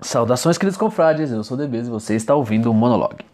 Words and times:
Saudações, 0.00 0.56
queridos 0.56 0.78
confrades, 0.78 1.32
eu 1.32 1.42
sou 1.42 1.56
o 1.56 1.60
DBs 1.60 1.88
e 1.88 1.90
você 1.90 2.14
está 2.14 2.34
ouvindo 2.34 2.70
o 2.70 2.74
Monologue. 2.74 3.24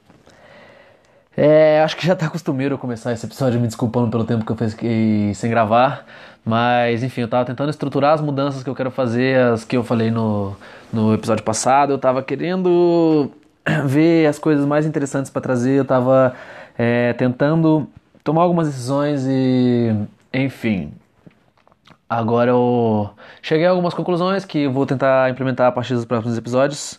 É, 1.37 1.83
acho 1.83 1.97
que 1.97 2.07
já 2.07 2.15
está 2.15 2.31
costumeiro 2.31 2.79
começar 2.79 3.13
esse 3.13 3.27
episódio 3.27 3.61
me 3.61 3.67
desculpando 3.67 4.11
pelo 4.11 4.25
tempo 4.25 4.47
que 4.47 4.53
eu 4.53 4.71
fiquei 4.71 5.35
sem 5.35 5.51
gravar, 5.51 6.07
mas 6.45 7.03
enfim, 7.03 7.23
eu 7.23 7.25
estava 7.27 7.45
tentando 7.45 7.69
estruturar 7.69 8.15
as 8.15 8.21
mudanças 8.21 8.63
que 8.63 8.71
eu 8.71 8.75
quero 8.75 8.91
fazer, 8.91 9.39
as 9.41 9.65
que 9.65 9.77
eu 9.77 9.85
falei 9.85 10.11
no, 10.11 10.57
no 10.91 11.13
episódio 11.13 11.45
passado, 11.45 11.91
eu 11.91 11.97
estava 11.97 12.23
querendo 12.23 13.31
ver 13.85 14.27
as 14.27 14.39
coisas 14.39 14.65
mais 14.65 14.87
interessantes 14.87 15.31
para 15.31 15.43
trazer, 15.43 15.73
eu 15.73 15.83
estava 15.83 16.35
é, 16.79 17.13
tentando 17.13 17.87
tomar 18.23 18.43
algumas 18.43 18.69
decisões 18.69 19.27
e, 19.27 19.95
enfim, 20.33 20.93
Agora 22.17 22.53
eu 22.53 23.11
cheguei 23.43 23.67
a 23.67 23.71
algumas 23.71 23.93
conclusões 23.93 24.45
que 24.45 24.69
vou 24.69 24.87
tentar 24.87 25.29
implementar 25.31 25.67
a 25.67 25.73
partir 25.73 25.95
dos 25.95 26.05
próximos 26.05 26.39
episódios. 26.39 26.97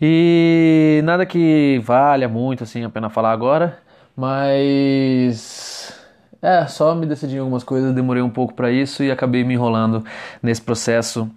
E 0.00 1.02
nada 1.04 1.26
que 1.26 1.78
valha 1.84 2.28
muito 2.28 2.64
assim 2.64 2.82
a 2.82 2.88
pena 2.88 3.10
falar 3.10 3.32
agora, 3.32 3.78
mas 4.16 5.92
é, 6.40 6.66
só 6.66 6.94
me 6.94 7.04
decidi 7.04 7.36
em 7.36 7.40
algumas 7.40 7.62
coisas, 7.62 7.92
demorei 7.94 8.22
um 8.22 8.30
pouco 8.30 8.54
para 8.54 8.70
isso 8.70 9.02
e 9.02 9.10
acabei 9.10 9.44
me 9.44 9.52
enrolando 9.52 10.02
nesse 10.42 10.62
processo. 10.62 11.30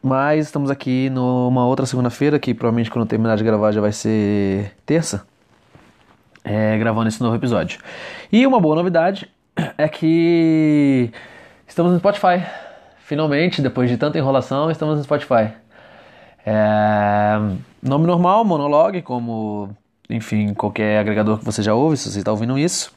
Mas 0.00 0.46
estamos 0.46 0.70
aqui 0.70 1.10
numa 1.10 1.66
outra 1.66 1.84
segunda-feira, 1.84 2.38
que 2.38 2.54
provavelmente 2.54 2.90
quando 2.92 3.08
terminar 3.08 3.36
de 3.36 3.42
gravar 3.42 3.72
já 3.72 3.80
vai 3.80 3.92
ser 3.92 4.72
terça, 4.86 5.26
é, 6.44 6.78
gravando 6.78 7.08
esse 7.08 7.20
novo 7.20 7.34
episódio. 7.34 7.80
E 8.30 8.46
uma 8.46 8.60
boa 8.60 8.76
novidade 8.76 9.28
é 9.76 9.88
que 9.88 11.10
Estamos 11.66 11.92
no 11.92 11.98
Spotify. 11.98 12.44
Finalmente, 12.98 13.60
depois 13.60 13.90
de 13.90 13.96
tanta 13.96 14.18
enrolação, 14.18 14.70
estamos 14.70 14.96
no 14.96 15.04
Spotify. 15.04 15.52
É... 16.44 17.34
Nome 17.82 18.06
normal, 18.06 18.44
monologue, 18.44 19.02
como, 19.02 19.70
enfim, 20.08 20.54
qualquer 20.54 20.98
agregador 20.98 21.38
que 21.38 21.44
você 21.44 21.62
já 21.62 21.74
ouve, 21.74 21.96
se 21.96 22.10
você 22.10 22.18
está 22.18 22.30
ouvindo 22.30 22.58
isso. 22.58 22.92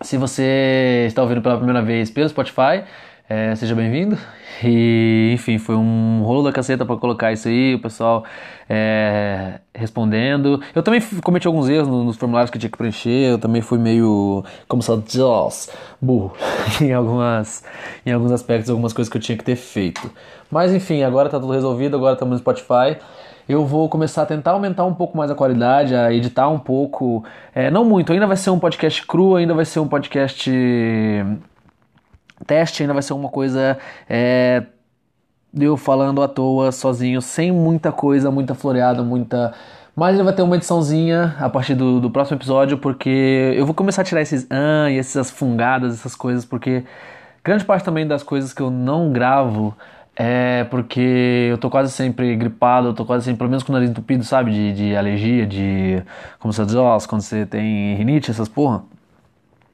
Se 0.00 0.16
você 0.16 1.04
está 1.06 1.22
ouvindo 1.22 1.40
pela 1.40 1.56
primeira 1.56 1.80
vez 1.82 2.10
pelo 2.10 2.28
Spotify, 2.28 2.84
é, 3.28 3.54
seja 3.54 3.74
bem-vindo. 3.74 4.18
E, 4.62 5.32
enfim, 5.34 5.58
foi 5.58 5.74
um 5.74 6.22
rolo 6.22 6.42
da 6.44 6.52
caceta 6.52 6.84
para 6.84 6.96
colocar 6.96 7.32
isso 7.32 7.48
aí, 7.48 7.74
o 7.74 7.78
pessoal 7.78 8.24
é, 8.68 9.60
respondendo. 9.74 10.60
Eu 10.74 10.82
também 10.82 11.00
cometi 11.22 11.46
alguns 11.46 11.68
erros 11.68 11.88
nos 11.88 12.16
formulários 12.16 12.50
que 12.50 12.56
eu 12.56 12.60
tinha 12.60 12.70
que 12.70 12.76
preencher, 12.76 13.30
eu 13.30 13.38
também 13.38 13.62
fui 13.62 13.78
meio, 13.78 14.44
como 14.68 14.82
se 14.82 14.94
diz, 14.98 15.70
burro 16.00 16.34
em, 16.80 16.92
algumas, 16.92 17.64
em 18.04 18.12
alguns 18.12 18.30
aspectos, 18.30 18.70
algumas 18.70 18.92
coisas 18.92 19.10
que 19.10 19.16
eu 19.16 19.22
tinha 19.22 19.38
que 19.38 19.44
ter 19.44 19.56
feito. 19.56 20.10
Mas, 20.50 20.72
enfim, 20.72 21.02
agora 21.02 21.28
tá 21.28 21.40
tudo 21.40 21.52
resolvido, 21.52 21.96
agora 21.96 22.12
estamos 22.14 22.32
no 22.32 22.38
Spotify 22.38 22.96
eu 23.46 23.66
vou 23.66 23.90
começar 23.90 24.22
a 24.22 24.26
tentar 24.26 24.52
aumentar 24.52 24.86
um 24.86 24.94
pouco 24.94 25.18
mais 25.18 25.30
a 25.30 25.34
qualidade, 25.34 25.94
a 25.94 26.10
editar 26.10 26.48
um 26.48 26.58
pouco. 26.58 27.22
É, 27.54 27.70
não 27.70 27.84
muito, 27.84 28.10
ainda 28.10 28.26
vai 28.26 28.38
ser 28.38 28.48
um 28.48 28.58
podcast 28.58 29.06
cru, 29.06 29.36
ainda 29.36 29.52
vai 29.52 29.66
ser 29.66 29.80
um 29.80 29.86
podcast 29.86 30.50
teste 32.46 32.82
ainda 32.82 32.92
vai 32.92 33.02
ser 33.02 33.12
uma 33.12 33.28
coisa 33.28 33.78
é, 34.08 34.64
eu 35.58 35.76
falando 35.76 36.22
à 36.22 36.28
toa, 36.28 36.72
sozinho, 36.72 37.22
sem 37.22 37.52
muita 37.52 37.92
coisa, 37.92 38.30
muita 38.30 38.54
floreada, 38.54 39.02
muita. 39.02 39.54
Mas 39.94 40.14
ele 40.14 40.24
vai 40.24 40.32
ter 40.32 40.42
uma 40.42 40.56
ediçãozinha 40.56 41.36
a 41.38 41.48
partir 41.48 41.74
do, 41.74 42.00
do 42.00 42.10
próximo 42.10 42.36
episódio, 42.36 42.78
porque 42.78 43.54
eu 43.56 43.64
vou 43.64 43.74
começar 43.74 44.02
a 44.02 44.04
tirar 44.04 44.22
esses 44.22 44.46
ah 44.50 44.90
e 44.90 44.98
essas 44.98 45.30
fungadas, 45.30 45.94
essas 45.94 46.16
coisas, 46.16 46.44
porque 46.44 46.84
grande 47.44 47.64
parte 47.64 47.84
também 47.84 48.06
das 48.06 48.22
coisas 48.22 48.52
que 48.52 48.60
eu 48.60 48.70
não 48.70 49.12
gravo 49.12 49.76
é 50.16 50.64
porque 50.64 51.48
eu 51.50 51.58
tô 51.58 51.68
quase 51.70 51.92
sempre 51.92 52.34
gripado, 52.36 52.88
eu 52.88 52.94
tô 52.94 53.04
quase 53.04 53.24
sempre, 53.24 53.38
pelo 53.38 53.50
menos 53.50 53.62
com 53.62 53.72
o 53.72 53.74
nariz 53.74 53.90
entupido, 53.90 54.24
sabe? 54.24 54.52
De, 54.52 54.72
de 54.72 54.96
alergia, 54.96 55.46
de. 55.46 56.02
Como 56.38 56.52
você 56.52 56.64
diz, 56.64 57.06
quando 57.06 57.22
você 57.22 57.46
tem 57.46 57.94
rinite, 57.96 58.30
essas 58.30 58.48
porra. 58.48 58.84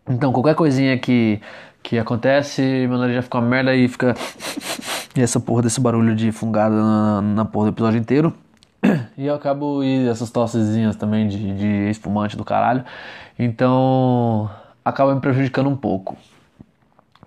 Então, 0.08 0.32
qualquer 0.32 0.54
coisinha 0.54 0.98
que 0.98 1.40
que 1.82 1.98
acontece, 1.98 2.62
meu 2.88 2.98
nariz 2.98 3.16
já 3.16 3.22
fica 3.22 3.38
uma 3.38 3.48
merda 3.48 3.74
e 3.74 3.88
fica. 3.88 4.14
E 5.16 5.20
essa 5.20 5.40
porra 5.40 5.62
desse 5.62 5.80
barulho 5.80 6.14
de 6.14 6.30
fungada 6.30 6.72
na, 6.72 7.20
na 7.20 7.44
porra 7.44 7.66
do 7.66 7.74
episódio 7.74 7.98
inteiro. 7.98 8.32
E 9.18 9.26
eu 9.26 9.34
acabo. 9.34 9.82
E 9.82 10.08
essas 10.08 10.30
tossezinhas 10.30 10.94
também 10.94 11.26
de, 11.26 11.54
de 11.54 11.90
espumante 11.90 12.36
do 12.36 12.44
caralho. 12.44 12.84
Então. 13.38 14.48
Acaba 14.84 15.14
me 15.14 15.20
prejudicando 15.20 15.68
um 15.68 15.76
pouco. 15.76 16.16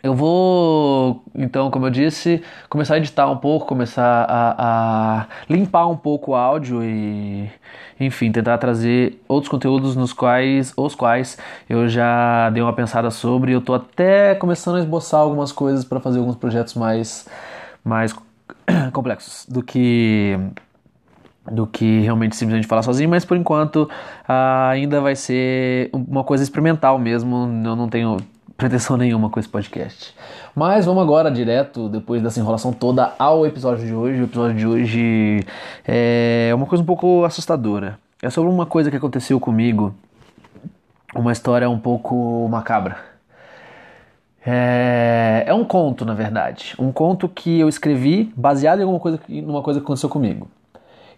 Eu 0.04 0.14
vou, 0.14 1.24
então, 1.34 1.72
como 1.72 1.86
eu 1.86 1.90
disse, 1.90 2.44
começar 2.70 2.96
a 2.96 2.98
editar 2.98 3.32
um 3.32 3.38
pouco, 3.38 3.66
começar 3.66 4.26
a, 4.28 5.22
a, 5.22 5.28
limpar 5.50 5.88
um 5.88 5.96
pouco 5.96 6.32
o 6.32 6.36
áudio 6.36 6.84
e, 6.84 7.50
enfim, 7.98 8.30
tentar 8.30 8.58
trazer 8.58 9.24
outros 9.30 9.50
conteúdos 9.50 9.96
nos 9.96 10.12
quais, 10.12 10.74
os 10.76 10.94
quais 10.94 11.38
eu 11.70 11.88
já 11.88 12.50
dei 12.50 12.62
uma 12.62 12.74
pensada 12.74 13.10
sobre. 13.10 13.54
Eu 13.54 13.60
estou 13.60 13.76
até 13.76 14.36
começando 14.36 14.76
a 14.76 14.80
esboçar 14.80 15.22
algumas 15.22 15.54
coisas 15.54 15.86
para 15.86 16.02
fazer 16.02 16.20
alguns 16.20 16.36
projetos 16.36 16.74
mais, 16.74 17.26
mais 17.82 18.14
complexos 18.92 19.46
do 19.48 19.64
que 19.64 20.38
do 21.50 21.68
que 21.68 22.00
realmente 22.02 22.36
simplesmente 22.36 22.68
falar 22.68 22.84
sozinho, 22.84 23.10
mas 23.10 23.26
por 23.26 23.36
enquanto 23.36 23.90
ainda 24.28 25.02
vai 25.02 25.16
ser 25.16 25.90
uma 25.94 26.24
coisa 26.24 26.44
experimental 26.44 26.98
mesmo. 27.00 27.36
Eu 27.66 27.76
não 27.76 27.88
tenho 27.90 28.18
pretensão 28.58 28.98
nenhuma 28.98 29.30
com 29.30 29.40
esse 29.40 29.50
podcast. 29.50 30.16
Mas 30.56 30.86
vamos 30.86 31.04
agora 31.04 31.32
direto, 31.32 31.90
depois 31.90 32.22
dessa 32.22 32.40
enrolação 32.40 32.72
toda, 32.72 33.14
ao 33.18 33.46
episódio 33.46 33.86
de 33.86 33.94
hoje. 33.94 34.22
O 34.22 34.26
episódio 34.26 34.56
de 34.56 34.68
hoje 34.68 35.46
é 35.86 36.52
uma 36.54 36.66
coisa 36.66 36.84
um 36.84 36.86
pouco 36.86 37.24
assustadora. 37.26 38.00
É 38.22 38.30
sobre 38.30 38.50
uma 38.50 38.66
coisa 38.66 38.90
que 38.90 38.98
aconteceu 38.98 39.40
comigo, 39.40 39.94
uma 41.14 41.32
história 41.32 41.70
um 41.70 41.80
pouco 41.80 42.48
macabra. 42.50 42.98
É, 44.46 45.44
é 45.48 45.54
um 45.54 45.64
conto, 45.64 46.06
na 46.06 46.14
verdade. 46.14 46.76
Um 46.78 46.92
conto 46.92 47.28
que 47.28 47.60
eu 47.60 47.70
escrevi 47.70 48.32
baseado 48.36 48.80
em 48.80 48.84
alguma 48.84 49.00
coisa, 49.00 49.20
numa 49.28 49.62
coisa 49.62 49.80
que 49.80 49.86
aconteceu 49.86 50.10
comigo. 50.10 50.48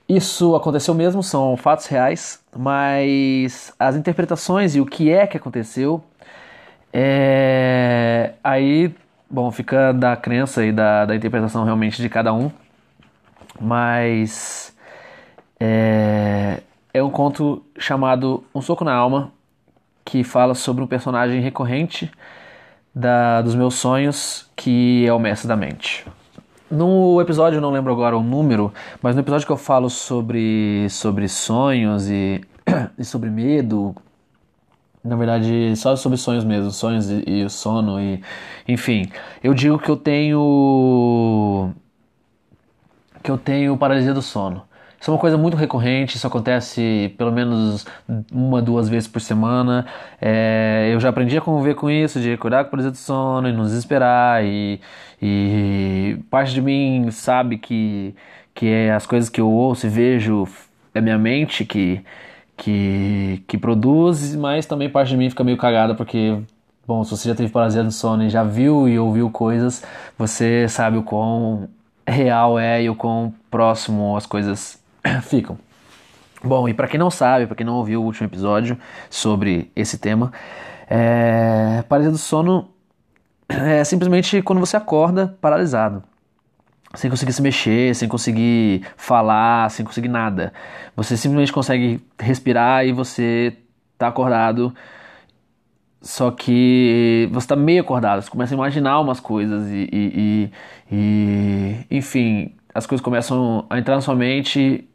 Isso 0.08 0.56
aconteceu 0.56 0.94
mesmo, 0.94 1.24
são 1.24 1.58
fatos 1.58 1.88
reais, 1.88 2.40
mas 2.56 3.74
as 3.80 3.96
interpretações 3.96 4.76
e 4.76 4.82
o 4.82 4.86
que 4.86 5.12
é 5.12 5.26
que 5.26 5.36
aconteceu 5.36 6.04
é, 6.98 8.36
aí, 8.42 8.96
bom, 9.30 9.52
fica 9.52 9.92
da 9.92 10.16
crença 10.16 10.64
e 10.64 10.72
da, 10.72 11.04
da 11.04 11.14
interpretação 11.14 11.66
realmente 11.66 12.02
de 12.02 12.08
cada 12.08 12.34
um, 12.34 12.50
mas 13.60 14.74
é, 15.60 16.62
é 16.94 17.04
um 17.04 17.10
conto 17.10 17.62
chamado 17.78 18.46
Um 18.56 18.62
Soco 18.62 18.86
na 18.86 18.94
Alma, 18.94 19.34
que 20.06 20.24
fala 20.24 20.56
sobre 20.56 20.86
um 20.86 20.88
personagem 20.88 21.42
recorrente 21.42 22.10
da, 22.96 23.42
dos 23.42 23.56
meus 23.56 23.76
sonhos, 23.76 24.50
que 24.56 25.06
é 25.06 25.12
o 25.12 25.20
Mestre 25.20 25.50
da 25.50 25.58
Mente. 25.58 26.06
No 26.72 27.20
episódio, 27.20 27.60
não 27.60 27.72
lembro 27.72 27.92
agora 27.92 28.18
o 28.18 28.24
número, 28.24 28.74
mas 29.02 29.16
no 29.16 29.22
episódio 29.22 29.46
que 29.46 29.52
eu 29.52 29.58
falo 29.58 29.90
sobre, 29.90 30.88
sobre 30.90 31.28
sonhos 31.28 32.10
e, 32.10 32.40
e 32.98 33.04
sobre 33.04 33.30
medo, 33.30 33.94
na 35.06 35.16
verdade, 35.16 35.76
só 35.76 35.96
sobre 35.96 36.18
sonhos 36.18 36.44
mesmo, 36.44 36.72
sonhos 36.72 37.10
e, 37.10 37.24
e 37.28 37.44
o 37.46 37.50
sono 37.50 38.02
e 38.02 38.22
enfim, 38.68 39.10
eu 39.44 39.54
digo 39.54 39.78
que 39.78 39.90
eu 39.90 39.96
tenho 39.96 41.72
que 43.24 43.30
eu 43.32 43.38
tenho 43.38 43.78
paralisia 43.78 44.14
do 44.14 44.22
sono. 44.22 44.64
Isso 45.00 45.12
é 45.12 45.14
uma 45.14 45.20
coisa 45.20 45.38
muito 45.38 45.56
recorrente, 45.56 46.16
isso 46.18 46.26
acontece 46.26 47.14
pelo 47.18 47.32
menos 47.32 47.86
uma, 48.32 48.62
duas 48.62 48.90
vezes 48.90 49.08
por 49.08 49.22
semana. 49.22 49.86
É, 50.20 50.90
eu 50.92 51.00
já 51.00 51.10
aprendi 51.10 51.38
a 51.38 51.42
conviver 51.42 51.76
com 51.76 51.90
isso, 51.92 52.20
de 52.20 52.38
cuidar 52.38 52.64
com 52.64 52.72
paralisia 52.72 52.92
do 52.92 52.98
sono 52.98 53.48
e 53.48 53.54
não 53.54 53.64
desesperar. 53.64 54.44
E, 54.44 54.82
e 55.22 56.18
parte 56.30 56.54
de 56.54 56.62
mim 56.62 57.12
sabe 57.12 57.58
que, 57.58 58.16
que 58.54 58.68
é 58.68 58.94
as 58.94 59.06
coisas 59.06 59.30
que 59.30 59.40
eu 59.40 59.50
ouço 59.50 59.86
e 59.86 59.90
vejo 59.90 60.48
é 60.94 61.02
minha 61.02 61.18
mente 61.18 61.66
que, 61.66 62.04
que, 62.58 63.44
que 63.48 63.58
produz, 63.58 64.36
mas 64.36 64.66
também 64.66 64.90
parte 64.90 65.10
de 65.10 65.18
mim 65.18 65.30
fica 65.30 65.44
meio 65.44 65.58
cagada 65.58 65.96
porque, 65.96 66.38
bom, 66.88 67.04
se 67.04 67.12
você 67.12 67.30
já 67.30 67.36
teve 67.36 67.52
paralisia 67.52 67.84
do 67.84 67.92
sono 67.92 68.24
e 68.24 68.30
já 68.30 68.44
viu 68.44 68.88
e 68.88 68.98
ouviu 68.98 69.30
coisas, 69.30 69.84
você 70.18 70.68
sabe 70.68 70.98
o 70.98 71.04
quão 71.04 71.70
real 72.08 72.58
é 72.60 72.84
e 72.84 72.90
o 72.90 72.96
quão 72.96 73.34
próximo 73.50 74.16
as 74.16 74.26
coisas 74.26 74.82
ficam. 75.24 75.58
Bom, 76.44 76.70
e 76.70 76.74
para 76.74 76.88
quem 76.88 77.00
não 77.00 77.10
sabe, 77.10 77.48
para 77.48 77.56
quem 77.56 77.66
não 77.66 77.76
ouviu 77.76 78.02
o 78.02 78.06
último 78.06 78.28
episódio 78.28 78.78
sobre 79.10 79.72
esse 79.76 79.98
tema, 79.98 80.32
é... 80.90 81.84
paralisia 81.90 82.12
do 82.12 82.18
sono 82.18 82.70
é 83.50 83.84
simplesmente 83.84 84.42
quando 84.42 84.60
você 84.60 84.78
acorda 84.78 85.36
paralisado 85.42 86.04
sem 86.96 87.10
conseguir 87.10 87.34
se 87.34 87.42
mexer, 87.42 87.96
sem 87.96 88.08
conseguir 88.08 88.86
falar, 88.98 89.70
sem 89.72 89.86
conseguir 89.86 90.10
nada. 90.10 90.54
Você 90.96 91.18
simplesmente 91.18 91.52
consegue 91.52 92.02
respirar 92.20 92.86
e 92.86 92.92
você 92.92 93.58
tá 93.98 94.08
acordado. 94.08 94.74
Só 96.02 96.30
que 96.32 97.28
você 97.32 97.48
tá 97.48 97.56
meio 97.56 97.82
acordado, 97.82 98.22
você 98.22 98.30
começa 98.30 98.54
a 98.54 98.58
imaginar 98.58 99.00
umas 99.00 99.20
coisas 99.20 99.68
e, 99.70 99.90
e, 99.92 100.52
e, 100.92 101.86
e 101.90 101.98
enfim, 101.98 102.54
as 102.74 102.86
coisas 102.86 103.04
começam 103.04 103.66
a 103.70 103.80
entrar 103.80 103.96
na 103.96 104.02
sua 104.02 104.16
mente 104.16 104.88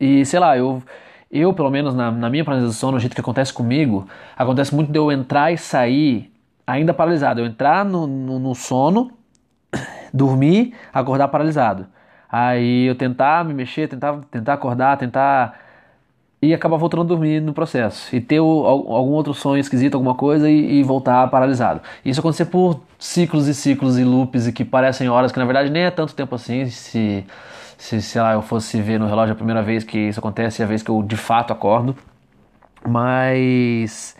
e, 0.00 0.24
sei 0.24 0.40
lá, 0.40 0.56
eu, 0.56 0.82
eu 1.30 1.52
pelo 1.52 1.70
menos 1.70 1.94
na, 1.94 2.10
na 2.10 2.30
minha 2.30 2.44
paralisia 2.44 2.68
do 2.68 2.72
sono, 2.72 2.96
o 2.96 3.00
jeito 3.00 3.14
que 3.14 3.20
acontece 3.20 3.52
comigo, 3.52 4.08
acontece 4.36 4.74
muito 4.74 4.90
de 4.90 4.98
eu 4.98 5.12
entrar 5.12 5.52
e 5.52 5.58
sair 5.58 6.32
ainda 6.66 6.94
paralisado. 6.94 7.40
Eu 7.40 7.46
entrar 7.46 7.84
no, 7.84 8.06
no, 8.06 8.38
no 8.38 8.54
sono, 8.54 9.10
dormir, 10.12 10.74
acordar 10.92 11.28
paralisado. 11.28 11.86
Aí 12.30 12.86
eu 12.86 12.94
tentar 12.94 13.44
me 13.44 13.52
mexer, 13.52 13.88
tentar, 13.88 14.18
tentar 14.30 14.54
acordar, 14.54 14.96
tentar 14.96 15.58
e 16.42 16.54
acabar 16.54 16.76
voltando 16.76 17.02
a 17.02 17.04
dormir 17.04 17.40
no 17.40 17.52
processo. 17.52 18.14
E 18.14 18.20
ter 18.20 18.40
o, 18.40 18.66
algum 18.66 19.12
outro 19.12 19.34
sonho 19.34 19.60
esquisito, 19.60 19.94
alguma 19.94 20.14
coisa 20.14 20.48
e, 20.48 20.80
e, 20.80 20.82
voltar 20.82 21.28
paralisado. 21.28 21.80
Isso 22.04 22.20
acontecer 22.20 22.46
por 22.46 22.80
ciclos 22.98 23.46
e 23.46 23.54
ciclos 23.54 23.98
e 23.98 24.04
loops 24.04 24.46
e 24.46 24.52
que 24.52 24.64
parecem 24.64 25.08
horas, 25.08 25.32
que 25.32 25.38
na 25.38 25.44
verdade 25.44 25.70
nem 25.70 25.82
é 25.82 25.90
tanto 25.90 26.14
tempo 26.14 26.34
assim. 26.34 26.64
Se, 26.66 27.26
se 27.76 28.00
sei 28.00 28.22
lá, 28.22 28.32
eu 28.32 28.42
fosse 28.42 28.80
ver 28.80 28.98
no 28.98 29.06
relógio 29.06 29.32
a 29.32 29.36
primeira 29.36 29.62
vez 29.62 29.84
que 29.84 29.98
isso 29.98 30.18
acontece 30.18 30.62
e 30.62 30.64
a 30.64 30.66
vez 30.66 30.82
que 30.82 30.90
eu 30.90 31.02
de 31.02 31.16
fato 31.16 31.52
acordo. 31.52 31.94
Mas 32.88 34.16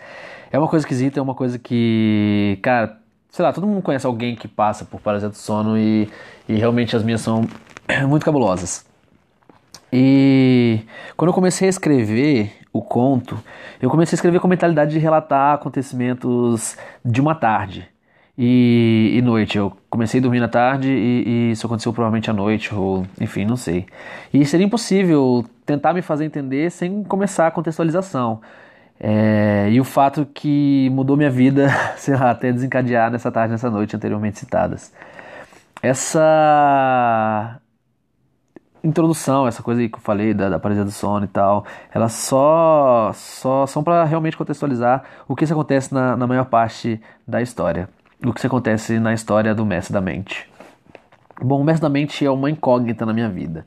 é 0.53 0.59
uma 0.59 0.69
coisa 0.69 0.85
esquisita, 0.85 1.19
é 1.19 1.23
uma 1.23 1.35
coisa 1.35 1.59
que, 1.59 2.59
cara, 2.63 3.00
sei 3.31 3.45
lá, 3.45 3.53
todo 3.53 3.67
mundo 3.67 3.83
conhece 3.83 4.07
alguém 4.07 4.35
que 4.35 4.49
passa 4.49 4.85
por 4.85 5.01
paralisia 5.01 5.29
do 5.29 5.37
sono 5.37 5.79
e, 5.79 6.11
e 6.49 6.55
realmente 6.55 6.97
as 6.97 7.03
minhas 7.03 7.21
são 7.21 7.47
muito 8.09 8.25
cabulosas. 8.25 8.85
E 9.93 10.81
quando 11.17 11.31
eu 11.31 11.35
comecei 11.35 11.67
a 11.67 11.71
escrever 11.71 12.53
o 12.73 12.81
conto, 12.81 13.43
eu 13.81 13.91
comecei 13.91 14.15
a 14.15 14.19
escrever 14.19 14.41
com 14.41 14.47
a 14.47 14.51
mentalidade 14.51 14.93
de 14.93 14.99
relatar 14.99 15.55
acontecimentos 15.55 16.77
de 17.05 17.21
uma 17.21 17.35
tarde 17.35 17.89
e, 18.39 19.13
e 19.15 19.23
noite. 19.23 19.59
Eu 19.59 19.73
comecei 19.89 20.21
a 20.21 20.23
dormir 20.23 20.41
na 20.41 20.49
tarde 20.49 20.89
e, 20.89 21.25
e, 21.27 21.51
isso 21.53 21.67
aconteceu 21.67 21.93
provavelmente 21.93 22.31
à 22.31 22.33
noite, 22.33 22.75
ou 22.75 23.05
enfim, 23.21 23.45
não 23.45 23.57
sei. 23.57 23.87
E 24.33 24.45
seria 24.45 24.67
impossível 24.67 25.45
tentar 25.67 25.93
me 25.93 26.03
fazer 26.03 26.25
entender 26.25 26.71
sem 26.71 27.03
começar 27.03 27.49
a 27.49 27.51
contextualização. 27.51 28.41
É, 29.03 29.71
e 29.71 29.81
o 29.81 29.85
fato 29.85 30.27
que 30.27 30.91
mudou 30.91 31.17
minha 31.17 31.31
vida, 31.31 31.69
sei 31.97 32.15
lá, 32.15 32.31
até 32.31 32.53
desencadear 32.53 33.11
nessa 33.11 33.33
tarde, 33.33 33.53
nessa 33.53 33.71
noite 33.71 33.97
anteriormente 33.97 34.39
citadas. 34.39 34.93
Essa 35.83 37.59
introdução, 38.85 39.47
essa 39.47 39.63
coisa 39.63 39.87
que 39.89 39.95
eu 39.95 40.01
falei 40.01 40.35
da, 40.35 40.51
da 40.51 40.59
paralisia 40.59 40.85
do 40.85 40.91
sono 40.91 41.25
e 41.25 41.29
tal, 41.29 41.65
elas 41.93 42.13
só, 42.13 43.11
só 43.15 43.67
são 43.67 43.83
para 43.83 44.05
realmente 44.05 44.37
contextualizar 44.37 45.03
o 45.27 45.35
que 45.35 45.47
se 45.47 45.53
acontece 45.53 45.93
na, 45.95 46.17
na 46.17 46.27
maior 46.27 46.45
parte 46.47 47.01
da 47.27 47.41
história. 47.41 47.89
O 48.25 48.35
que 48.35 48.41
se 48.41 48.47
acontece 48.47 48.99
na 48.99 49.15
história 49.15 49.55
do 49.55 49.65
Mestre 49.65 49.95
da 49.95 50.01
Mente. 50.01 50.47
Bom, 51.41 51.61
o 51.61 51.65
Mestre 51.65 51.83
da 51.83 51.89
Mente 51.89 52.25
é 52.25 52.31
uma 52.31 52.51
incógnita 52.51 53.07
na 53.07 53.15
minha 53.15 53.31
vida. 53.31 53.65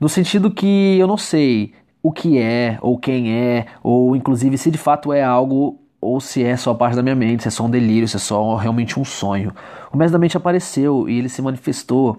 No 0.00 0.08
sentido 0.08 0.50
que 0.50 0.98
eu 0.98 1.06
não 1.06 1.16
sei 1.16 1.72
o 2.02 2.10
que 2.12 2.38
é, 2.38 2.78
ou 2.80 2.98
quem 2.98 3.32
é, 3.32 3.66
ou 3.82 4.16
inclusive 4.16 4.56
se 4.56 4.70
de 4.70 4.78
fato 4.78 5.12
é 5.12 5.22
algo 5.22 5.78
ou 6.00 6.18
se 6.20 6.42
é 6.42 6.56
só 6.56 6.72
parte 6.72 6.96
da 6.96 7.02
minha 7.02 7.14
mente, 7.14 7.42
se 7.42 7.48
é 7.48 7.50
só 7.50 7.64
um 7.64 7.70
delírio, 7.70 8.08
se 8.08 8.16
é 8.16 8.18
só 8.18 8.56
realmente 8.56 8.98
um 8.98 9.04
sonho. 9.04 9.52
O 9.92 9.96
Mestre 9.96 10.12
da 10.12 10.18
Mente 10.18 10.36
apareceu 10.36 11.08
e 11.08 11.18
ele 11.18 11.28
se 11.28 11.42
manifestou, 11.42 12.16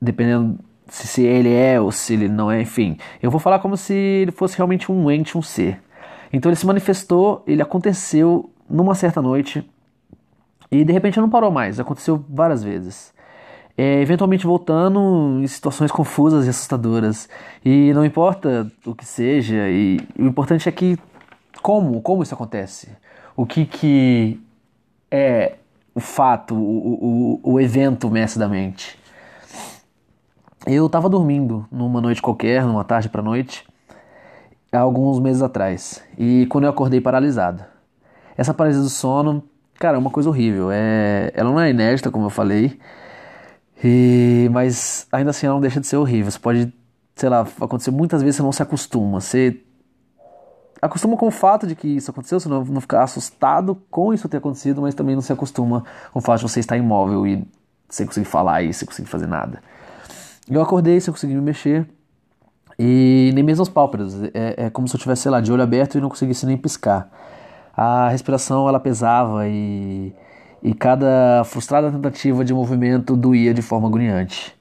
dependendo 0.00 0.58
se, 0.88 1.06
se 1.06 1.22
ele 1.22 1.52
é 1.54 1.80
ou 1.80 1.92
se 1.92 2.14
ele 2.14 2.28
não 2.28 2.50
é, 2.50 2.60
enfim. 2.60 2.96
Eu 3.22 3.30
vou 3.30 3.38
falar 3.38 3.60
como 3.60 3.76
se 3.76 3.94
ele 3.94 4.32
fosse 4.32 4.56
realmente 4.56 4.90
um 4.90 5.08
ente, 5.08 5.38
um 5.38 5.42
ser. 5.42 5.80
Então 6.32 6.50
ele 6.50 6.56
se 6.56 6.66
manifestou, 6.66 7.44
ele 7.46 7.62
aconteceu 7.62 8.50
numa 8.68 8.94
certa 8.94 9.22
noite 9.22 9.64
e 10.70 10.84
de 10.84 10.92
repente 10.92 11.20
não 11.20 11.30
parou 11.30 11.50
mais, 11.50 11.78
aconteceu 11.78 12.24
várias 12.28 12.62
vezes. 12.62 13.12
É, 13.82 14.02
eventualmente 14.02 14.46
voltando 14.46 15.40
em 15.42 15.46
situações 15.46 15.90
confusas 15.90 16.44
e 16.44 16.50
assustadoras. 16.50 17.30
E 17.64 17.94
não 17.94 18.04
importa 18.04 18.70
o 18.84 18.94
que 18.94 19.06
seja, 19.06 19.70
e 19.70 19.98
o 20.18 20.26
importante 20.26 20.68
é 20.68 20.72
que 20.72 20.98
como, 21.62 21.98
como 22.02 22.22
isso 22.22 22.34
acontece? 22.34 22.90
O 23.34 23.46
que 23.46 23.64
que 23.64 24.38
é 25.10 25.54
o 25.94 26.00
fato, 26.00 26.54
o, 26.54 27.38
o, 27.42 27.52
o 27.54 27.58
evento 27.58 28.10
mestre 28.10 28.38
da 28.38 28.46
mente? 28.46 28.98
Eu 30.66 30.84
estava 30.84 31.08
dormindo 31.08 31.66
numa 31.72 32.02
noite 32.02 32.20
qualquer, 32.20 32.62
numa 32.66 32.84
tarde 32.84 33.08
para 33.08 33.22
noite, 33.22 33.66
há 34.70 34.80
alguns 34.80 35.18
meses 35.18 35.40
atrás. 35.40 36.04
E 36.18 36.44
quando 36.50 36.64
eu 36.64 36.70
acordei 36.70 37.00
paralisado. 37.00 37.64
Essa 38.36 38.52
paralisia 38.52 38.82
do 38.82 38.90
sono, 38.90 39.42
cara, 39.78 39.96
é 39.96 39.98
uma 39.98 40.10
coisa 40.10 40.28
horrível. 40.28 40.68
É, 40.70 41.32
ela 41.34 41.50
não 41.50 41.58
é 41.58 41.70
inédita, 41.70 42.10
como 42.10 42.26
eu 42.26 42.30
falei, 42.30 42.78
e, 43.82 44.48
mas 44.52 45.06
ainda 45.10 45.30
assim 45.30 45.46
ela 45.46 45.54
não 45.54 45.60
deixa 45.60 45.80
de 45.80 45.86
ser 45.86 45.96
horrível. 45.96 46.30
Você 46.30 46.38
pode, 46.38 46.72
sei 47.16 47.28
lá, 47.28 47.46
acontecer 47.60 47.90
muitas 47.90 48.22
vezes 48.22 48.36
você 48.36 48.42
não 48.42 48.52
se 48.52 48.62
acostuma. 48.62 49.20
Você 49.20 49.60
acostuma 50.80 51.16
com 51.16 51.26
o 51.26 51.30
fato 51.30 51.66
de 51.66 51.74
que 51.74 51.88
isso 51.88 52.10
aconteceu, 52.10 52.40
você 52.40 52.48
não, 52.48 52.64
não 52.64 52.80
fica 52.80 53.02
assustado 53.02 53.74
com 53.90 54.12
isso 54.12 54.28
ter 54.28 54.38
acontecido, 54.38 54.82
mas 54.82 54.94
também 54.94 55.14
não 55.14 55.22
se 55.22 55.32
acostuma 55.32 55.84
com 56.12 56.18
o 56.18 56.22
fato 56.22 56.40
de 56.40 56.48
você 56.48 56.60
estar 56.60 56.76
imóvel 56.76 57.26
e 57.26 57.46
sem 57.88 58.06
conseguir 58.06 58.26
falar 58.26 58.62
e 58.62 58.72
sem 58.72 58.86
conseguir 58.86 59.08
fazer 59.08 59.26
nada. 59.26 59.62
Eu 60.48 60.60
acordei 60.60 61.00
sem 61.00 61.12
conseguir 61.12 61.34
me 61.34 61.40
mexer 61.40 61.86
e 62.78 63.30
nem 63.34 63.44
mesmo 63.44 63.62
as 63.62 63.68
pálpebras. 63.68 64.14
É, 64.34 64.66
é 64.66 64.70
como 64.70 64.88
se 64.88 64.96
eu 64.96 65.00
tivesse, 65.00 65.22
sei 65.22 65.30
lá, 65.30 65.40
de 65.40 65.52
olho 65.52 65.62
aberto 65.62 65.96
e 65.96 66.00
não 66.00 66.08
conseguisse 66.08 66.46
nem 66.46 66.56
piscar. 66.56 67.10
A 67.76 68.08
respiração 68.08 68.68
ela 68.68 68.80
pesava 68.80 69.46
e, 69.46 70.14
e 70.62 70.74
cada 70.74 71.42
frustrada 71.44 71.90
tentativa 71.90 72.44
de 72.44 72.52
movimento 72.52 73.16
doía 73.16 73.54
de 73.54 73.62
forma 73.62 73.88
agoniante. 73.88 74.54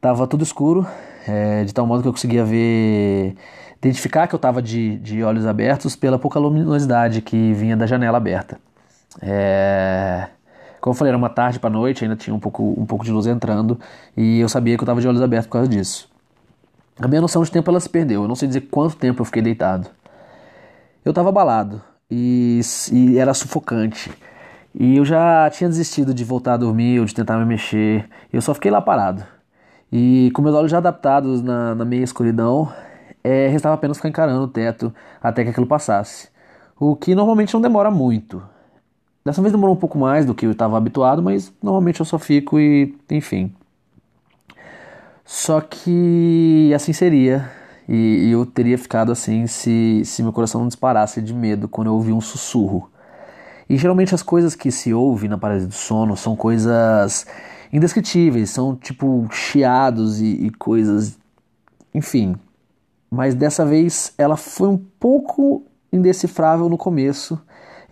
Tava 0.00 0.26
tudo 0.26 0.42
escuro, 0.42 0.86
é, 1.26 1.64
de 1.64 1.72
tal 1.72 1.86
modo 1.86 2.02
que 2.02 2.08
eu 2.08 2.12
conseguia 2.12 2.44
ver, 2.44 3.36
identificar 3.78 4.26
que 4.26 4.34
eu 4.34 4.38
estava 4.38 4.60
de, 4.60 4.96
de 4.98 5.22
olhos 5.22 5.46
abertos 5.46 5.96
pela 5.96 6.18
pouca 6.18 6.38
luminosidade 6.38 7.22
que 7.22 7.52
vinha 7.52 7.76
da 7.76 7.86
janela 7.86 8.18
aberta. 8.18 8.58
É, 9.20 10.28
como 10.80 10.92
eu 10.92 10.98
falei, 10.98 11.10
era 11.10 11.16
uma 11.16 11.30
tarde 11.30 11.58
para 11.60 11.70
noite, 11.70 12.04
ainda 12.04 12.16
tinha 12.16 12.34
um 12.34 12.40
pouco, 12.40 12.74
um 12.76 12.84
pouco 12.84 13.04
de 13.04 13.12
luz 13.12 13.26
entrando, 13.26 13.78
e 14.16 14.40
eu 14.40 14.48
sabia 14.48 14.76
que 14.76 14.82
eu 14.82 14.84
estava 14.84 15.00
de 15.00 15.06
olhos 15.06 15.22
abertos 15.22 15.46
por 15.46 15.52
causa 15.52 15.68
disso. 15.68 16.10
A 17.00 17.08
minha 17.08 17.20
noção 17.20 17.42
de 17.42 17.50
tempo 17.50 17.70
ela 17.70 17.80
se 17.80 17.88
perdeu, 17.88 18.22
eu 18.22 18.28
não 18.28 18.34
sei 18.34 18.48
dizer 18.48 18.62
quanto 18.62 18.96
tempo 18.96 19.22
eu 19.22 19.24
fiquei 19.24 19.42
deitado. 19.42 19.88
Eu 21.04 21.10
estava 21.10 21.28
abalado 21.28 21.80
e, 22.10 22.60
e 22.92 23.18
era 23.18 23.32
sufocante. 23.34 24.10
E 24.74 24.96
eu 24.96 25.04
já 25.04 25.50
tinha 25.50 25.68
desistido 25.68 26.14
de 26.14 26.24
voltar 26.24 26.54
a 26.54 26.56
dormir 26.56 26.98
ou 27.00 27.04
de 27.04 27.14
tentar 27.14 27.38
me 27.38 27.44
mexer. 27.44 28.08
Eu 28.32 28.40
só 28.40 28.54
fiquei 28.54 28.70
lá 28.70 28.80
parado. 28.80 29.24
E 29.92 30.30
com 30.34 30.40
meus 30.40 30.54
olhos 30.54 30.70
já 30.70 30.78
adaptados 30.78 31.42
na, 31.42 31.74
na 31.74 31.84
meia 31.84 32.02
escuridão, 32.02 32.72
é, 33.22 33.48
restava 33.48 33.74
apenas 33.74 33.98
ficar 33.98 34.08
encarando 34.08 34.42
o 34.44 34.48
teto 34.48 34.92
até 35.22 35.44
que 35.44 35.50
aquilo 35.50 35.66
passasse. 35.66 36.28
O 36.80 36.96
que 36.96 37.14
normalmente 37.14 37.52
não 37.54 37.60
demora 37.60 37.90
muito. 37.90 38.42
Dessa 39.24 39.40
vez 39.40 39.52
demorou 39.52 39.76
um 39.76 39.78
pouco 39.78 39.98
mais 39.98 40.26
do 40.26 40.34
que 40.34 40.46
eu 40.46 40.52
estava 40.52 40.76
habituado, 40.76 41.22
mas 41.22 41.52
normalmente 41.62 42.00
eu 42.00 42.06
só 42.06 42.18
fico 42.18 42.58
e 42.58 42.96
enfim. 43.10 43.54
Só 45.24 45.60
que 45.60 46.72
assim 46.74 46.92
seria. 46.92 47.48
E, 47.88 48.30
eu 48.30 48.46
teria 48.46 48.78
ficado 48.78 49.12
assim 49.12 49.46
se, 49.46 50.02
se 50.04 50.22
meu 50.22 50.32
coração 50.32 50.60
não 50.60 50.68
disparasse 50.68 51.20
de 51.20 51.34
medo 51.34 51.68
quando 51.68 51.88
eu 51.88 51.94
ouvi 51.94 52.12
um 52.12 52.20
sussurro. 52.20 52.90
E 53.68 53.76
geralmente 53.76 54.14
as 54.14 54.22
coisas 54.22 54.54
que 54.54 54.70
se 54.70 54.92
ouve 54.92 55.28
na 55.28 55.38
parede 55.38 55.66
do 55.66 55.74
sono 55.74 56.16
são 56.16 56.36
coisas 56.36 57.26
indescritíveis, 57.72 58.50
são 58.50 58.76
tipo 58.76 59.26
chiados 59.30 60.20
e, 60.20 60.46
e 60.46 60.50
coisas. 60.50 61.18
Enfim. 61.94 62.36
Mas 63.10 63.34
dessa 63.34 63.64
vez 63.64 64.12
ela 64.16 64.36
foi 64.36 64.68
um 64.68 64.78
pouco 64.78 65.64
indecifrável 65.92 66.68
no 66.68 66.78
começo 66.78 67.38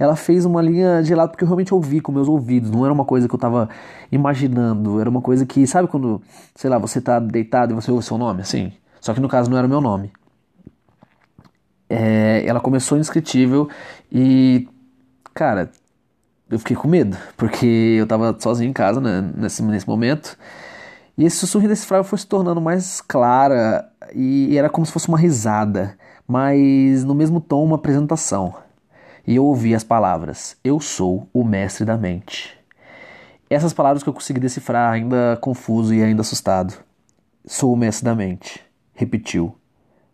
ela 0.03 0.17
fez 0.17 0.45
uma 0.45 0.63
linha 0.63 1.03
de 1.03 1.15
lado 1.15 1.31
porque 1.31 1.45
eu 1.45 1.49
realmente 1.49 1.75
ouvi 1.75 2.01
com 2.01 2.11
meus 2.11 2.27
ouvidos, 2.27 2.71
não 2.71 2.85
era 2.85 2.93
uma 2.93 3.05
coisa 3.05 3.29
que 3.29 3.35
eu 3.35 3.39
tava 3.39 3.69
imaginando, 4.11 4.99
era 4.99 5.11
uma 5.11 5.21
coisa 5.21 5.45
que, 5.45 5.67
sabe 5.67 5.89
quando, 5.89 6.23
sei 6.55 6.71
lá, 6.71 6.79
você 6.79 7.01
tá 7.01 7.19
deitado 7.19 7.73
e 7.73 7.75
você 7.75 7.91
ouve 7.91 8.05
seu 8.05 8.17
nome, 8.17 8.41
assim? 8.41 8.73
Só 9.01 9.13
que 9.13 9.21
no 9.21 9.29
caso 9.29 9.51
não 9.51 9.59
era 9.59 9.67
o 9.67 9.71
meu 9.71 9.81
nome. 9.81 10.11
É, 11.89 12.43
ela 12.47 12.61
começou 12.61 12.97
indescritível 12.97 13.69
e, 14.11 14.67
cara, 15.35 15.71
eu 16.51 16.59
fiquei 16.59 16.77
com 16.77 16.89
medo, 16.89 17.17
porque 17.37 17.97
eu 17.99 18.07
tava 18.07 18.37
sozinho 18.39 18.71
em 18.71 18.73
casa 18.73 19.01
né, 19.01 19.31
nesse, 19.37 19.63
nesse 19.63 19.89
momento. 19.89 20.37
E 21.17 21.25
esse 21.25 21.37
sussurro 21.37 21.65
indecifrável 21.65 22.05
foi 22.05 22.19
se 22.19 22.27
tornando 22.27 22.61
mais 22.61 23.01
clara 23.01 23.91
e, 24.15 24.57
era 24.57 24.71
como 24.71 24.87
se 24.87 24.93
fosse 24.93 25.09
uma 25.09 25.19
risada, 25.19 25.97
mas 26.27 27.05
no 27.05 27.15
mesmo 27.15 27.41
tom 27.41 27.65
uma 27.65 27.77
apresentação 27.77 28.55
e 29.27 29.37
eu 29.37 29.45
ouvi 29.45 29.75
as 29.75 29.85
palavras: 29.85 30.57
Eu 30.65 30.81
sou 30.81 31.29
o 31.33 31.45
mestre 31.45 31.85
da 31.85 31.97
mente. 31.97 32.59
Essas 33.49 33.73
palavras 33.73 34.03
que 34.03 34.09
eu 34.09 34.13
consegui 34.13 34.41
decifrar, 34.41 34.93
ainda 34.93 35.39
confuso 35.41 35.93
e 35.95 36.03
ainda 36.03 36.23
assustado. 36.23 36.75
Sou 37.47 37.73
o 37.73 37.77
mestre 37.77 38.05
da 38.05 38.15
mente. 38.15 38.61
Repetiu 38.93 39.57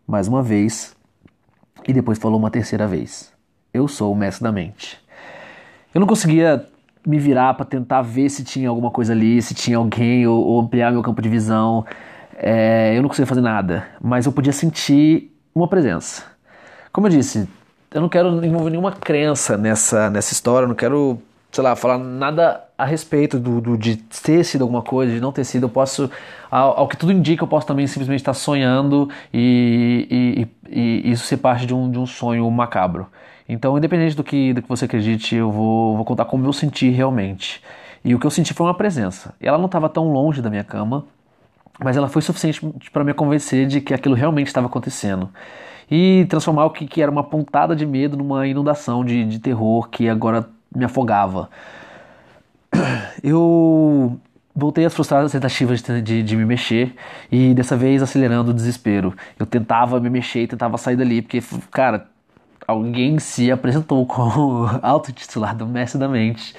mais 0.07 0.27
uma 0.27 0.41
vez 0.41 0.95
e 1.87 1.93
depois 1.93 2.17
falou 2.17 2.39
uma 2.39 2.51
terceira 2.51 2.87
vez: 2.87 3.31
Eu 3.73 3.87
sou 3.87 4.11
o 4.11 4.15
mestre 4.15 4.43
da 4.43 4.51
mente. 4.51 4.99
Eu 5.97 5.99
não 5.99 6.05
conseguia 6.05 6.63
me 7.03 7.17
virar 7.17 7.55
para 7.55 7.65
tentar 7.65 8.03
ver 8.03 8.29
se 8.29 8.43
tinha 8.43 8.69
alguma 8.69 8.91
coisa 8.91 9.13
ali, 9.13 9.41
se 9.41 9.55
tinha 9.55 9.77
alguém 9.77 10.27
ou, 10.27 10.45
ou 10.45 10.61
ampliar 10.61 10.91
meu 10.91 11.01
campo 11.01 11.19
de 11.23 11.27
visão. 11.27 11.83
É, 12.35 12.95
eu 12.95 13.01
não 13.01 13.09
conseguia 13.09 13.25
fazer 13.25 13.41
nada, 13.41 13.87
mas 13.99 14.27
eu 14.27 14.31
podia 14.31 14.53
sentir 14.53 15.35
uma 15.55 15.67
presença. 15.67 16.23
Como 16.93 17.07
eu 17.07 17.09
disse, 17.09 17.49
eu 17.91 17.99
não 17.99 18.07
quero 18.07 18.45
envolver 18.45 18.69
nenhuma 18.69 18.91
crença 18.91 19.57
nessa, 19.57 20.07
nessa 20.11 20.33
história, 20.33 20.65
eu 20.65 20.69
não 20.69 20.75
quero, 20.75 21.19
sei 21.51 21.63
lá, 21.63 21.75
falar 21.75 21.97
nada 21.97 22.63
a 22.77 22.85
respeito 22.85 23.39
do, 23.39 23.59
do, 23.59 23.75
de 23.75 23.95
ter 23.95 24.43
sido 24.43 24.61
alguma 24.61 24.83
coisa, 24.83 25.11
de 25.11 25.19
não 25.19 25.31
ter 25.31 25.45
sido. 25.45 25.63
Eu 25.63 25.69
posso, 25.69 26.11
ao, 26.51 26.81
ao 26.81 26.87
que 26.87 26.95
tudo 26.95 27.11
indica, 27.11 27.43
eu 27.43 27.47
posso 27.47 27.65
também 27.65 27.87
simplesmente 27.87 28.19
estar 28.19 28.35
sonhando 28.35 29.09
e, 29.33 30.47
e, 30.69 30.79
e, 30.79 31.09
e 31.09 31.11
isso 31.11 31.25
ser 31.25 31.37
parte 31.37 31.65
de 31.65 31.73
um, 31.73 31.89
de 31.89 31.97
um 31.97 32.05
sonho 32.05 32.47
macabro. 32.51 33.07
Então, 33.47 33.77
independente 33.77 34.15
do 34.15 34.23
que, 34.23 34.53
do 34.53 34.61
que 34.61 34.67
você 34.67 34.85
acredite, 34.85 35.35
eu 35.35 35.51
vou, 35.51 35.95
vou 35.95 36.05
contar 36.05 36.25
como 36.25 36.45
eu 36.45 36.53
senti 36.53 36.89
realmente. 36.89 37.61
E 38.03 38.13
o 38.13 38.19
que 38.19 38.25
eu 38.25 38.31
senti 38.31 38.53
foi 38.53 38.65
uma 38.65 38.73
presença. 38.73 39.33
Ela 39.39 39.57
não 39.57 39.67
estava 39.67 39.87
tão 39.87 40.11
longe 40.11 40.41
da 40.41 40.49
minha 40.49 40.63
cama, 40.63 41.05
mas 41.79 41.95
ela 41.95 42.07
foi 42.07 42.21
suficiente 42.21 42.61
para 42.91 43.03
me 43.03 43.13
convencer 43.13 43.67
de 43.67 43.81
que 43.81 43.93
aquilo 43.93 44.15
realmente 44.15 44.47
estava 44.47 44.67
acontecendo. 44.67 45.29
E 45.89 46.25
transformar 46.29 46.65
o 46.65 46.71
que, 46.71 46.85
que 46.85 47.01
era 47.01 47.09
uma 47.09 47.23
pontada 47.23 47.75
de 47.75 47.85
medo 47.85 48.17
numa 48.17 48.45
inundação 48.45 49.05
de, 49.05 49.23
de 49.23 49.39
terror 49.39 49.87
que 49.89 50.09
agora 50.09 50.49
me 50.75 50.83
afogava. 50.83 51.49
Eu 53.23 54.19
voltei 54.53 54.83
às 54.85 54.93
frustradas 54.93 55.31
tentativas 55.31 55.81
de, 55.81 56.01
de, 56.01 56.23
de, 56.23 56.35
me 56.35 56.43
mexer 56.43 56.95
e 57.31 57.53
dessa 57.53 57.77
vez 57.77 58.01
acelerando 58.01 58.51
o 58.51 58.53
desespero. 58.53 59.13
Eu 59.39 59.45
tentava 59.45 59.99
me 59.99 60.09
mexer 60.09 60.47
tentava 60.47 60.77
sair 60.77 60.95
dali, 60.95 61.21
porque, 61.21 61.41
cara, 61.71 62.07
alguém 62.67 63.17
se 63.19 63.51
apresentou 63.51 64.05
como 64.07 64.67
auto-titular 64.81 65.55
do 65.55 65.65
Mestre 65.65 65.99
da 65.99 66.07
Mente. 66.07 66.53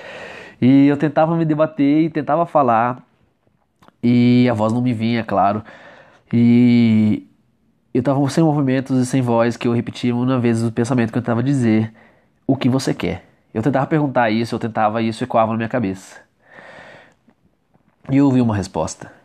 E 0.60 0.86
eu 0.86 0.96
tentava 0.96 1.36
me 1.36 1.44
debater 1.44 2.04
e 2.04 2.10
tentava 2.10 2.46
falar, 2.46 3.00
e 4.02 4.48
a 4.50 4.54
voz 4.54 4.72
não 4.72 4.80
me 4.80 4.92
vinha, 4.92 5.22
claro. 5.22 5.62
E 6.32 7.26
eu 7.94 8.00
estava 8.00 8.28
sem 8.30 8.42
movimentos 8.42 8.98
e 8.98 9.06
sem 9.06 9.22
voz, 9.22 9.56
que 9.56 9.68
eu 9.68 9.72
repetia 9.72 10.14
uma 10.14 10.40
vez 10.40 10.64
o 10.64 10.72
pensamento 10.72 11.12
que 11.12 11.18
eu 11.18 11.22
tentava 11.22 11.42
dizer: 11.42 11.92
O 12.46 12.56
que 12.56 12.68
você 12.68 12.94
quer? 12.94 13.24
Eu 13.54 13.62
tentava 13.62 13.86
perguntar 13.86 14.30
isso, 14.30 14.54
eu 14.54 14.58
tentava, 14.58 15.02
e 15.02 15.08
isso 15.08 15.24
ecoava 15.24 15.52
na 15.52 15.58
minha 15.58 15.68
cabeça. 15.68 16.20
E 18.10 18.16
eu 18.16 18.26
ouvi 18.26 18.40
uma 18.40 18.56
resposta 18.56 19.17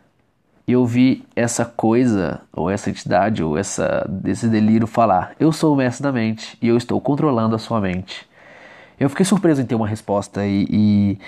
eu 0.66 0.86
vi 0.86 1.24
essa 1.36 1.64
coisa, 1.64 2.40
ou 2.52 2.70
essa 2.70 2.88
entidade, 2.88 3.42
ou 3.42 3.58
essa, 3.58 4.08
esse 4.24 4.48
delírio 4.48 4.86
falar: 4.86 5.32
Eu 5.38 5.52
sou 5.52 5.74
o 5.74 5.76
mestre 5.76 6.02
da 6.02 6.10
mente 6.10 6.56
e 6.60 6.68
eu 6.68 6.76
estou 6.76 7.00
controlando 7.00 7.54
a 7.54 7.58
sua 7.58 7.80
mente. 7.80 8.26
Eu 8.98 9.10
fiquei 9.10 9.26
surpreso 9.26 9.60
em 9.60 9.66
ter 9.66 9.74
uma 9.74 9.86
resposta 9.86 10.46
e, 10.46 10.66
e, 10.70 11.18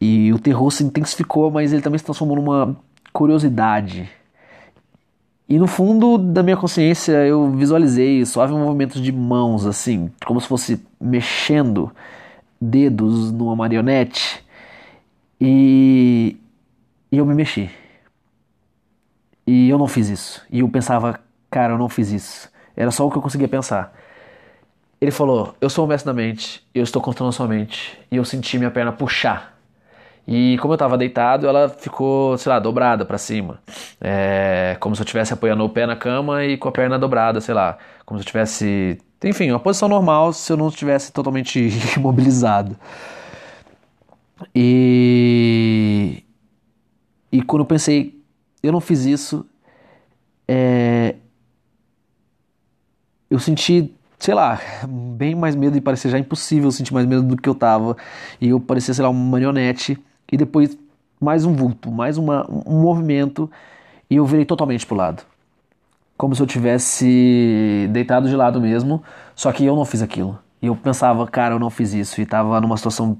e 0.00 0.32
o 0.32 0.38
terror 0.38 0.70
se 0.70 0.84
intensificou, 0.84 1.50
mas 1.50 1.72
ele 1.72 1.80
também 1.80 1.98
se 1.98 2.04
transformou 2.04 2.36
numa 2.36 2.76
curiosidade. 3.12 4.10
E 5.48 5.58
no 5.58 5.66
fundo 5.66 6.18
da 6.18 6.42
minha 6.42 6.56
consciência 6.56 7.12
eu 7.26 7.50
visualizei 7.52 8.24
suave 8.26 8.52
movimentos 8.52 9.00
de 9.00 9.12
mãos, 9.12 9.66
assim, 9.66 10.10
como 10.26 10.40
se 10.40 10.48
fosse 10.48 10.84
mexendo 11.00 11.92
dedos 12.60 13.30
numa 13.30 13.54
marionete. 13.54 14.44
E, 15.40 16.36
e 17.12 17.18
eu 17.18 17.24
me 17.24 17.34
mexi. 17.34 17.70
E 19.46 19.68
eu 19.68 19.78
não 19.78 19.86
fiz 19.86 20.08
isso. 20.08 20.42
E 20.50 20.60
eu 20.60 20.68
pensava, 20.68 21.20
cara, 21.50 21.74
eu 21.74 21.78
não 21.78 21.88
fiz 21.88 22.10
isso. 22.10 22.50
Era 22.76 22.90
só 22.90 23.06
o 23.06 23.10
que 23.10 23.18
eu 23.18 23.22
conseguia 23.22 23.48
pensar. 23.48 23.92
Ele 25.00 25.10
falou: 25.10 25.54
Eu 25.60 25.68
sou 25.68 25.84
o 25.84 25.88
mestre 25.88 26.06
da 26.06 26.14
mente, 26.14 26.66
eu 26.74 26.82
estou 26.82 27.00
controlando 27.02 27.34
sua 27.34 27.46
mente. 27.46 27.98
E 28.10 28.16
eu 28.16 28.24
senti 28.24 28.58
minha 28.58 28.70
perna 28.70 28.92
puxar. 28.92 29.54
E 30.26 30.56
como 30.58 30.72
eu 30.72 30.76
estava 30.76 30.96
deitado, 30.96 31.46
ela 31.46 31.68
ficou, 31.68 32.38
sei 32.38 32.50
lá, 32.50 32.58
dobrada 32.58 33.04
para 33.04 33.18
cima. 33.18 33.60
É, 34.00 34.76
como 34.80 34.96
se 34.96 35.02
eu 35.02 35.04
estivesse 35.04 35.34
apoiando 35.34 35.62
o 35.64 35.68
pé 35.68 35.86
na 35.86 35.94
cama 35.94 36.44
e 36.44 36.56
com 36.56 36.68
a 36.68 36.72
perna 36.72 36.98
dobrada, 36.98 37.40
sei 37.40 37.54
lá. 37.54 37.76
Como 38.06 38.18
se 38.18 38.22
eu 38.22 38.26
tivesse. 38.26 38.98
Enfim, 39.22 39.50
uma 39.50 39.60
posição 39.60 39.88
normal 39.88 40.32
se 40.32 40.50
eu 40.52 40.56
não 40.56 40.68
estivesse 40.68 41.12
totalmente 41.12 41.68
imobilizado. 41.96 42.76
E. 44.54 46.24
E 47.30 47.42
quando 47.42 47.62
eu 47.62 47.66
pensei, 47.66 48.23
eu 48.64 48.72
não 48.72 48.80
fiz 48.80 49.04
isso. 49.04 49.44
É... 50.48 51.16
Eu 53.30 53.38
senti, 53.38 53.94
sei 54.18 54.34
lá, 54.34 54.58
bem 54.88 55.34
mais 55.34 55.54
medo 55.54 55.76
e 55.76 55.80
parecia 55.80 56.10
já 56.10 56.18
impossível 56.18 56.70
sentir 56.70 56.94
mais 56.94 57.06
medo 57.06 57.22
do 57.22 57.36
que 57.36 57.48
eu 57.48 57.54
tava. 57.54 57.96
E 58.40 58.48
eu 58.48 58.58
parecia, 58.58 58.94
sei 58.94 59.02
lá, 59.02 59.10
uma 59.10 59.30
marionete. 59.30 59.98
E 60.32 60.36
depois 60.36 60.76
mais 61.20 61.44
um 61.44 61.54
vulto, 61.54 61.90
mais 61.90 62.16
uma, 62.16 62.46
um 62.50 62.80
movimento. 62.80 63.50
E 64.08 64.16
eu 64.16 64.24
virei 64.24 64.44
totalmente 64.44 64.86
pro 64.86 64.96
lado. 64.96 65.22
Como 66.16 66.34
se 66.34 66.40
eu 66.40 66.46
tivesse 66.46 67.88
deitado 67.92 68.28
de 68.28 68.36
lado 68.36 68.60
mesmo. 68.60 69.02
Só 69.34 69.52
que 69.52 69.64
eu 69.64 69.76
não 69.76 69.84
fiz 69.84 70.00
aquilo. 70.00 70.38
E 70.62 70.66
eu 70.66 70.76
pensava, 70.76 71.26
cara, 71.26 71.54
eu 71.54 71.58
não 71.58 71.68
fiz 71.68 71.92
isso. 71.92 72.20
E 72.20 72.26
tava 72.26 72.58
numa 72.60 72.76
situação 72.78 73.18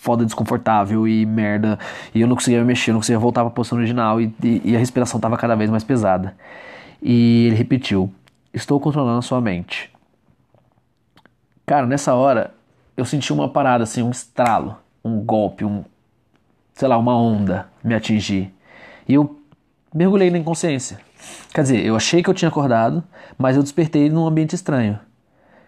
foda 0.00 0.24
desconfortável 0.24 1.06
e 1.06 1.26
merda. 1.26 1.78
E 2.14 2.20
eu 2.20 2.26
não 2.26 2.34
conseguia 2.34 2.58
me 2.60 2.64
mexer, 2.64 2.92
não 2.92 3.00
conseguia 3.00 3.18
voltar 3.18 3.42
pra 3.42 3.50
posição 3.50 3.78
original 3.78 4.20
e, 4.20 4.34
e, 4.42 4.62
e 4.64 4.76
a 4.76 4.78
respiração 4.78 5.20
tava 5.20 5.36
cada 5.36 5.54
vez 5.54 5.70
mais 5.70 5.84
pesada. 5.84 6.34
E 7.02 7.46
ele 7.46 7.56
repetiu: 7.56 8.12
Estou 8.52 8.80
controlando 8.80 9.18
a 9.18 9.22
sua 9.22 9.40
mente. 9.40 9.90
Cara, 11.66 11.86
nessa 11.86 12.14
hora 12.14 12.54
eu 12.96 13.04
senti 13.04 13.32
uma 13.32 13.48
parada 13.48 13.84
assim, 13.84 14.02
um 14.02 14.10
estralo, 14.10 14.76
um 15.04 15.20
golpe, 15.20 15.64
um 15.64 15.84
sei 16.74 16.88
lá, 16.88 16.96
uma 16.96 17.14
onda 17.14 17.68
me 17.84 17.94
atingir. 17.94 18.52
E 19.06 19.14
eu 19.14 19.38
mergulhei 19.94 20.30
na 20.30 20.38
inconsciência. 20.38 20.98
Quer 21.52 21.62
dizer, 21.62 21.84
eu 21.84 21.94
achei 21.94 22.22
que 22.22 22.30
eu 22.30 22.34
tinha 22.34 22.48
acordado, 22.48 23.04
mas 23.36 23.54
eu 23.54 23.62
despertei 23.62 24.08
num 24.08 24.26
ambiente 24.26 24.54
estranho. 24.54 24.98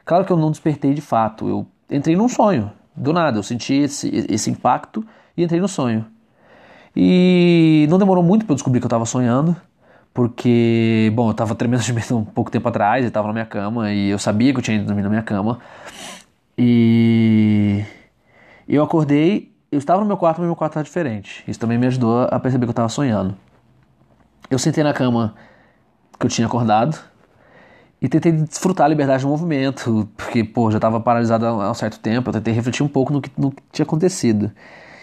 Claro 0.07 0.25
que 0.25 0.33
eu 0.33 0.39
não 0.39 0.51
despertei 0.51 0.95
de 0.95 1.03
fato, 1.03 1.47
eu 1.47 1.67
entrei 1.91 2.17
num 2.17 2.29
sonho. 2.29 2.73
Do 2.95 3.13
nada, 3.13 3.39
eu 3.39 3.43
senti 3.43 3.75
esse, 3.75 4.27
esse 4.29 4.51
impacto 4.51 5.05
e 5.37 5.43
entrei 5.43 5.61
no 5.61 5.69
sonho. 5.69 6.07
E 6.95 7.87
não 7.89 7.99
demorou 7.99 8.23
muito 8.23 8.45
para 8.45 8.53
eu 8.53 8.57
descobrir 8.57 8.81
que 8.81 8.85
eu 8.85 8.89
estava 8.89 9.07
sonhando, 9.07 9.57
porque, 10.13 11.11
bom, 11.15 11.29
eu 11.29 11.33
estava 11.33 11.55
tremendo 11.55 11.81
de 11.83 11.93
medo 11.93 12.19
um 12.19 12.25
pouco 12.25 12.51
tempo 12.51 12.69
atrás, 12.69 13.05
e 13.05 13.09
estava 13.09 13.29
na 13.29 13.33
minha 13.33 13.47
cama, 13.47 13.93
e 13.93 14.11
eu 14.11 14.19
sabia 14.19 14.53
que 14.53 14.59
eu 14.59 14.63
tinha 14.63 14.77
ido 14.77 14.87
dormir 14.87 15.03
na 15.03 15.09
minha 15.09 15.23
cama. 15.23 15.59
E 16.57 17.83
eu 18.69 18.83
acordei, 18.83 19.53
eu 19.71 19.79
estava 19.79 20.01
no 20.01 20.07
meu 20.07 20.17
quarto, 20.17 20.39
mas 20.39 20.47
meu 20.47 20.57
quarto 20.57 20.73
estava 20.73 20.85
diferente. 20.85 21.43
Isso 21.49 21.59
também 21.59 21.79
me 21.79 21.87
ajudou 21.87 22.29
a 22.31 22.39
perceber 22.39 22.67
que 22.67 22.71
eu 22.71 22.73
estava 22.73 22.89
sonhando. 22.91 23.35
Eu 24.51 24.59
sentei 24.59 24.85
na 24.85 24.93
cama 24.93 25.35
que 26.19 26.27
eu 26.27 26.31
tinha 26.31 26.47
acordado, 26.47 26.99
e 28.03 28.09
tentei 28.09 28.33
desfrutar 28.33 28.87
a 28.87 28.89
liberdade 28.89 29.23
do 29.23 29.29
movimento, 29.29 30.09
porque, 30.17 30.43
pô, 30.43 30.69
já 30.73 30.79
estava 30.79 30.99
paralisado 30.99 31.47
há 31.47 31.71
um 31.71 31.75
certo 31.75 32.01
tempo, 32.01 32.31
eu 32.31 32.33
tentei 32.33 32.53
refletir 32.53 32.83
um 32.83 32.89
pouco 32.89 33.13
no 33.13 33.23
que, 33.23 33.31
no 33.39 33.53
que 33.53 33.63
tinha 33.71 33.85
acontecido. 33.85 34.51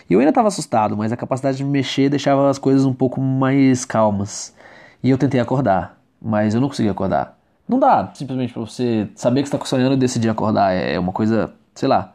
E 0.09 0.13
eu 0.13 0.19
ainda 0.19 0.31
estava 0.31 0.49
assustado, 0.49 0.97
mas 0.97 1.13
a 1.13 1.15
capacidade 1.15 1.55
de 1.55 1.63
me 1.63 1.69
mexer 1.71 2.09
deixava 2.09 2.49
as 2.49 2.59
coisas 2.59 2.83
um 2.85 2.93
pouco 2.93 3.21
mais 3.21 3.85
calmas. 3.85 4.53
E 5.01 5.09
eu 5.09 5.17
tentei 5.17 5.39
acordar, 5.39 5.97
mas 6.21 6.53
eu 6.53 6.59
não 6.59 6.67
consegui 6.67 6.89
acordar. 6.89 7.37
Não 7.65 7.79
dá 7.79 8.11
simplesmente 8.13 8.51
para 8.51 8.63
você 8.63 9.07
saber 9.15 9.43
que 9.43 9.47
está 9.47 9.63
sonhando 9.65 9.93
e 9.93 9.97
decidir 9.97 10.27
acordar, 10.27 10.73
é 10.73 10.99
uma 10.99 11.13
coisa, 11.13 11.53
sei 11.73 11.87
lá. 11.87 12.11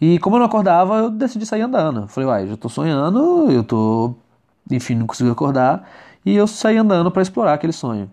E 0.00 0.18
como 0.18 0.34
eu 0.34 0.40
não 0.40 0.46
acordava, 0.46 0.96
eu 0.96 1.10
decidi 1.10 1.46
sair 1.46 1.62
andando. 1.62 2.08
Falei, 2.08 2.28
uai, 2.28 2.46
já 2.48 2.56
tô 2.56 2.68
sonhando, 2.68 3.48
eu 3.52 3.62
tô, 3.62 4.16
enfim, 4.68 4.96
não 4.96 5.06
consegui 5.06 5.30
acordar, 5.30 5.88
e 6.26 6.34
eu 6.34 6.48
saí 6.48 6.76
andando 6.76 7.08
para 7.08 7.22
explorar 7.22 7.52
aquele 7.52 7.72
sonho. 7.72 8.10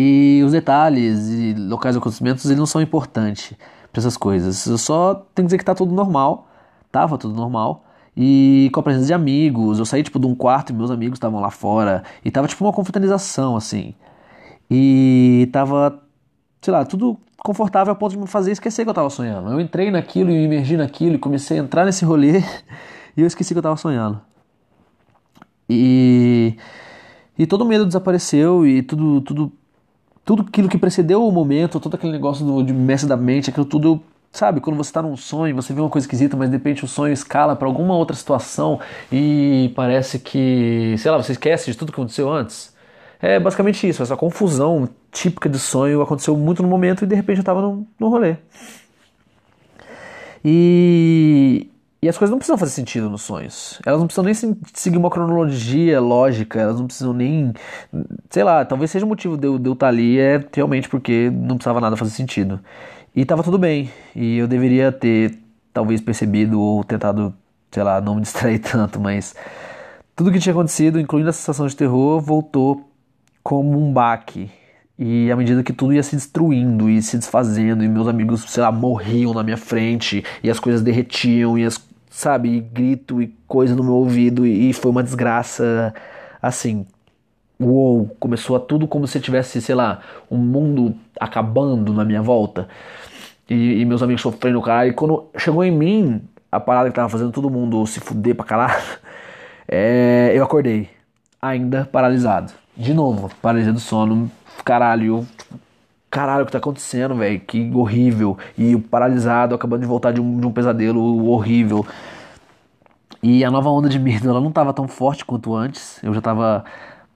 E 0.00 0.40
os 0.44 0.52
detalhes 0.52 1.28
e 1.28 1.54
locais 1.54 1.96
de 1.96 1.98
acontecimentos 1.98 2.44
eles 2.44 2.56
não 2.56 2.66
são 2.66 2.80
importantes 2.80 3.52
para 3.90 4.00
essas 4.00 4.16
coisas. 4.16 4.64
Eu 4.64 4.78
só 4.78 5.12
tenho 5.12 5.26
que 5.34 5.42
dizer 5.46 5.58
que 5.58 5.64
tá 5.64 5.74
tudo 5.74 5.92
normal, 5.92 6.46
tava 6.92 7.18
tudo 7.18 7.34
normal. 7.34 7.84
E 8.16 8.70
com 8.72 8.78
a 8.78 8.82
presença 8.84 9.06
de 9.06 9.12
amigos, 9.12 9.80
eu 9.80 9.84
saí 9.84 10.04
tipo 10.04 10.20
de 10.20 10.26
um 10.28 10.36
quarto 10.36 10.70
e 10.70 10.72
meus 10.72 10.92
amigos 10.92 11.16
estavam 11.16 11.40
lá 11.40 11.50
fora. 11.50 12.04
E 12.24 12.30
tava 12.30 12.46
tipo 12.46 12.64
uma 12.64 12.72
confraternização, 12.72 13.56
assim. 13.56 13.92
E 14.70 15.48
tava, 15.52 16.00
sei 16.62 16.72
lá, 16.72 16.84
tudo 16.84 17.18
confortável 17.38 17.92
a 17.92 17.96
ponto 17.96 18.12
de 18.12 18.18
me 18.18 18.28
fazer 18.28 18.52
esquecer 18.52 18.84
que 18.84 18.90
eu 18.90 18.94
tava 18.94 19.10
sonhando. 19.10 19.50
Eu 19.50 19.60
entrei 19.60 19.90
naquilo 19.90 20.30
e 20.30 20.34
me 20.34 20.44
imergi 20.44 20.76
naquilo 20.76 21.16
e 21.16 21.18
comecei 21.18 21.58
a 21.58 21.62
entrar 21.62 21.84
nesse 21.84 22.04
rolê 22.04 22.38
e 23.16 23.22
eu 23.22 23.26
esqueci 23.26 23.52
que 23.52 23.58
eu 23.58 23.62
tava 23.64 23.76
sonhando. 23.76 24.20
E, 25.68 26.56
e 27.36 27.48
todo 27.48 27.62
o 27.62 27.64
medo 27.64 27.84
desapareceu 27.84 28.64
e 28.64 28.80
tudo, 28.80 29.20
tudo 29.22 29.52
tudo 30.28 30.44
aquilo 30.46 30.68
que 30.68 30.76
precedeu 30.76 31.26
o 31.26 31.32
momento, 31.32 31.80
todo 31.80 31.94
aquele 31.94 32.12
negócio 32.12 32.44
do, 32.44 32.62
de 32.62 32.70
mestre 32.70 33.08
da 33.08 33.16
mente, 33.16 33.48
aquilo 33.48 33.64
tudo, 33.64 33.98
sabe? 34.30 34.60
Quando 34.60 34.76
você 34.76 34.90
está 34.90 35.00
num 35.00 35.16
sonho, 35.16 35.56
você 35.56 35.72
vê 35.72 35.80
uma 35.80 35.88
coisa 35.88 36.06
esquisita, 36.06 36.36
mas 36.36 36.50
de 36.50 36.56
repente 36.56 36.84
o 36.84 36.86
sonho 36.86 37.14
escala 37.14 37.56
para 37.56 37.66
alguma 37.66 37.96
outra 37.96 38.14
situação 38.14 38.78
e 39.10 39.72
parece 39.74 40.18
que, 40.18 40.94
sei 40.98 41.10
lá, 41.10 41.16
você 41.16 41.32
esquece 41.32 41.70
de 41.70 41.78
tudo 41.78 41.90
que 41.90 41.98
aconteceu 41.98 42.30
antes. 42.30 42.76
É 43.22 43.40
basicamente 43.40 43.88
isso, 43.88 44.02
essa 44.02 44.18
confusão 44.18 44.86
típica 45.10 45.48
de 45.48 45.58
sonho 45.58 46.02
aconteceu 46.02 46.36
muito 46.36 46.62
no 46.62 46.68
momento 46.68 47.04
e 47.04 47.06
de 47.06 47.14
repente 47.14 47.38
eu 47.38 47.40
estava 47.40 47.62
no, 47.62 47.86
no 47.98 48.10
rolê. 48.10 48.36
E, 50.44 51.70
E 52.00 52.08
as 52.08 52.16
coisas 52.16 52.30
não 52.30 52.38
precisam 52.38 52.56
fazer 52.56 52.70
sentido 52.70 53.10
nos 53.10 53.22
sonhos. 53.22 53.80
Elas 53.84 53.98
não 53.98 54.06
precisam 54.06 54.24
nem 54.24 54.56
seguir 54.72 54.96
uma 54.96 55.10
cronologia 55.10 56.00
lógica, 56.00 56.60
elas 56.60 56.78
não 56.78 56.86
precisam 56.86 57.12
nem. 57.12 57.52
Sei 58.30 58.44
lá, 58.44 58.64
talvez 58.64 58.90
seja 58.92 59.04
o 59.04 59.08
motivo 59.08 59.36
de 59.36 59.48
eu, 59.48 59.58
de 59.58 59.68
eu 59.68 59.72
estar 59.72 59.88
ali 59.88 60.18
é 60.18 60.44
realmente 60.52 60.88
porque 60.88 61.28
não 61.30 61.56
precisava 61.56 61.80
nada 61.80 61.96
fazer 61.96 62.12
sentido. 62.12 62.60
E 63.16 63.24
tava 63.24 63.42
tudo 63.42 63.58
bem. 63.58 63.90
E 64.14 64.38
eu 64.38 64.46
deveria 64.46 64.92
ter, 64.92 65.38
talvez, 65.72 66.00
percebido 66.00 66.60
ou 66.60 66.84
tentado, 66.84 67.34
sei 67.72 67.82
lá, 67.82 68.00
não 68.00 68.14
me 68.14 68.20
distrair 68.22 68.60
tanto, 68.60 69.00
mas. 69.00 69.34
Tudo 70.14 70.30
que 70.32 70.38
tinha 70.38 70.52
acontecido, 70.52 71.00
incluindo 71.00 71.30
a 71.30 71.32
sensação 71.32 71.66
de 71.66 71.74
terror, 71.76 72.20
voltou 72.20 72.88
como 73.42 73.78
um 73.78 73.92
baque. 73.92 74.50
E 74.98 75.30
à 75.30 75.36
medida 75.36 75.62
que 75.62 75.72
tudo 75.72 75.92
ia 75.92 76.02
se 76.02 76.16
destruindo 76.16 76.90
e 76.90 77.00
se 77.00 77.16
desfazendo, 77.16 77.84
e 77.84 77.88
meus 77.88 78.08
amigos, 78.08 78.42
sei 78.48 78.62
lá, 78.62 78.72
morriam 78.72 79.32
na 79.32 79.44
minha 79.44 79.56
frente, 79.56 80.24
e 80.42 80.50
as 80.50 80.58
coisas 80.58 80.82
derretiam, 80.82 81.56
e 81.56 81.64
as, 81.64 81.80
sabe, 82.10 82.48
e 82.48 82.60
grito 82.60 83.22
e 83.22 83.28
coisa 83.46 83.76
no 83.76 83.84
meu 83.84 83.94
ouvido, 83.94 84.44
e, 84.44 84.72
foi 84.72 84.90
uma 84.90 85.02
desgraça 85.02 85.94
assim. 86.42 86.84
Uou, 87.60 88.08
começou 88.20 88.56
a 88.56 88.60
tudo 88.60 88.86
como 88.88 89.06
se 89.06 89.20
tivesse, 89.20 89.60
sei 89.60 89.74
lá, 89.74 90.00
um 90.30 90.36
mundo 90.36 90.94
acabando 91.18 91.92
na 91.92 92.04
minha 92.04 92.22
volta. 92.22 92.68
E, 93.48 93.80
e 93.80 93.84
meus 93.84 94.02
amigos 94.02 94.22
sofrendo, 94.22 94.60
cara. 94.62 94.86
E 94.86 94.92
quando 94.92 95.28
chegou 95.36 95.64
em 95.64 95.70
mim, 95.72 96.22
a 96.52 96.60
parada 96.60 96.88
que 96.88 96.94
tava 96.94 97.08
fazendo 97.08 97.32
todo 97.32 97.50
mundo 97.50 97.84
se 97.86 98.00
fuder 98.00 98.34
pra 98.34 98.44
caralho, 98.44 98.82
é, 99.68 100.32
eu 100.34 100.44
acordei, 100.44 100.88
ainda 101.42 101.88
paralisado. 101.90 102.52
De 102.78 102.94
novo, 102.94 103.28
paralisia 103.42 103.72
do 103.72 103.80
sono, 103.80 104.30
caralho, 104.64 105.26
caralho, 106.08 106.44
o 106.44 106.46
que 106.46 106.52
tá 106.52 106.58
acontecendo, 106.58 107.16
velho? 107.16 107.40
Que 107.40 107.68
horrível. 107.74 108.38
E 108.56 108.72
o 108.72 108.80
paralisado, 108.80 109.52
acabando 109.52 109.80
de 109.80 109.86
voltar 109.88 110.12
de 110.12 110.20
um, 110.20 110.38
de 110.38 110.46
um 110.46 110.52
pesadelo 110.52 111.26
horrível. 111.26 111.84
E 113.20 113.44
a 113.44 113.50
nova 113.50 113.68
onda 113.68 113.88
de 113.88 113.98
medo, 113.98 114.30
ela 114.30 114.40
não 114.40 114.52
tava 114.52 114.72
tão 114.72 114.86
forte 114.86 115.24
quanto 115.24 115.56
antes. 115.56 115.98
Eu 116.04 116.14
já 116.14 116.20
tava 116.20 116.64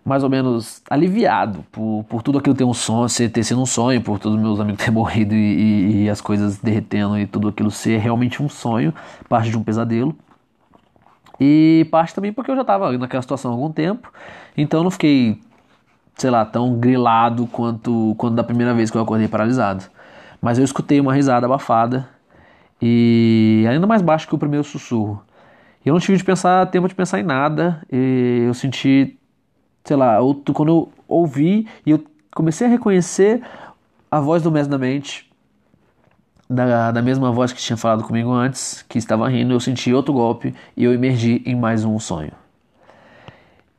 mais 0.04 0.25
ou 0.25 0.28
menos 0.28 0.83
aliviado 0.90 1.64
por, 1.71 2.04
por 2.09 2.23
tudo 2.25 2.38
aquilo 2.38 2.57
ter 2.57 2.64
um 2.64 2.75
sonho, 2.75 3.09
ser, 3.09 3.28
ter 3.28 3.45
sido 3.45 3.62
um 3.62 3.66
sonho, 3.66 4.02
por 4.02 4.19
todos 4.19 4.37
meus 4.37 4.59
amigos 4.59 4.81
terem 4.81 4.95
morrido 4.99 5.33
e, 5.33 5.38
e, 5.38 6.02
e, 6.02 6.11
as 6.11 6.21
coisas 6.21 6.59
derretendo 6.59 7.16
e 7.16 7.25
tudo 7.25 7.47
aquilo 7.47 7.71
ser 7.71 7.99
realmente 7.99 8.42
um 8.42 8.49
sonho, 8.49 8.92
parte 9.28 9.49
de 9.49 9.57
um 9.57 9.62
pesadelo. 9.62 10.12
E 11.38 11.87
parte 11.92 12.12
também 12.12 12.33
porque 12.33 12.50
eu 12.50 12.57
já 12.57 12.62
estava 12.62 12.90
naquela 12.99 13.23
situação 13.23 13.52
há 13.52 13.54
algum 13.54 13.71
tempo, 13.71 14.12
então 14.57 14.81
eu 14.81 14.85
não 14.85 14.90
fiquei 14.90 15.40
sei 16.16 16.31
lá, 16.31 16.45
tão 16.45 16.75
grilado 16.76 17.47
quanto, 17.47 18.14
quanto 18.16 18.35
da 18.35 18.45
primeira 18.45 18.75
vez 18.75 18.90
que 18.90 18.97
eu 18.97 19.02
acordei 19.02 19.28
paralisado. 19.28 19.85
Mas 20.40 20.59
eu 20.59 20.64
escutei 20.64 21.00
uma 21.00 21.14
risada 21.14 21.47
abafada 21.47 22.09
e 22.81 23.64
ainda 23.69 23.87
mais 23.87 24.02
baixo 24.02 24.26
que 24.26 24.35
o 24.35 24.38
primeiro 24.38 24.64
sussurro. 24.64 25.23
Eu 25.85 25.95
não 25.95 26.00
tive 26.00 26.19
de 26.19 26.25
pensar, 26.25 26.66
tempo 26.66 26.88
de 26.88 26.95
pensar 26.95 27.21
em 27.21 27.23
nada. 27.23 27.83
Eu 27.90 28.54
senti, 28.54 29.19
sei 29.85 29.97
lá, 29.97 30.19
quando 30.54 30.69
eu 30.69 30.92
ouvi 31.09 31.69
e 31.85 31.90
eu 31.90 32.04
comecei 32.35 32.66
a 32.66 32.71
reconhecer 32.71 33.42
a 34.11 34.21
voz 34.21 34.42
do 34.42 34.50
mestre 34.50 34.71
da 34.71 34.78
mente, 34.78 35.31
da, 36.49 36.90
da 36.92 37.02
mesma 37.02 37.33
voz 37.33 37.52
que 37.52 37.61
tinha 37.61 37.76
falado 37.76 38.04
comigo 38.04 38.31
antes, 38.31 38.83
que 38.88 38.99
estava 38.99 39.28
rindo, 39.28 39.54
eu 39.54 39.61
senti 39.61 39.92
outro 39.92 40.12
golpe 40.12 40.54
e 40.76 40.85
eu 40.85 40.92
emergi 40.92 41.42
em 41.47 41.57
mais 41.57 41.85
um 41.85 41.99
sonho. 41.99 42.41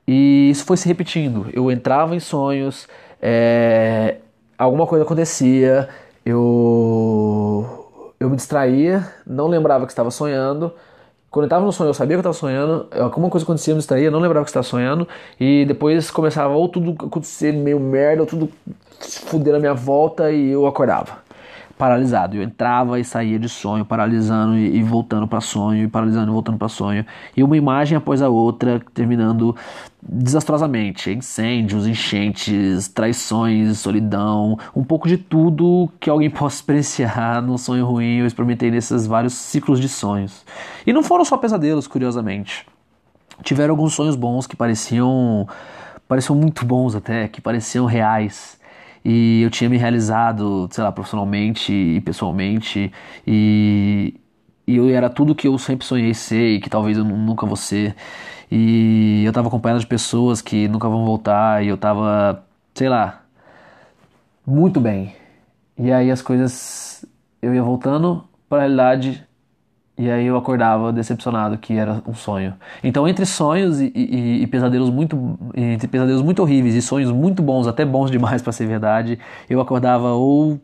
E 0.08 0.50
isso 0.52 0.66
foi 0.66 0.78
se 0.78 0.88
repetindo. 0.88 1.48
Eu 1.54 1.72
entrava 1.72 2.16
em 2.16 2.20
sonhos, 2.20 2.88
é, 3.22 4.18
alguma 4.58 4.86
coisa 4.86 5.06
acontecia, 5.06 5.90
eu, 6.26 8.16
eu 8.20 8.30
me 8.30 8.36
distraía, 8.36 9.08
não 9.26 9.48
lembrava 9.48 9.86
que 9.86 9.92
estava 9.92 10.12
sonhando. 10.12 10.74
Quando 11.32 11.46
eu 11.46 11.48
estava 11.48 11.66
no 11.66 11.72
sonho, 11.72 11.90
eu 11.90 11.94
sabia 11.94 12.16
que 12.16 12.18
eu 12.18 12.32
estava 12.32 12.34
sonhando, 12.34 12.88
alguma 12.92 13.30
coisa 13.30 13.44
acontecia, 13.44 13.72
eu 13.72 13.76
me 13.76 13.80
distraía, 13.80 14.12
não 14.12 14.20
lembrava 14.20 14.44
que 14.46 14.52
estava 14.52 14.64
sonhando, 14.64 15.08
e 15.40 15.66
depois 15.66 16.12
começava 16.12 16.54
ou 16.54 16.70
tudo 16.70 16.92
acontecer 16.92 17.52
meio 17.54 17.80
merda, 17.80 18.22
ou 18.22 18.28
tudo 18.28 18.52
fuder 19.00 19.54
na 19.54 19.60
minha 19.60 19.74
volta 19.74 20.32
e 20.32 20.52
eu 20.52 20.68
acordava 20.68 21.23
paralisado. 21.84 22.38
Eu 22.38 22.44
entrava 22.44 22.98
e 22.98 23.04
saía 23.04 23.38
de 23.38 23.50
sonho, 23.50 23.84
paralisando 23.84 24.56
e, 24.56 24.78
e 24.78 24.82
voltando 24.82 25.28
para 25.28 25.42
sonho, 25.42 25.84
e 25.84 25.88
paralisando 25.90 26.32
e 26.32 26.34
voltando 26.34 26.58
para 26.58 26.70
sonho. 26.70 27.06
E 27.36 27.44
uma 27.44 27.58
imagem 27.58 27.98
após 27.98 28.22
a 28.22 28.30
outra, 28.30 28.82
terminando 28.94 29.54
desastrosamente. 30.02 31.12
Incêndios, 31.12 31.86
enchentes, 31.86 32.88
traições, 32.88 33.80
solidão, 33.80 34.58
um 34.74 34.82
pouco 34.82 35.10
de 35.10 35.18
tudo 35.18 35.92
que 36.00 36.10
alguém 36.10 36.30
possa 36.32 36.56
experienciar 36.56 37.42
num 37.42 37.58
sonho 37.58 37.86
ruim. 37.86 38.20
Eu 38.20 38.28
experimentei 38.28 38.72
nesses 38.72 39.06
vários 39.06 39.34
ciclos 39.34 39.78
de 39.78 39.90
sonhos. 39.90 40.46
E 40.88 40.94
não 40.94 41.04
foram 41.04 41.26
só 41.26 41.36
pesadelos, 41.36 41.86
curiosamente. 41.86 42.66
Tiveram 43.44 43.74
alguns 43.74 43.94
sonhos 43.94 44.16
bons 44.16 44.48
que 44.48 44.56
pareciam 44.56 45.46
pareciam 46.08 46.36
muito 46.36 46.66
bons 46.66 46.96
até, 46.96 47.28
que 47.28 47.42
pareciam 47.42 47.86
reais 47.86 48.58
e 49.04 49.42
eu 49.42 49.50
tinha 49.50 49.70
me 49.70 49.78
realizado, 49.78 50.68
sei 50.72 50.84
lá, 50.84 50.92
profissionalmente 50.92 51.74
e 51.74 52.02
pessoalmente 52.02 52.92
e, 53.28 54.20
e 54.68 54.76
eu 54.78 54.90
era 54.90 55.10
tudo 55.10 55.36
que 55.36 55.48
eu 55.48 55.58
sempre 55.58 55.86
sonhei 55.86 56.14
ser 56.14 56.56
e 56.56 56.60
que 56.62 56.70
talvez 56.70 56.98
eu 56.98 57.04
nunca 57.04 57.46
vou 57.46 57.56
ser. 57.56 57.96
E 58.52 59.24
eu 59.26 59.30
estava 59.30 59.48
acompanhado 59.48 59.80
de 59.82 59.88
pessoas 59.88 60.42
que 60.42 60.68
nunca 60.68 60.88
vão 60.88 61.06
voltar 61.06 61.64
e 61.64 61.68
eu 61.70 61.76
estava, 61.76 62.46
sei 62.74 62.88
lá, 62.90 63.24
muito 64.46 64.80
bem. 64.80 65.16
E 65.78 65.92
aí 65.92 66.12
as 66.12 66.22
coisas 66.22 67.06
eu 67.42 67.54
ia 67.54 67.64
voltando 67.64 68.24
para 68.48 68.60
a 68.60 68.62
realidade 68.62 69.28
e 69.98 70.10
aí 70.10 70.26
eu 70.26 70.36
acordava 70.36 70.92
decepcionado 70.92 71.58
que 71.58 71.74
era 71.74 72.02
um 72.08 72.14
sonho. 72.14 72.54
Então 72.84 73.08
entre 73.08 73.26
sonhos 73.26 73.80
e, 73.80 73.92
e, 73.96 74.44
e 74.44 74.48
pesadelos 74.48 74.90
muito 74.90 75.38
entre 75.56 75.88
pesadelos 75.88 76.22
muito 76.22 76.42
horríveis 76.42 76.76
e 76.76 76.82
sonhos 76.82 77.12
muito 77.12 77.42
bons, 77.44 77.68
até 77.68 77.86
bons 77.86 78.10
demais 78.10 78.42
para 78.44 78.52
ser 78.52 78.66
verdade, 78.66 79.20
eu 79.50 79.62
acordava 79.62 80.12
ou 80.14 80.60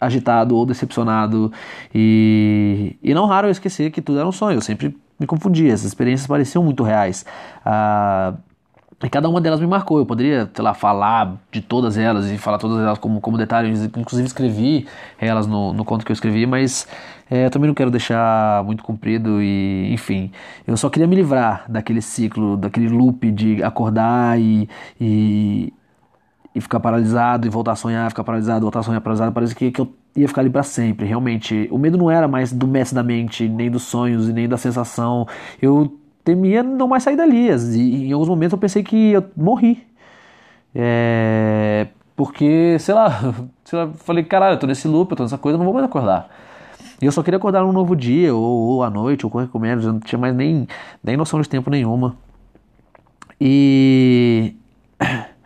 agitado 0.00 0.56
ou 0.56 0.66
decepcionado 0.66 1.50
e, 1.94 2.96
e 3.02 3.14
não 3.14 3.26
raro 3.26 3.46
eu 3.46 3.50
esquecer 3.50 3.90
que 3.90 4.00
tudo 4.00 4.18
era 4.18 4.28
um 4.28 4.32
sonho. 4.32 4.56
Eu 4.56 4.62
sempre 4.62 4.96
me 5.18 5.26
confundia, 5.26 5.72
essas 5.72 5.86
experiências 5.86 6.26
pareciam 6.26 6.62
muito 6.62 6.82
reais. 6.82 7.24
Ah, 7.64 8.34
e 9.02 9.10
cada 9.10 9.28
uma 9.28 9.40
delas 9.40 9.60
me 9.60 9.66
marcou. 9.66 9.98
Eu 9.98 10.06
poderia, 10.06 10.50
sei 10.52 10.64
lá, 10.64 10.72
falar 10.72 11.36
de 11.52 11.60
todas 11.60 11.98
elas 11.98 12.30
e 12.30 12.38
falar 12.38 12.58
todas 12.58 12.78
elas 12.78 12.98
como, 12.98 13.20
como 13.20 13.36
detalhes. 13.36 13.84
Inclusive 13.84 14.26
escrevi 14.26 14.86
elas 15.18 15.46
no, 15.46 15.72
no 15.72 15.84
conto 15.84 16.04
que 16.04 16.10
eu 16.10 16.14
escrevi, 16.14 16.46
mas 16.46 16.86
é, 17.30 17.44
eu 17.46 17.50
também 17.50 17.68
não 17.68 17.74
quero 17.74 17.90
deixar 17.90 18.64
muito 18.64 18.82
comprido 18.82 19.42
e, 19.42 19.92
enfim. 19.92 20.30
Eu 20.66 20.76
só 20.78 20.88
queria 20.88 21.06
me 21.06 21.14
livrar 21.14 21.66
daquele 21.68 22.00
ciclo, 22.00 22.56
daquele 22.56 22.88
loop 22.88 23.30
de 23.32 23.62
acordar 23.62 24.40
e, 24.40 24.66
e, 24.98 25.74
e 26.54 26.60
ficar 26.62 26.80
paralisado 26.80 27.46
e 27.46 27.50
voltar 27.50 27.72
a 27.72 27.76
sonhar, 27.76 28.08
ficar 28.08 28.24
paralisado, 28.24 28.62
voltar 28.62 28.80
a 28.80 28.82
sonhar, 28.82 29.00
paralisado. 29.02 29.30
Parece 29.32 29.54
que, 29.54 29.70
que 29.70 29.80
eu 29.80 29.94
ia 30.16 30.26
ficar 30.26 30.40
ali 30.40 30.48
para 30.48 30.62
sempre, 30.62 31.06
realmente. 31.06 31.68
O 31.70 31.76
medo 31.76 31.98
não 31.98 32.10
era 32.10 32.26
mais 32.26 32.50
do 32.50 32.66
mestre 32.66 32.94
da 32.94 33.02
mente, 33.02 33.46
nem 33.46 33.70
dos 33.70 33.82
sonhos 33.82 34.26
e 34.26 34.32
nem 34.32 34.48
da 34.48 34.56
sensação. 34.56 35.26
Eu 35.60 36.00
temia 36.26 36.60
não 36.60 36.88
mais 36.88 37.04
sair 37.04 37.16
dali. 37.16 37.48
E 37.48 38.08
em 38.08 38.12
alguns 38.12 38.28
momentos 38.28 38.52
eu 38.52 38.58
pensei 38.58 38.82
que 38.82 39.12
eu 39.12 39.24
morri. 39.36 39.86
É, 40.74 41.86
porque, 42.16 42.76
sei 42.80 42.94
lá, 42.94 43.32
sei 43.64 43.78
lá, 43.78 43.88
falei, 43.94 44.24
caralho, 44.24 44.56
eu 44.56 44.58
tô 44.58 44.66
nesse 44.66 44.88
loop, 44.88 45.12
eu 45.12 45.16
tô 45.16 45.22
nessa 45.22 45.38
coisa, 45.38 45.56
não 45.56 45.64
vou 45.64 45.72
mais 45.72 45.86
acordar. 45.86 46.28
E 47.00 47.06
eu 47.06 47.12
só 47.12 47.22
queria 47.22 47.38
acordar 47.38 47.62
num 47.62 47.72
novo 47.72 47.94
dia, 47.94 48.34
ou, 48.34 48.42
ou 48.42 48.82
à 48.82 48.90
noite, 48.90 49.24
ou 49.24 49.30
qualquer 49.30 49.50
coisa, 49.50 49.88
eu 49.88 49.92
não 49.92 50.00
tinha 50.00 50.18
mais 50.18 50.34
nem, 50.34 50.66
nem 51.02 51.16
noção 51.16 51.40
de 51.40 51.48
tempo 51.48 51.70
nenhuma. 51.70 52.16
E. 53.40 54.54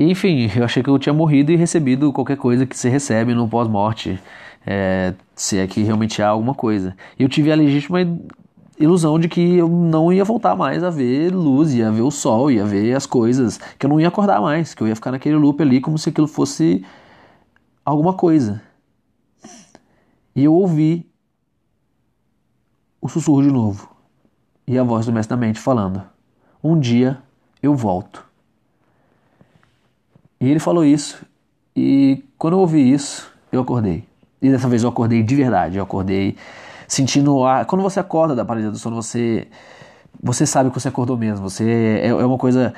Enfim, 0.00 0.48
eu 0.54 0.64
achei 0.64 0.80
que 0.80 0.88
eu 0.88 0.96
tinha 0.96 1.12
morrido 1.12 1.50
e 1.50 1.56
recebido 1.56 2.12
qualquer 2.12 2.36
coisa 2.36 2.64
que 2.64 2.78
se 2.78 2.88
recebe 2.88 3.34
no 3.34 3.48
pós-morte, 3.48 4.16
é, 4.64 5.12
se 5.34 5.58
é 5.58 5.66
que 5.66 5.82
realmente 5.82 6.22
há 6.22 6.28
alguma 6.28 6.54
coisa. 6.54 6.96
E 7.18 7.24
eu 7.24 7.28
tive 7.28 7.50
a 7.50 7.56
legítima 7.56 7.98
ilusão 8.78 9.18
de 9.18 9.28
que 9.28 9.56
eu 9.56 9.68
não 9.68 10.12
ia 10.12 10.24
voltar 10.24 10.54
mais 10.56 10.84
a 10.84 10.90
ver 10.90 11.34
luz, 11.34 11.74
ia 11.74 11.90
ver 11.90 12.02
o 12.02 12.10
sol, 12.10 12.50
ia 12.50 12.64
ver 12.64 12.94
as 12.94 13.06
coisas, 13.06 13.58
que 13.78 13.86
eu 13.86 13.90
não 13.90 14.00
ia 14.00 14.08
acordar 14.08 14.40
mais, 14.40 14.74
que 14.74 14.82
eu 14.82 14.88
ia 14.88 14.94
ficar 14.94 15.10
naquele 15.10 15.36
loop 15.36 15.60
ali 15.62 15.80
como 15.80 15.98
se 15.98 16.08
aquilo 16.08 16.28
fosse 16.28 16.84
alguma 17.84 18.14
coisa. 18.14 18.62
E 20.34 20.44
eu 20.44 20.54
ouvi 20.54 21.04
o 23.00 23.08
sussurro 23.08 23.42
de 23.42 23.50
novo 23.50 23.90
e 24.66 24.78
a 24.78 24.82
voz 24.82 25.06
do 25.06 25.12
mestre 25.12 25.34
da 25.34 25.40
mente 25.40 25.58
falando: 25.58 26.02
Um 26.62 26.78
dia 26.78 27.18
eu 27.62 27.74
volto. 27.74 28.24
E 30.40 30.48
ele 30.48 30.60
falou 30.60 30.84
isso, 30.84 31.24
e 31.74 32.24
quando 32.38 32.54
eu 32.54 32.60
ouvi 32.60 32.92
isso, 32.92 33.32
eu 33.50 33.62
acordei. 33.62 34.04
E 34.40 34.48
dessa 34.50 34.68
vez 34.68 34.84
eu 34.84 34.88
acordei 34.88 35.20
de 35.20 35.34
verdade, 35.34 35.78
eu 35.78 35.82
acordei 35.82 36.36
sentindo 36.88 37.44
a, 37.44 37.64
quando 37.64 37.82
você 37.82 38.00
acorda 38.00 38.34
da 38.34 38.44
paralisia 38.44 38.72
do 38.72 38.78
sono, 38.78 38.96
você 38.96 39.46
você 40.20 40.44
sabe 40.46 40.70
que 40.70 40.80
você 40.80 40.88
acordou 40.88 41.16
mesmo. 41.16 41.48
Você 41.48 42.00
é, 42.02 42.08
é 42.08 42.14
uma 42.14 42.38
coisa 42.38 42.74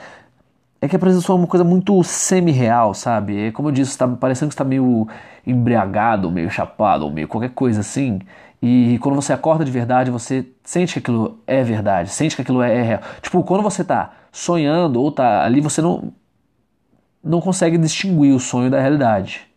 é 0.81 0.89
que 0.89 0.97
a 0.97 0.99
paralisia 0.99 1.21
do 1.21 1.25
sono 1.25 1.39
é 1.39 1.43
uma 1.43 1.49
coisa 1.49 1.65
muito 1.65 2.03
semi-real, 2.03 2.95
sabe? 2.95 3.49
É 3.49 3.53
como 3.53 3.69
eu 3.69 3.73
disse, 3.73 3.91
está 3.93 4.09
parecendo 4.09 4.49
que 4.49 4.55
está 4.55 4.65
meio 4.65 5.07
embriagado, 5.47 6.31
meio 6.31 6.51
chapado, 6.51 7.05
ou 7.05 7.11
meio 7.13 7.29
qualquer 7.29 7.51
coisa 7.51 7.81
assim. 7.81 8.19
E 8.63 8.99
quando 9.01 9.15
você 9.15 9.33
acorda 9.33 9.65
de 9.65 9.71
verdade, 9.71 10.11
você 10.11 10.47
sente 10.65 10.95
que 10.95 10.99
aquilo 10.99 11.39
é 11.47 11.63
verdade, 11.63 12.11
sente 12.11 12.37
que 12.37 12.43
aquilo 12.43 12.63
é, 12.63 12.77
é 12.77 12.83
real. 12.83 13.01
Tipo, 13.23 13.43
quando 13.43 13.63
você 13.63 13.85
tá 13.85 14.13
sonhando 14.33 15.01
ou 15.01 15.13
tá 15.13 15.45
ali, 15.45 15.61
você 15.61 15.81
não, 15.83 16.13
não 17.23 17.41
consegue 17.41 17.79
distinguir 17.79 18.35
o 18.35 18.41
sonho 18.41 18.71
da 18.71 18.81
realidade. 18.81 19.50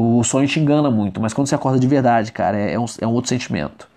O 0.00 0.22
sonho 0.22 0.46
te 0.46 0.60
engana 0.60 0.92
muito, 0.92 1.20
mas 1.20 1.34
quando 1.34 1.48
você 1.48 1.56
acorda 1.56 1.76
de 1.76 1.88
verdade, 1.88 2.30
cara, 2.30 2.56
é, 2.56 2.74
é 2.74 2.78
um, 2.78 2.84
é 3.00 3.04
um 3.04 3.10
outro 3.10 3.28
sentimento. 3.28 3.88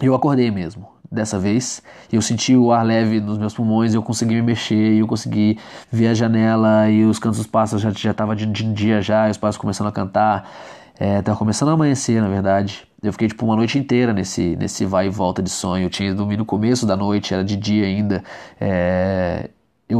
Eu 0.00 0.14
acordei 0.14 0.50
mesmo 0.50 0.88
dessa 1.12 1.38
vez. 1.38 1.82
Eu 2.10 2.22
senti 2.22 2.56
o 2.56 2.72
ar 2.72 2.82
leve 2.82 3.20
nos 3.20 3.36
meus 3.36 3.52
pulmões, 3.52 3.92
eu 3.92 4.02
consegui 4.02 4.36
me 4.36 4.40
mexer, 4.40 4.94
eu 4.98 5.06
consegui 5.06 5.58
ver 5.92 6.06
a 6.06 6.14
janela 6.14 6.88
e 6.88 7.04
os 7.04 7.18
cantos 7.18 7.36
dos 7.36 7.46
pássaros 7.46 7.82
já 7.82 7.90
já 7.90 8.14
tava 8.14 8.34
de, 8.34 8.46
de 8.46 8.72
dia 8.72 9.02
já, 9.02 9.28
os 9.28 9.36
pássaros 9.36 9.58
começando 9.58 9.88
a 9.88 9.92
cantar. 9.92 10.50
É, 10.98 11.20
tava 11.20 11.36
começando 11.36 11.68
a 11.68 11.72
amanhecer, 11.72 12.22
na 12.22 12.28
verdade. 12.30 12.88
Eu 13.02 13.12
fiquei 13.12 13.28
tipo 13.28 13.44
uma 13.44 13.56
noite 13.56 13.78
inteira 13.78 14.14
nesse, 14.14 14.56
nesse 14.56 14.86
vai 14.86 15.08
e 15.08 15.10
volta 15.10 15.42
de 15.42 15.50
sonho. 15.50 15.84
Eu 15.84 15.90
tinha 15.90 16.14
dormido 16.14 16.38
no 16.38 16.46
começo 16.46 16.86
da 16.86 16.96
noite, 16.96 17.34
era 17.34 17.44
de 17.44 17.56
dia 17.56 17.84
ainda. 17.84 18.24
É, 18.58 19.49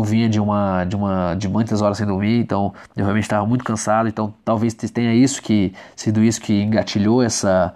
eu 0.01 0.05
vinha 0.05 0.29
de 0.29 0.41
uma 0.41 0.85
de 0.85 0.97
uma 0.97 1.35
de 1.35 1.49
muitas 1.49 1.83
horas 1.83 1.99
sem 1.99 2.07
dormir, 2.07 2.41
então 2.41 2.73
eu 2.97 3.05
realmente 3.05 3.25
estava 3.25 3.47
muito 3.47 3.65
cansado. 3.65 4.09
Então 4.09 4.35
talvez 4.45 4.75
tenha 4.75 5.15
isso 5.15 5.43
que 5.43 5.73
sido 5.95 6.23
isso 6.23 6.41
que 6.41 6.63
engatilhou 6.63 7.23
essa 7.23 7.73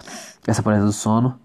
essa 0.46 0.62
parada 0.62 0.84
do 0.84 0.92
sono. 0.92 1.38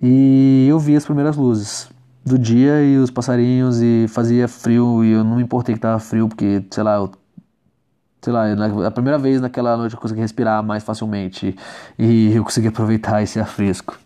E 0.00 0.66
eu 0.68 0.78
vi 0.78 0.96
as 0.96 1.04
primeiras 1.04 1.36
luzes 1.36 1.88
do 2.24 2.38
dia 2.38 2.82
e 2.82 2.96
os 2.98 3.10
passarinhos 3.10 3.80
e 3.82 4.06
fazia 4.08 4.48
frio 4.48 5.04
e 5.04 5.12
eu 5.12 5.24
não 5.24 5.36
me 5.36 5.42
importei 5.42 5.74
que 5.74 5.80
tava 5.80 5.98
frio 5.98 6.28
porque 6.28 6.64
sei 6.70 6.82
lá 6.82 6.96
eu 6.96 7.10
sei 8.22 8.32
lá, 8.32 8.44
a 8.86 8.90
primeira 8.90 9.18
vez 9.18 9.40
naquela 9.40 9.76
noite 9.76 9.94
eu 9.94 10.00
consegui 10.00 10.20
respirar 10.20 10.62
mais 10.62 10.84
facilmente 10.84 11.56
e 11.98 12.32
eu 12.32 12.44
consegui 12.44 12.68
aproveitar 12.68 13.22
esse 13.22 13.38
ar 13.40 13.48
fresco. 13.48 13.98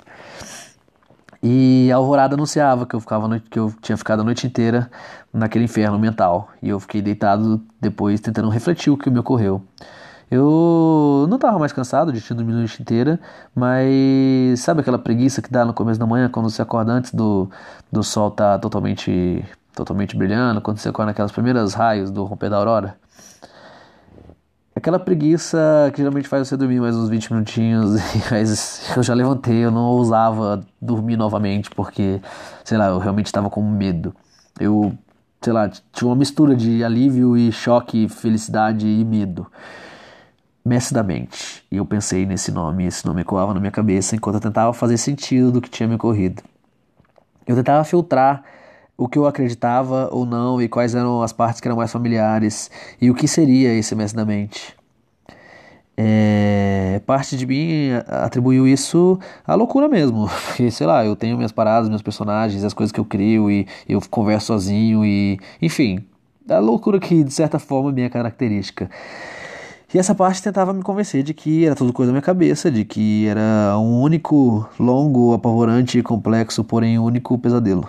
E 1.48 1.92
a 1.92 1.96
alvorada 1.96 2.34
anunciava 2.34 2.84
que 2.84 2.96
eu, 2.96 2.98
ficava 2.98 3.28
noite, 3.28 3.48
que 3.48 3.56
eu 3.56 3.72
tinha 3.80 3.96
ficado 3.96 4.18
a 4.22 4.24
noite 4.24 4.44
inteira 4.48 4.90
naquele 5.32 5.64
inferno 5.64 5.96
mental. 5.96 6.48
E 6.60 6.70
eu 6.70 6.80
fiquei 6.80 7.00
deitado 7.00 7.62
depois 7.80 8.20
tentando 8.20 8.48
refletir 8.48 8.90
o 8.90 8.96
que 8.96 9.08
me 9.08 9.20
ocorreu. 9.20 9.62
Eu 10.28 11.24
não 11.28 11.36
estava 11.36 11.56
mais 11.56 11.72
cansado 11.72 12.12
de 12.12 12.20
ter 12.20 12.34
dormido 12.34 12.56
a 12.56 12.60
noite 12.62 12.82
inteira, 12.82 13.20
mas 13.54 14.58
sabe 14.58 14.80
aquela 14.80 14.98
preguiça 14.98 15.40
que 15.40 15.48
dá 15.48 15.64
no 15.64 15.72
começo 15.72 16.00
da 16.00 16.06
manhã 16.06 16.28
quando 16.28 16.50
você 16.50 16.60
acorda 16.60 16.90
antes 16.90 17.14
do, 17.14 17.48
do 17.92 18.02
sol 18.02 18.26
estar 18.26 18.54
tá 18.54 18.58
totalmente, 18.58 19.44
totalmente 19.72 20.16
brilhando, 20.16 20.60
quando 20.60 20.78
você 20.78 20.88
acorda 20.88 21.10
naquelas 21.10 21.30
primeiras 21.30 21.74
raios 21.74 22.10
do 22.10 22.24
romper 22.24 22.50
da 22.50 22.56
aurora? 22.56 22.96
Aquela 24.76 24.98
preguiça 24.98 25.90
que 25.94 25.96
geralmente 25.96 26.28
faz 26.28 26.46
você 26.46 26.54
dormir 26.54 26.80
mais 26.80 26.94
uns 26.94 27.08
20 27.08 27.32
minutinhos, 27.32 27.98
mas 28.30 28.94
eu 28.94 29.02
já 29.02 29.14
levantei, 29.14 29.64
eu 29.64 29.70
não 29.70 29.84
ousava 29.84 30.66
dormir 30.78 31.16
novamente, 31.16 31.70
porque, 31.70 32.20
sei 32.62 32.76
lá, 32.76 32.88
eu 32.88 32.98
realmente 32.98 33.24
estava 33.24 33.48
com 33.48 33.62
medo. 33.62 34.14
Eu, 34.60 34.92
sei 35.40 35.54
lá, 35.54 35.66
tinha 35.66 36.06
uma 36.06 36.14
mistura 36.14 36.54
de 36.54 36.84
alívio 36.84 37.38
e 37.38 37.50
choque, 37.50 38.06
felicidade 38.06 38.86
e 38.86 39.02
medo. 39.02 39.46
Mestre 40.62 40.92
da 40.92 41.02
mente. 41.02 41.64
E 41.72 41.78
eu 41.78 41.86
pensei 41.86 42.26
nesse 42.26 42.52
nome, 42.52 42.84
esse 42.84 43.06
nome 43.06 43.22
ecoava 43.22 43.54
na 43.54 43.60
minha 43.60 43.72
cabeça 43.72 44.14
enquanto 44.14 44.34
eu 44.34 44.42
tentava 44.42 44.74
fazer 44.74 44.98
sentido 44.98 45.50
do 45.52 45.62
que 45.62 45.70
tinha 45.70 45.88
me 45.88 45.94
ocorrido. 45.94 46.42
Eu 47.46 47.56
tentava 47.56 47.82
filtrar 47.82 48.44
o 48.96 49.08
que 49.08 49.18
eu 49.18 49.26
acreditava 49.26 50.08
ou 50.10 50.24
não 50.24 50.60
e 50.60 50.68
quais 50.68 50.94
eram 50.94 51.22
as 51.22 51.32
partes 51.32 51.60
que 51.60 51.68
eram 51.68 51.76
mais 51.76 51.92
familiares 51.92 52.70
e 53.00 53.10
o 53.10 53.14
que 53.14 53.28
seria 53.28 53.72
esse 53.74 53.94
mestre 53.94 54.16
da 54.16 54.24
mente. 54.24 54.74
É, 55.98 57.00
parte 57.06 57.38
de 57.38 57.46
mim 57.46 57.90
atribuiu 58.06 58.68
isso 58.68 59.18
à 59.46 59.54
loucura 59.54 59.88
mesmo, 59.88 60.28
porque 60.46 60.70
sei 60.70 60.86
lá, 60.86 61.04
eu 61.04 61.16
tenho 61.16 61.36
minhas 61.36 61.52
paradas, 61.52 61.88
meus 61.88 62.02
personagens, 62.02 62.64
as 62.64 62.74
coisas 62.74 62.92
que 62.92 63.00
eu 63.00 63.04
crio 63.04 63.50
e 63.50 63.66
eu 63.88 64.00
converso 64.10 64.48
sozinho 64.48 65.04
e 65.04 65.38
enfim, 65.60 66.04
a 66.48 66.58
loucura 66.58 67.00
que 67.00 67.24
de 67.24 67.32
certa 67.32 67.58
forma 67.58 67.90
é 67.90 67.92
minha 67.92 68.10
característica. 68.10 68.90
E 69.94 69.98
essa 69.98 70.14
parte 70.14 70.42
tentava 70.42 70.74
me 70.74 70.82
convencer 70.82 71.22
de 71.22 71.32
que 71.32 71.64
era 71.64 71.74
tudo 71.74 71.92
coisa 71.92 72.10
da 72.10 72.12
minha 72.12 72.22
cabeça, 72.22 72.70
de 72.70 72.84
que 72.84 73.26
era 73.26 73.78
um 73.78 74.02
único, 74.02 74.68
longo, 74.78 75.32
apavorante, 75.32 76.02
complexo, 76.02 76.62
porém 76.62 76.98
único 76.98 77.38
pesadelo. 77.38 77.88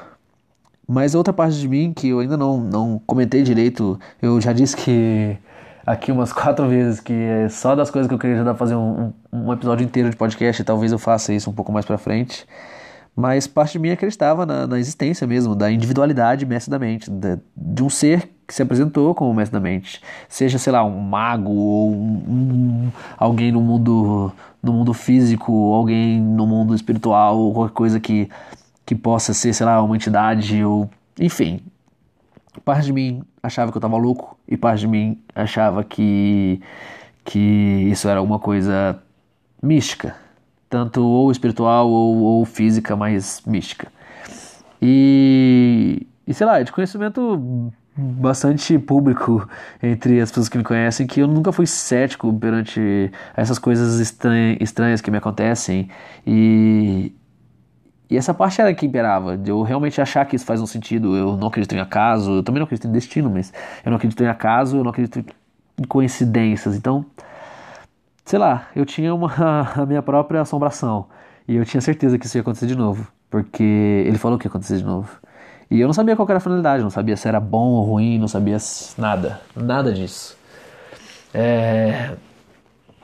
Mas 0.88 1.14
outra 1.14 1.34
parte 1.34 1.60
de 1.60 1.68
mim 1.68 1.92
que 1.94 2.10
eu 2.10 2.20
ainda 2.20 2.38
não, 2.38 2.58
não 2.58 3.02
comentei 3.06 3.44
direito, 3.44 4.00
eu 4.22 4.40
já 4.40 4.54
disse 4.54 4.76
que 4.76 5.38
aqui 5.86 6.12
umas 6.12 6.32
quatro 6.34 6.68
vezes 6.68 7.02
que 7.02 7.14
é 7.14 7.50
só 7.50 7.76
das 7.76 7.92
coisas 7.92 8.08
que 8.08 8.14
eu 8.14 8.20
queria 8.20 8.38
já 8.38 8.44
dar 8.44 8.56
fazer 8.56 8.76
um, 8.76 9.12
um, 9.32 9.52
episódio 9.52 9.84
inteiro 9.84 10.10
de 10.10 10.16
podcast, 10.16 10.64
talvez 10.64 10.94
eu 10.94 11.00
faça 11.00 11.34
isso 11.34 11.50
um 11.50 11.54
pouco 11.54 11.72
mais 11.74 11.86
pra 11.86 11.98
frente. 11.98 12.46
Mas 13.14 13.48
parte 13.48 13.74
de 13.74 13.80
mim 13.80 13.90
acreditava 13.90 14.46
na, 14.46 14.68
na 14.68 14.80
existência 14.80 15.26
mesmo, 15.26 15.56
da 15.56 15.72
individualidade 15.72 16.46
mestre 16.46 16.70
da 16.70 16.78
mente, 16.78 17.10
de, 17.10 17.40
de 17.56 17.84
um 17.84 17.90
ser 17.90 18.30
que 18.48 18.54
se 18.54 18.62
apresentou 18.62 19.14
como 19.14 19.34
mestre 19.34 19.54
da 19.54 19.60
mente. 19.60 20.00
Seja, 20.30 20.58
sei 20.58 20.72
lá, 20.72 20.86
um 20.86 21.00
mago 21.00 21.52
ou 21.52 21.92
um, 21.92 22.24
um, 22.30 22.92
alguém 23.18 23.52
no 23.52 23.60
mundo, 23.60 24.32
no 24.62 24.72
mundo 24.72 24.94
físico, 24.94 25.52
alguém 25.74 26.22
no 26.22 26.46
mundo 26.46 26.76
espiritual, 26.76 27.38
ou 27.40 27.54
qualquer 27.54 27.74
coisa 27.74 28.00
que 28.00 28.30
que 28.88 28.96
possa 28.96 29.34
ser, 29.34 29.54
sei 29.54 29.66
lá, 29.66 29.84
uma 29.84 29.98
entidade 29.98 30.64
ou. 30.64 30.90
Enfim. 31.20 31.60
Parte 32.64 32.86
de 32.86 32.94
mim 32.94 33.22
achava 33.44 33.70
que 33.70 33.78
eu 33.78 33.82
tava 33.82 33.98
louco 33.98 34.40
e 34.48 34.56
parte 34.56 34.80
de 34.80 34.88
mim 34.88 35.22
achava 35.36 35.84
que, 35.84 36.62
que 37.24 37.38
isso 37.92 38.08
era 38.08 38.20
alguma 38.20 38.40
coisa 38.40 38.98
mística. 39.62 40.16
Tanto 40.70 41.06
ou 41.06 41.30
espiritual 41.30 41.90
ou, 41.90 42.16
ou 42.24 42.46
física, 42.46 42.96
mas 42.96 43.44
mística. 43.46 43.92
E, 44.82 46.08
e 46.26 46.34
sei 46.34 46.48
lá, 46.48 46.60
é 46.60 46.64
de 46.64 46.72
conhecimento 46.72 47.74
bastante 47.94 48.80
público 48.80 49.48
entre 49.84 50.22
as 50.22 50.30
pessoas 50.30 50.48
que 50.48 50.58
me 50.58 50.64
conhecem 50.64 51.06
que 51.06 51.20
eu 51.20 51.28
nunca 51.28 51.52
fui 51.52 51.66
cético 51.66 52.32
perante 52.34 53.12
essas 53.36 53.60
coisas 53.60 54.00
estranhas 54.00 55.02
que 55.02 55.12
me 55.12 55.18
acontecem 55.18 55.90
e, 56.26 57.12
e 58.10 58.16
essa 58.16 58.34
parte 58.34 58.62
era 58.62 58.74
que 58.74 58.86
imperava, 58.86 59.38
de 59.38 59.50
eu 59.50 59.62
realmente 59.64 60.00
achar 60.00 60.26
que 60.26 60.36
isso 60.36 60.46
faz 60.46 60.62
um 60.62 60.66
sentido. 60.66 61.16
Eu 61.16 61.36
não 61.36 61.50
acredito 61.50 61.76
em 61.76 61.80
acaso, 61.80 62.38
eu 62.38 62.44
também 62.44 62.60
não 62.60 62.66
acredito 62.66 62.88
em 62.88 62.92
destino, 62.92 63.30
mas 63.30 63.54
eu 63.84 63.90
não 63.90 63.98
acredito 63.98 64.24
em 64.24 64.28
acaso, 64.28 64.78
eu 64.78 64.84
não 64.84 64.92
acredito 64.92 65.26
em 65.78 65.84
coincidências. 65.84 66.76
Então, 66.76 67.06
sei 68.24 68.40
lá, 68.40 68.68
eu 68.76 68.86
tinha 68.86 69.14
uma, 69.14 69.32
a 69.76 69.86
minha 69.86 70.02
própria 70.02 70.42
assombração. 70.42 71.08
E 71.48 71.56
eu 71.56 71.66
tinha 71.66 71.82
certeza 71.82 72.18
que 72.18 72.26
isso 72.26 72.38
ia 72.38 72.42
acontecer 72.42 72.68
de 72.68 72.76
novo, 72.76 73.08
porque 73.30 73.64
ele 73.64 74.18
falou 74.18 74.38
que 74.38 74.48
ia 74.48 74.50
acontecer 74.50 74.78
de 74.78 74.86
novo. 74.86 75.10
E 75.70 75.82
eu 75.82 75.88
não 75.88 75.94
sabia 75.94 76.16
qual 76.16 76.28
era 76.30 76.38
a 76.38 76.42
finalidade, 76.42 76.82
não 76.82 76.90
sabia 76.90 77.18
se 77.18 77.28
era 77.28 77.42
bom 77.42 77.72
ou 77.72 77.84
ruim, 77.84 78.18
não 78.18 78.28
sabia 78.28 78.58
nada, 78.98 79.42
nada 79.54 79.92
disso. 79.92 80.38
É... 81.34 82.16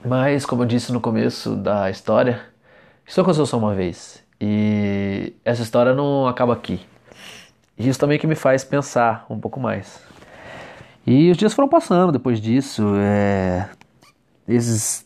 Mas, 0.05 0.45
como 0.45 0.63
eu 0.63 0.65
disse 0.65 0.93
no 0.93 1.01
começo 1.01 1.55
da 1.57 1.89
história, 1.89 2.41
isso 3.05 3.19
aconteceu 3.19 3.45
só 3.45 3.57
uma 3.57 3.73
vez. 3.73 4.22
E 4.45 5.33
essa 5.45 5.61
história 5.61 5.93
não 5.93 6.27
acaba 6.27 6.51
aqui. 6.51 6.81
Isso 7.77 7.97
também 7.97 8.19
que 8.19 8.27
me 8.27 8.35
faz 8.35 8.61
pensar 8.65 9.25
um 9.29 9.39
pouco 9.39 9.57
mais. 9.57 10.03
E 11.07 11.31
os 11.31 11.37
dias 11.37 11.53
foram 11.53 11.69
passando 11.69 12.11
depois 12.11 12.41
disso. 12.41 12.83
É... 12.97 13.69
Esses... 14.45 15.05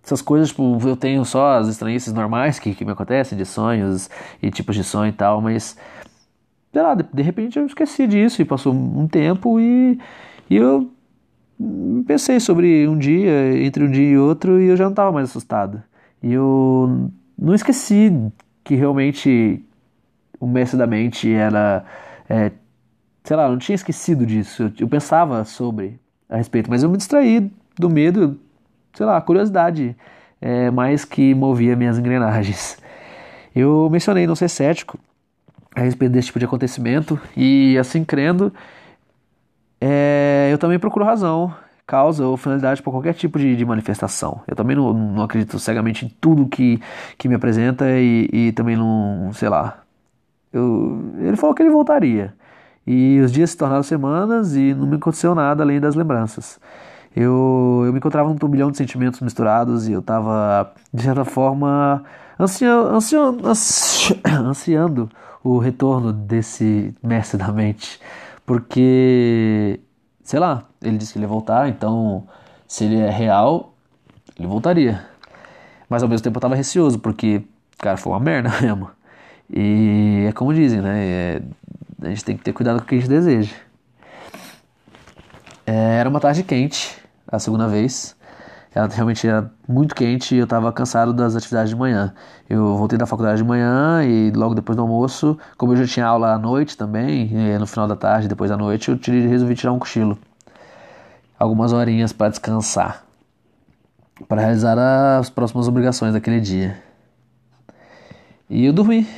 Essas 0.00 0.22
coisas, 0.22 0.50
tipo, 0.50 0.78
eu 0.86 0.96
tenho 0.96 1.24
só 1.24 1.58
as 1.58 1.66
estranhices 1.66 2.12
normais 2.12 2.60
que, 2.60 2.72
que 2.72 2.84
me 2.84 2.92
acontecem, 2.92 3.36
de 3.36 3.44
sonhos 3.44 4.08
e 4.40 4.48
tipos 4.52 4.76
de 4.76 4.84
sonho 4.84 5.08
e 5.08 5.12
tal, 5.12 5.40
mas. 5.40 5.76
Sei 6.72 6.80
lá, 6.80 6.94
de, 6.94 7.04
de 7.12 7.22
repente 7.22 7.58
eu 7.58 7.66
esqueci 7.66 8.06
disso 8.06 8.40
e 8.40 8.44
passou 8.44 8.72
um 8.72 9.08
tempo 9.08 9.58
e, 9.58 9.98
e 10.48 10.54
eu 10.54 10.88
pensei 12.06 12.38
sobre 12.38 12.86
um 12.86 12.96
dia, 12.96 13.60
entre 13.64 13.82
um 13.82 13.90
dia 13.90 14.08
e 14.08 14.16
outro, 14.16 14.60
e 14.60 14.66
eu 14.68 14.76
já 14.76 14.84
não 14.84 14.92
estava 14.92 15.10
mais 15.10 15.30
assustado. 15.30 15.82
E 16.22 16.32
eu 16.32 17.10
não 17.38 17.54
esqueci 17.54 18.12
que 18.64 18.74
realmente 18.74 19.64
o 20.40 20.46
mestre 20.46 20.78
da 20.78 20.86
mente 20.86 21.32
era. 21.32 21.84
É, 22.28 22.50
sei 23.24 23.36
lá, 23.36 23.48
não 23.48 23.58
tinha 23.58 23.74
esquecido 23.74 24.24
disso. 24.24 24.64
Eu, 24.64 24.72
eu, 24.80 24.88
pensava 24.88 25.44
sobre 25.44 25.98
a 26.28 26.36
respeito, 26.36 26.70
mas 26.70 26.82
eu 26.82 26.88
me 26.88 26.96
distraí 26.96 27.50
do 27.78 27.90
medo, 27.90 28.38
sei 28.94 29.06
lá, 29.06 29.20
curiosidade 29.20 29.96
é, 30.40 30.70
mais 30.70 31.04
que 31.04 31.34
movia 31.34 31.76
minhas 31.76 31.98
engrenagens. 31.98 32.78
Eu 33.54 33.88
mencionei 33.90 34.26
não 34.26 34.34
ser 34.34 34.48
cético 34.48 34.98
a 35.74 35.80
respeito 35.80 36.12
desse 36.12 36.26
tipo 36.26 36.38
de 36.38 36.44
acontecimento 36.44 37.20
e 37.36 37.76
assim 37.78 38.04
crendo, 38.04 38.52
é, 39.80 40.48
eu 40.50 40.58
também 40.58 40.78
procuro 40.78 41.04
razão 41.04 41.54
causa 41.86 42.26
ou 42.26 42.36
finalidade 42.36 42.82
para 42.82 42.90
qualquer 42.90 43.14
tipo 43.14 43.38
de, 43.38 43.54
de, 43.56 43.64
manifestação. 43.64 44.40
Eu 44.46 44.56
também 44.56 44.76
não, 44.76 44.92
não, 44.92 45.22
acredito 45.22 45.58
cegamente 45.58 46.04
em 46.04 46.08
tudo 46.20 46.46
que, 46.48 46.80
que 47.16 47.28
me 47.28 47.34
apresenta 47.34 47.86
e, 47.88 48.28
e 48.32 48.52
também 48.52 48.76
não, 48.76 49.30
sei 49.32 49.48
lá. 49.48 49.78
Eu, 50.52 51.14
ele 51.20 51.36
falou 51.36 51.54
que 51.54 51.62
ele 51.62 51.70
voltaria. 51.70 52.34
E 52.86 53.20
os 53.20 53.32
dias 53.32 53.50
se 53.50 53.56
tornaram 53.56 53.82
semanas 53.82 54.56
e 54.56 54.74
não 54.74 54.86
me 54.86 54.96
aconteceu 54.96 55.34
nada 55.34 55.62
além 55.62 55.80
das 55.80 55.94
lembranças. 55.94 56.58
eu, 57.14 57.82
eu 57.86 57.92
me 57.92 57.98
encontrava 57.98 58.28
num 58.28 58.36
turbilhão 58.36 58.70
de 58.70 58.76
sentimentos 58.76 59.20
misturados 59.20 59.88
e 59.88 59.92
eu 59.92 60.02
tava, 60.02 60.72
de 60.92 61.02
certa 61.02 61.24
forma, 61.24 62.04
ansia, 62.38 62.72
ansia, 62.74 63.20
ansia, 63.44 64.16
ansiando 64.44 65.10
o 65.42 65.58
retorno 65.58 66.12
desse 66.12 66.94
mestre 67.02 67.38
da 67.38 67.52
mente. 67.52 68.00
Porque, 68.44 69.80
sei 70.26 70.40
lá, 70.40 70.64
ele 70.82 70.98
disse 70.98 71.12
que 71.12 71.18
ele 71.20 71.24
ia 71.24 71.28
voltar, 71.28 71.68
então 71.68 72.26
se 72.66 72.84
ele 72.84 72.98
é 72.98 73.08
real, 73.08 73.72
ele 74.36 74.48
voltaria. 74.48 75.06
Mas 75.88 76.02
ao 76.02 76.08
mesmo 76.08 76.24
tempo 76.24 76.36
eu 76.36 76.40
tava 76.40 76.56
receoso, 76.56 76.98
porque, 76.98 77.42
cara, 77.78 77.96
foi 77.96 78.12
uma 78.12 78.18
merda 78.18 78.50
mesmo. 78.60 78.90
E 79.48 80.26
é 80.28 80.32
como 80.32 80.52
dizem, 80.52 80.82
né? 80.82 81.06
É, 81.06 81.42
a 82.02 82.08
gente 82.08 82.24
tem 82.24 82.36
que 82.36 82.42
ter 82.42 82.52
cuidado 82.52 82.78
com 82.78 82.84
o 82.84 82.88
que 82.88 82.96
a 82.96 82.98
gente 82.98 83.08
deseja. 83.08 83.54
É, 85.64 85.98
era 86.00 86.08
uma 86.08 86.18
tarde 86.18 86.42
quente, 86.42 86.98
a 87.28 87.38
segunda 87.38 87.68
vez. 87.68 88.15
Ela 88.76 88.88
realmente 88.88 89.26
era 89.26 89.50
muito 89.66 89.94
quente 89.94 90.34
e 90.34 90.38
eu 90.38 90.44
estava 90.44 90.70
cansado 90.70 91.14
das 91.14 91.34
atividades 91.34 91.70
de 91.70 91.76
manhã. 91.76 92.12
Eu 92.46 92.76
voltei 92.76 92.98
da 92.98 93.06
faculdade 93.06 93.38
de 93.38 93.48
manhã 93.48 94.04
e 94.04 94.30
logo 94.32 94.54
depois 94.54 94.76
do 94.76 94.82
almoço, 94.82 95.38
como 95.56 95.72
eu 95.72 95.78
já 95.78 95.86
tinha 95.86 96.04
aula 96.04 96.34
à 96.34 96.38
noite 96.38 96.76
também, 96.76 97.30
no 97.58 97.66
final 97.66 97.88
da 97.88 97.96
tarde, 97.96 98.28
depois 98.28 98.50
da 98.50 98.56
noite, 98.58 98.90
eu 98.90 98.98
tirei, 98.98 99.26
resolvi 99.26 99.54
tirar 99.54 99.72
um 99.72 99.78
cochilo. 99.78 100.18
Algumas 101.38 101.72
horinhas 101.72 102.12
para 102.12 102.28
descansar. 102.28 103.02
Para 104.28 104.42
realizar 104.42 104.78
as 105.18 105.30
próximas 105.30 105.66
obrigações 105.68 106.12
daquele 106.12 106.38
dia. 106.38 106.78
E 108.50 108.66
eu 108.66 108.74
dormi. 108.74 109.08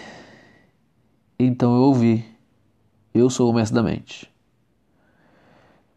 Então 1.37 1.75
eu 1.75 1.83
ouvi. 1.83 2.25
Eu 3.13 3.29
sou 3.29 3.51
o 3.51 3.53
mestre 3.53 3.75
da 3.75 3.83
mente 3.83 4.31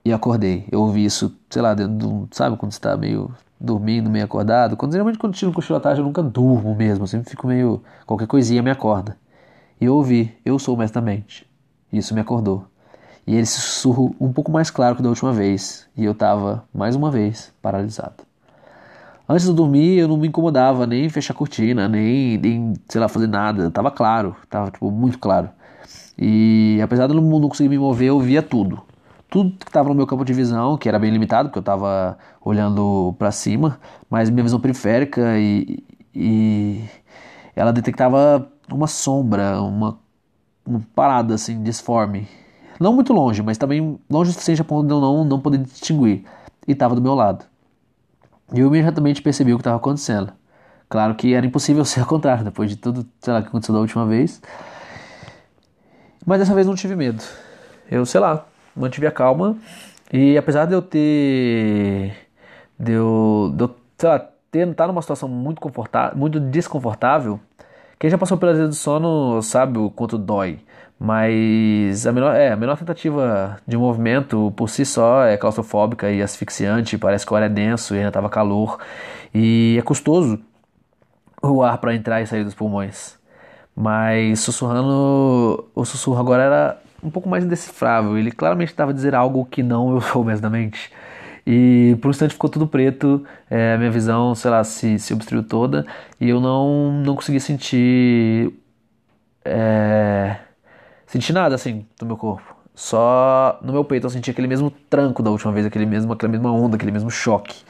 e 0.04 0.12
acordei. 0.12 0.68
Eu 0.72 0.82
ouvi 0.82 1.06
isso, 1.06 1.32
sei 1.48 1.62
lá, 1.62 1.76
dentro 1.76 1.94
do, 1.94 2.28
sabe 2.32 2.58
quando 2.58 2.72
você 2.72 2.80
tá 2.80 2.98
meio 2.98 3.32
dormindo, 3.62 4.10
meio 4.10 4.26
acordado? 4.26 4.76
Quando 4.76 4.92
geralmente 4.92 5.18
quando 5.18 5.34
tiro 5.34 5.52
um 5.52 5.54
cochilo 5.54 5.78
à 5.78 5.80
tarde 5.80 6.02
eu 6.02 6.06
nunca 6.06 6.24
durmo 6.24 6.76
mesmo, 6.76 7.04
eu 7.04 7.08
sempre 7.08 7.30
fico 7.30 7.48
meio 7.48 7.82
qualquer 8.06 8.28
coisinha 8.28 8.62
me 8.62 8.72
acorda. 8.72 9.18
E 9.80 9.86
eu 9.86 9.96
ouvi, 9.96 10.36
eu 10.44 10.58
sou 10.60 10.76
o 10.76 10.78
mestre 10.78 11.00
da 11.00 11.06
mente. 11.06 11.48
Isso 11.92 12.14
me 12.14 12.22
acordou. 12.22 12.66
E 13.26 13.36
ele 13.36 13.46
sussurro 13.46 14.16
um 14.20 14.34
pouco 14.34 14.52
mais 14.52 14.72
claro 14.72 14.96
que 14.96 15.04
da 15.04 15.10
última 15.10 15.32
vez, 15.32 15.88
e 15.96 16.04
eu 16.04 16.16
tava 16.16 16.66
mais 16.74 16.96
uma 16.96 17.12
vez 17.12 17.54
paralisado. 17.62 18.24
Antes 19.30 19.46
de 19.46 19.54
dormir, 19.54 20.00
eu 20.00 20.08
não 20.08 20.18
me 20.18 20.28
incomodava 20.28 20.86
nem 20.86 21.08
fechar 21.08 21.34
a 21.34 21.38
cortina, 21.38 21.88
nem, 21.88 22.38
nem 22.38 22.74
sei 22.90 23.00
lá, 23.00 23.08
fazer 23.08 23.28
nada. 23.28 23.72
Tava 23.72 23.92
claro, 23.92 24.36
tava 24.50 24.72
tipo 24.72 24.92
muito 24.92 25.20
claro. 25.20 25.50
E 26.18 26.80
apesar 26.84 27.08
de 27.08 27.14
eu 27.14 27.22
não 27.22 27.48
conseguir 27.48 27.70
me 27.70 27.78
mover, 27.78 28.10
eu 28.10 28.20
via 28.20 28.42
tudo 28.42 28.84
tudo 29.32 29.52
que 29.58 29.70
estava 29.70 29.88
no 29.88 29.96
meu 29.96 30.06
campo 30.06 30.26
de 30.26 30.34
visão, 30.34 30.78
que 30.78 30.90
era 30.90 31.00
bem 31.00 31.10
limitado, 31.10 31.48
porque 31.48 31.58
eu 31.58 31.62
estava 31.62 32.18
olhando 32.42 33.16
para 33.18 33.32
cima, 33.32 33.80
mas 34.10 34.30
minha 34.30 34.44
visão 34.44 34.60
periférica 34.60 35.40
e, 35.40 35.82
e 36.14 36.84
ela 37.56 37.72
detectava 37.72 38.52
uma 38.70 38.88
sombra, 38.88 39.62
uma, 39.62 39.98
uma 40.66 40.82
parada 40.94 41.34
assim, 41.34 41.64
disforme. 41.64 42.28
Não 42.78 42.92
muito 42.92 43.14
longe, 43.14 43.42
mas 43.42 43.58
também 43.58 43.98
longe 44.10 44.32
o 44.32 44.34
suficiente 44.34 44.62
a 44.62 44.66
ponto 44.66 44.86
de 44.86 44.94
eu 44.94 45.00
não, 45.00 45.24
não 45.24 45.40
poder 45.40 45.60
distinguir. 45.60 46.26
E 46.68 46.74
estava 46.74 46.94
do 46.94 47.02
meu 47.02 47.16
lado. 47.16 47.46
E 48.54 48.60
eu 48.60 48.68
imediatamente 48.68 49.22
percebi 49.22 49.54
o 49.54 49.56
que 49.56 49.62
estava 49.62 49.78
acontecendo. 49.78 50.34
Claro 50.90 51.16
que 51.16 51.34
era 51.34 51.46
impossível 51.46 51.86
ser 51.86 52.02
ao 52.02 52.06
contrário, 52.06 52.44
depois 52.44 52.70
de 52.70 52.76
tudo, 52.76 53.08
sei 53.22 53.32
lá, 53.32 53.42
que 53.42 53.48
aconteceu 53.48 53.74
da 53.74 53.80
última 53.80 54.06
vez. 54.06 54.42
Mas 56.26 56.40
dessa 56.40 56.54
vez 56.54 56.68
não 56.68 56.76
tive 56.76 56.98
medo. 56.98 57.24
Eu, 57.90 58.06
sei 58.06 58.20
lá, 58.20 58.46
mantive 58.76 59.08
a 59.08 59.12
calma. 59.12 59.58
E 60.12 60.38
apesar 60.38 60.66
de 60.66 60.74
eu 60.74 60.82
ter. 60.82 62.14
de 62.80 62.92
eu, 62.94 63.54
de 63.56 63.64
eu 63.64 63.76
sei 63.98 64.10
lá, 64.10 64.20
ter, 64.52 64.68
estar 64.68 64.84
tá 64.84 64.88
numa 64.88 65.02
situação 65.02 65.30
muito, 65.30 65.62
confortável, 65.62 66.18
muito 66.18 66.40
desconfortável, 66.40 67.40
quem 68.00 68.10
já 68.10 68.18
passou 68.18 68.38
pelas 68.38 68.58
vezes 68.58 68.76
do 68.76 68.76
sono 68.76 69.42
sabe 69.42 69.78
o 69.78 69.90
quanto 69.90 70.18
dói. 70.18 70.60
Mas 71.00 72.06
a 72.06 72.12
menor, 72.12 72.36
é, 72.36 72.52
a 72.52 72.56
menor 72.56 72.78
tentativa 72.78 73.58
de 73.66 73.76
movimento 73.76 74.54
por 74.56 74.70
si 74.70 74.86
só 74.86 75.24
é 75.24 75.36
claustrofóbica 75.36 76.12
e 76.12 76.22
asfixiante, 76.22 76.98
parece 76.98 77.26
que 77.26 77.34
o 77.34 77.36
ar 77.36 77.44
é 77.44 77.50
denso 77.50 77.96
e 77.96 77.98
ainda 77.98 78.10
estava 78.10 78.30
calor. 78.30 78.78
E 79.34 79.78
é 79.80 79.82
custoso 79.82 80.40
o 81.42 81.64
ar 81.64 81.78
para 81.80 81.96
entrar 81.96 82.22
e 82.22 82.28
sair 82.28 82.44
dos 82.44 82.54
pulmões. 82.54 83.18
Mas 83.76 84.42
sussurrando, 84.42 85.66
o 85.74 85.86
sussurro 85.86 86.20
agora 86.20 86.44
era 86.44 86.82
um 87.04 87.10
pouco 87.10 87.30
mais 87.30 87.44
indecifrável. 87.44 88.18
Ele 88.18 88.32
claramente 88.32 88.70
estava 88.70 88.94
dizer 88.94 89.16
algo 89.16 89.46
que 89.46 89.64
não 89.64 89.94
eu 89.94 90.02
sou 90.02 90.24
mesmo 90.24 90.42
da 90.42 90.50
mente. 90.50 90.92
E 91.46 91.98
por 92.02 92.10
um 92.10 92.12
instante 92.12 92.34
ficou 92.34 92.50
tudo 92.50 92.68
preto, 92.68 93.26
é, 93.50 93.74
a 93.74 93.78
minha 93.78 93.90
visão, 93.90 94.36
sei 94.36 94.52
lá, 94.52 94.64
se, 94.64 95.00
se 95.00 95.14
obstruiu 95.14 95.44
toda 95.44 95.86
e 96.20 96.30
eu 96.30 96.40
não, 96.40 96.92
não 97.04 97.16
consegui 97.16 97.40
sentir. 97.40 98.54
É, 99.44 100.36
sentir 101.08 101.34
nada 101.34 101.56
assim 101.56 101.86
do 102.00 102.06
meu 102.06 102.16
corpo. 102.16 102.56
Só 102.76 103.60
no 103.62 103.74
meu 103.74 103.84
peito 103.84 104.06
eu 104.06 104.10
senti 104.10 104.32
aquele 104.32 104.48
mesmo 104.48 104.72
tranco 104.90 105.22
da 105.24 105.32
última 105.32 105.52
vez, 105.52 105.66
aquele 105.66 105.86
mesmo, 105.86 106.14
aquela 106.14 106.32
mesma 106.32 106.52
onda, 106.52 106.76
aquele 106.76 106.92
mesmo 106.92 107.10
choque. 107.10 107.64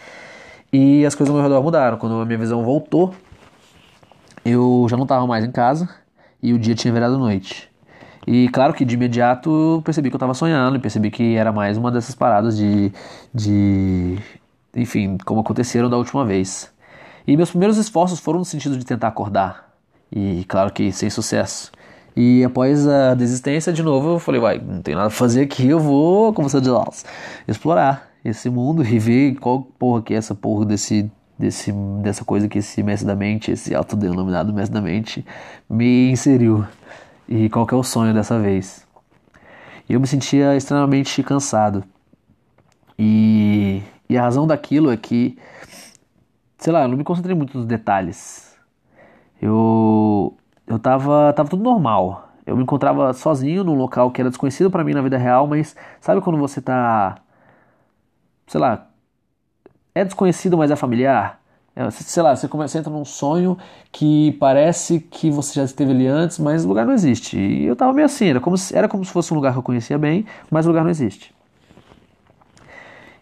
E 0.71 1.05
as 1.05 1.15
coisas 1.15 1.33
ao 1.33 1.41
meu 1.41 1.49
redor 1.49 1.63
mudaram. 1.63 1.97
Quando 1.97 2.21
a 2.21 2.25
minha 2.25 2.37
visão 2.37 2.63
voltou, 2.63 3.13
eu 4.43 4.85
já 4.89 4.97
não 4.97 5.03
estava 5.03 5.25
mais 5.25 5.45
em 5.45 5.51
casa 5.51 5.89
e 6.43 6.53
o 6.53 6.59
dia 6.59 6.75
tinha 6.75 6.93
virado 6.93 7.17
noite. 7.17 7.70
E 8.27 8.49
claro 8.49 8.73
que 8.73 8.85
de 8.85 8.95
imediato 8.95 9.81
percebi 9.83 10.09
que 10.09 10.15
eu 10.15 10.17
estava 10.17 10.33
sonhando 10.33 10.75
e 10.75 10.79
percebi 10.79 11.09
que 11.09 11.35
era 11.35 11.51
mais 11.51 11.77
uma 11.77 11.91
dessas 11.91 12.13
paradas 12.13 12.55
de, 12.55 12.91
de. 13.33 14.17
Enfim, 14.75 15.17
como 15.25 15.41
aconteceram 15.41 15.89
da 15.89 15.97
última 15.97 16.25
vez. 16.25 16.71
E 17.25 17.35
meus 17.35 17.49
primeiros 17.49 17.77
esforços 17.77 18.19
foram 18.19 18.39
no 18.39 18.45
sentido 18.45 18.77
de 18.77 18.85
tentar 18.85 19.07
acordar. 19.07 19.71
E 20.11 20.45
claro 20.47 20.71
que 20.71 20.91
sem 20.91 21.09
sucesso. 21.09 21.71
E 22.15 22.43
após 22.43 22.87
a 22.87 23.13
desistência, 23.13 23.71
de 23.71 23.81
novo, 23.81 24.15
eu 24.15 24.19
falei, 24.19 24.41
vai, 24.41 24.59
não 24.59 24.81
tem 24.81 24.95
nada 24.95 25.07
a 25.07 25.11
fazer 25.11 25.43
aqui, 25.43 25.67
eu 25.67 25.79
vou, 25.79 26.33
como 26.33 26.49
você 26.49 26.59
diz, 26.59 27.05
explorar 27.47 28.09
esse 28.23 28.49
mundo 28.49 28.83
e 28.83 28.99
ver 28.99 29.35
qual 29.35 29.61
porra 29.61 30.01
que 30.01 30.13
é 30.13 30.17
essa 30.17 30.35
porra 30.35 30.65
desse, 30.65 31.09
desse, 31.39 31.71
dessa 32.03 32.25
coisa 32.25 32.49
que 32.49 32.59
esse 32.59 32.83
mestre 32.83 33.07
da 33.07 33.15
mente, 33.15 33.51
esse 33.51 33.73
autodenominado 33.73 34.53
mestre 34.53 34.73
da 34.73 34.81
mente, 34.81 35.25
me 35.69 36.11
inseriu 36.11 36.65
e 37.31 37.49
qual 37.49 37.65
que 37.65 37.73
é 37.73 37.77
o 37.77 37.83
sonho 37.83 38.13
dessa 38.13 38.37
vez. 38.37 38.85
E 39.87 39.93
eu 39.93 40.01
me 40.01 40.05
sentia 40.05 40.53
extremamente 40.55 41.23
cansado. 41.23 41.81
E, 42.99 43.81
e 44.09 44.17
a 44.17 44.21
razão 44.21 44.45
daquilo 44.45 44.91
é 44.91 44.97
que, 44.97 45.37
sei 46.57 46.73
lá, 46.73 46.81
eu 46.81 46.89
não 46.89 46.97
me 46.97 47.05
concentrei 47.05 47.33
muito 47.33 47.57
nos 47.57 47.65
detalhes. 47.65 48.53
Eu, 49.41 50.37
eu 50.67 50.77
tava, 50.77 51.31
tava 51.31 51.49
tudo 51.49 51.63
normal. 51.63 52.29
Eu 52.45 52.57
me 52.57 52.63
encontrava 52.63 53.13
sozinho 53.13 53.63
num 53.63 53.75
local 53.75 54.11
que 54.11 54.19
era 54.19 54.29
desconhecido 54.29 54.69
para 54.69 54.83
mim 54.83 54.93
na 54.93 55.01
vida 55.01 55.17
real, 55.17 55.47
mas 55.47 55.73
sabe 56.01 56.19
quando 56.19 56.37
você 56.37 56.61
tá, 56.61 57.15
sei 58.45 58.59
lá, 58.59 58.89
é 59.95 60.03
desconhecido, 60.03 60.57
mas 60.57 60.69
é 60.69 60.75
familiar? 60.75 61.40
É, 61.73 61.89
sei 61.89 62.21
lá, 62.21 62.35
você 62.35 62.47
começa, 62.47 62.77
entra 62.77 62.91
num 62.91 63.05
sonho 63.05 63.57
que 63.91 64.33
parece 64.33 64.99
que 64.99 65.31
você 65.31 65.53
já 65.53 65.63
esteve 65.63 65.91
ali 65.91 66.05
antes, 66.05 66.37
mas 66.37 66.65
o 66.65 66.67
lugar 66.67 66.85
não 66.85 66.93
existe. 66.93 67.37
E 67.37 67.65
eu 67.65 67.75
tava 67.75 67.93
meio 67.93 68.05
assim, 68.05 68.27
era 68.27 68.39
como 68.41 68.57
se, 68.57 68.75
era 68.75 68.89
como 68.89 69.05
se 69.05 69.11
fosse 69.11 69.31
um 69.31 69.35
lugar 69.35 69.53
que 69.53 69.59
eu 69.59 69.63
conhecia 69.63 69.97
bem, 69.97 70.25
mas 70.49 70.65
o 70.65 70.69
lugar 70.69 70.83
não 70.83 70.91
existe. 70.91 71.33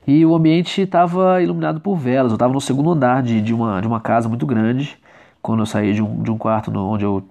E 0.07 0.25
o 0.25 0.35
ambiente 0.35 0.81
estava 0.81 1.41
iluminado 1.43 1.79
por 1.79 1.95
velas. 1.95 2.31
Eu 2.31 2.35
estava 2.35 2.51
no 2.51 2.59
segundo 2.59 2.89
andar 2.91 3.21
de, 3.21 3.39
de, 3.39 3.53
uma, 3.53 3.79
de 3.79 3.87
uma 3.87 3.99
casa 3.99 4.27
muito 4.27 4.45
grande, 4.47 4.97
quando 5.41 5.59
eu 5.59 5.65
saí 5.67 5.93
de 5.93 6.01
um, 6.01 6.23
de 6.23 6.31
um 6.31 6.37
quarto 6.37 6.71
no, 6.71 6.89
onde 6.89 7.05
eu 7.05 7.23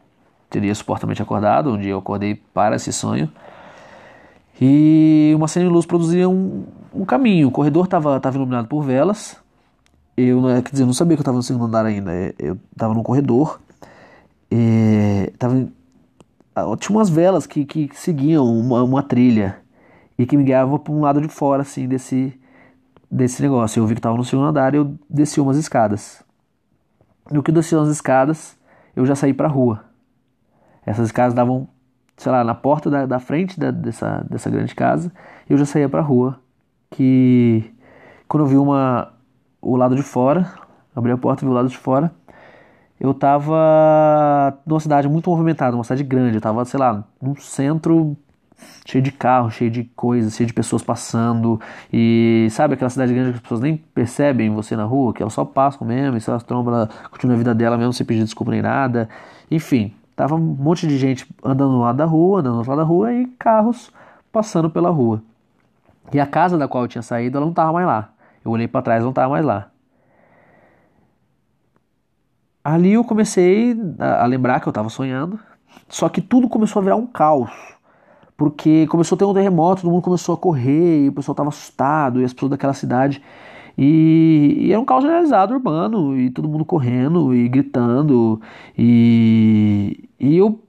teria 0.48 0.74
supostamente 0.74 1.20
acordado, 1.20 1.72
onde 1.72 1.88
eu 1.88 1.98
acordei 1.98 2.36
para 2.36 2.76
esse 2.76 2.92
sonho. 2.92 3.28
E 4.60 5.32
uma 5.36 5.48
cena 5.48 5.66
de 5.66 5.72
luz 5.72 5.84
produzia 5.84 6.28
um, 6.28 6.64
um 6.94 7.04
caminho. 7.04 7.48
O 7.48 7.50
corredor 7.50 7.86
estava 7.86 8.20
iluminado 8.32 8.68
por 8.68 8.82
velas 8.82 9.36
eu 10.22 10.42
quer 10.62 10.70
dizer, 10.72 10.82
eu 10.82 10.86
não 10.86 10.94
sabia 10.94 11.16
que 11.16 11.20
eu 11.20 11.22
estava 11.22 11.36
no 11.36 11.42
segundo 11.42 11.64
andar 11.66 11.86
ainda. 11.86 12.12
É, 12.12 12.34
eu 12.38 12.58
estava 12.72 12.94
num 12.94 13.02
corredor. 13.02 13.60
É, 14.50 15.32
tava, 15.38 15.68
ah, 16.54 16.64
tinha 16.78 16.96
umas 16.96 17.08
velas 17.08 17.46
que, 17.46 17.64
que 17.64 17.90
seguiam 17.94 18.44
uma, 18.44 18.82
uma 18.82 19.02
trilha 19.02 19.58
e 20.18 20.26
que 20.26 20.36
me 20.36 20.44
guiavam 20.44 20.78
para 20.78 20.92
um 20.92 21.00
lado 21.00 21.20
de 21.20 21.28
fora 21.28 21.62
assim 21.62 21.86
desse 21.86 22.38
desse 23.10 23.40
negócio. 23.42 23.80
Eu 23.80 23.86
vi 23.86 23.94
que 23.94 24.00
estava 24.00 24.16
no 24.16 24.24
segundo 24.24 24.48
andar 24.48 24.74
e 24.74 24.78
eu 24.78 24.98
desci 25.08 25.40
umas 25.40 25.56
escadas. 25.56 26.22
No 27.30 27.42
que 27.42 27.50
eu 27.50 27.54
desci 27.54 27.74
umas 27.74 27.88
escadas, 27.88 28.56
eu 28.94 29.04
já 29.06 29.14
saí 29.14 29.32
para 29.32 29.48
a 29.48 29.50
rua. 29.50 29.84
Essas 30.84 31.06
escadas 31.06 31.34
davam, 31.34 31.68
sei 32.16 32.32
lá, 32.32 32.42
na 32.42 32.54
porta 32.54 32.90
da, 32.90 33.06
da 33.06 33.18
frente 33.18 33.58
da, 33.58 33.70
dessa, 33.70 34.26
dessa 34.28 34.50
grande 34.50 34.74
casa. 34.74 35.12
E 35.48 35.52
eu 35.52 35.58
já 35.58 35.64
saía 35.64 35.88
para 35.88 36.00
a 36.00 36.02
rua. 36.02 36.40
Que 36.90 37.70
quando 38.26 38.44
eu 38.44 38.46
vi 38.46 38.56
uma, 38.56 39.12
o 39.60 39.76
lado 39.76 39.94
de 39.96 40.02
fora, 40.02 40.52
abri 40.94 41.12
a 41.12 41.16
porta 41.16 41.44
e 41.44 41.46
vi 41.46 41.50
o 41.52 41.54
lado 41.54 41.68
de 41.68 41.76
fora. 41.76 42.12
Eu 43.00 43.14
tava 43.14 44.58
numa 44.66 44.80
cidade 44.80 45.08
muito 45.08 45.30
movimentada, 45.30 45.76
uma 45.76 45.84
cidade 45.84 46.02
grande, 46.02 46.36
eu 46.36 46.40
tava, 46.40 46.64
sei 46.64 46.80
lá, 46.80 47.04
num 47.22 47.36
centro 47.36 48.16
cheio 48.84 49.02
de 49.02 49.12
carro, 49.12 49.50
cheio 49.50 49.70
de 49.70 49.84
coisas, 49.84 50.34
cheio 50.34 50.46
de 50.46 50.52
pessoas 50.52 50.82
passando. 50.82 51.60
E 51.92 52.48
sabe 52.50 52.74
aquela 52.74 52.90
cidade 52.90 53.12
grande 53.12 53.30
que 53.30 53.36
as 53.36 53.42
pessoas 53.42 53.60
nem 53.60 53.76
percebem 53.76 54.50
você 54.52 54.74
na 54.74 54.84
rua, 54.84 55.12
que 55.12 55.22
elas 55.22 55.32
só 55.32 55.44
passam 55.44 55.86
mesmo, 55.86 56.16
e 56.16 56.20
se 56.20 56.28
elas 56.28 56.42
trombam, 56.42 56.74
ela 56.74 56.88
continua 57.10 57.34
a 57.34 57.38
vida 57.38 57.54
dela 57.54 57.76
mesmo 57.76 57.92
sem 57.92 58.04
pedir 58.04 58.24
desculpa 58.24 58.50
nem 58.50 58.62
nada. 58.62 59.08
Enfim, 59.50 59.94
tava 60.16 60.34
um 60.34 60.38
monte 60.38 60.86
de 60.86 60.98
gente 60.98 61.26
andando 61.44 61.72
no 61.72 61.80
lado 61.80 61.96
da 61.96 62.04
rua, 62.04 62.40
andando 62.40 62.52
no 62.52 62.58
outro 62.58 62.70
lado 62.70 62.80
da 62.80 62.84
rua 62.84 63.12
e 63.12 63.26
carros 63.38 63.92
passando 64.32 64.68
pela 64.68 64.90
rua. 64.90 65.22
E 66.12 66.18
a 66.18 66.26
casa 66.26 66.56
da 66.56 66.66
qual 66.66 66.84
eu 66.84 66.88
tinha 66.88 67.02
saído, 67.02 67.36
ela 67.36 67.46
não 67.46 67.52
tava 67.52 67.72
mais 67.72 67.86
lá. 67.86 68.08
Eu 68.48 68.52
olhei 68.52 68.66
para 68.66 68.80
trás, 68.80 69.04
não 69.04 69.12
tava 69.12 69.28
mais 69.28 69.44
lá. 69.44 69.70
Ali 72.64 72.92
eu 72.92 73.04
comecei 73.04 73.76
a 73.98 74.24
lembrar 74.24 74.60
que 74.60 74.66
eu 74.66 74.70
estava 74.70 74.88
sonhando, 74.88 75.38
só 75.86 76.08
que 76.08 76.20
tudo 76.22 76.48
começou 76.48 76.80
a 76.80 76.82
virar 76.82 76.96
um 76.96 77.06
caos. 77.06 77.50
Porque 78.38 78.86
começou 78.86 79.16
a 79.16 79.18
ter 79.18 79.24
um 79.26 79.34
terremoto, 79.34 79.82
todo 79.82 79.90
mundo 79.90 80.02
começou 80.02 80.34
a 80.34 80.38
correr, 80.38 81.04
e 81.04 81.08
o 81.08 81.12
pessoal 81.12 81.34
estava 81.34 81.48
assustado, 81.50 82.20
e 82.20 82.24
as 82.24 82.32
pessoas 82.32 82.50
daquela 82.50 82.72
cidade. 82.72 83.22
E, 83.76 84.56
e, 84.60 84.72
era 84.72 84.80
um 84.80 84.84
caos 84.84 85.02
generalizado 85.02 85.52
urbano, 85.52 86.18
e 86.18 86.30
todo 86.30 86.48
mundo 86.48 86.64
correndo 86.64 87.34
e 87.34 87.48
gritando. 87.48 88.40
E, 88.76 90.08
e 90.18 90.36
eu 90.36 90.62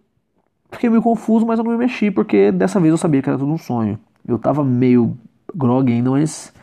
fiquei 0.72 0.90
meio 0.90 1.02
confuso, 1.02 1.46
mas 1.46 1.60
eu 1.60 1.64
não 1.64 1.72
me 1.72 1.78
mexi, 1.78 2.12
porque 2.12 2.52
dessa 2.52 2.80
vez 2.80 2.92
eu 2.92 2.98
sabia 2.98 3.22
que 3.22 3.30
era 3.30 3.38
tudo 3.38 3.52
um 3.52 3.58
sonho. 3.58 3.98
Eu 4.28 4.36
estava 4.36 4.64
meio 4.64 5.18
grog 5.56 5.92
ainda, 5.92 6.12
mas 6.12 6.54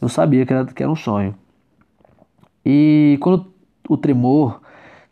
eu 0.00 0.08
sabia 0.08 0.46
que 0.46 0.52
era, 0.52 0.64
que 0.64 0.82
era 0.82 0.90
um 0.90 0.96
sonho. 0.96 1.34
E 2.64 3.18
quando 3.20 3.52
o 3.88 3.96
tremor 3.96 4.60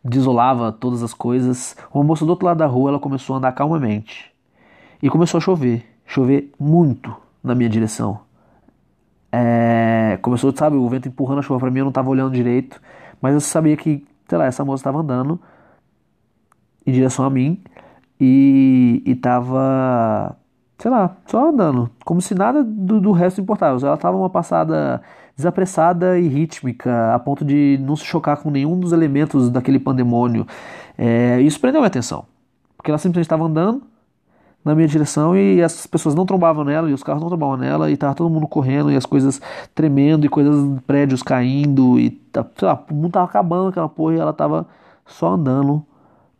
desolava 0.03 0.71
todas 0.71 1.03
as 1.03 1.13
coisas, 1.13 1.75
uma 1.93 2.03
moça 2.03 2.25
do 2.25 2.29
outro 2.29 2.45
lado 2.45 2.57
da 2.57 2.65
rua 2.65 2.91
ela 2.91 2.99
começou 2.99 3.35
a 3.35 3.37
andar 3.37 3.51
calmamente. 3.51 4.31
E 5.01 5.09
começou 5.09 5.37
a 5.37 5.41
chover. 5.41 5.85
Chover 6.05 6.51
muito 6.59 7.15
na 7.43 7.53
minha 7.53 7.69
direção. 7.69 8.19
É, 9.31 10.17
começou, 10.21 10.55
sabe, 10.55 10.75
o 10.75 10.89
vento 10.89 11.07
empurrando 11.07 11.39
a 11.39 11.41
chuva 11.41 11.59
para 11.59 11.71
mim, 11.71 11.79
eu 11.79 11.85
não 11.85 11.89
estava 11.89 12.09
olhando 12.09 12.33
direito, 12.33 12.81
mas 13.21 13.33
eu 13.33 13.39
sabia 13.39 13.77
que, 13.77 14.03
sei 14.27 14.37
lá, 14.37 14.45
essa 14.45 14.65
moça 14.65 14.81
estava 14.81 14.99
andando 14.99 15.39
em 16.85 16.91
direção 16.91 17.25
a 17.25 17.29
mim 17.29 17.61
e, 18.19 19.03
estava 19.05 20.35
sei 20.79 20.89
lá, 20.89 21.17
só 21.25 21.49
andando, 21.49 21.89
como 22.05 22.21
se 22.21 22.33
nada 22.33 22.63
do, 22.63 23.01
do 23.01 23.11
resto 23.11 23.41
importava. 23.41 23.85
Ela 23.85 23.95
estava 23.95 24.17
uma 24.17 24.29
passada 24.29 25.01
desapressada 25.35 26.17
e 26.17 26.27
rítmica, 26.27 27.13
a 27.13 27.19
ponto 27.19 27.45
de 27.45 27.77
não 27.81 27.95
se 27.95 28.05
chocar 28.05 28.37
com 28.37 28.49
nenhum 28.49 28.79
dos 28.79 28.93
elementos 28.93 29.49
daquele 29.49 29.79
pandemônio. 29.79 30.47
É, 30.97 31.41
isso 31.41 31.59
prendeu 31.59 31.81
minha 31.81 31.87
atenção, 31.87 32.25
porque 32.77 32.89
ela 32.89 32.97
simplesmente 32.97 33.25
estava 33.25 33.43
andando 33.43 33.83
na 34.63 34.75
minha 34.75 34.87
direção 34.87 35.37
e 35.37 35.61
as 35.61 35.87
pessoas 35.87 36.15
não 36.15 36.25
trombavam 36.25 36.65
nela 36.65 36.89
e 36.89 36.93
os 36.93 37.03
carros 37.03 37.21
não 37.21 37.29
trombavam 37.29 37.57
nela 37.57 37.89
e 37.89 37.95
tava 37.95 38.13
todo 38.15 38.29
mundo 38.29 38.47
correndo 38.47 38.91
e 38.91 38.95
as 38.97 39.05
coisas 39.05 39.41
tremendo 39.73 40.25
e 40.25 40.29
coisas 40.29 40.55
prédios 40.85 41.23
caindo 41.23 41.97
e 41.97 42.09
tá, 42.09 42.45
sei 42.57 42.67
lá, 42.67 42.83
o 42.89 42.93
mundo 42.93 43.13
tava 43.13 43.25
acabando 43.25 43.69
aquela 43.69 43.87
porra 43.87 44.15
e 44.15 44.19
ela 44.19 44.33
tava 44.33 44.67
só 45.05 45.29
andando 45.33 45.83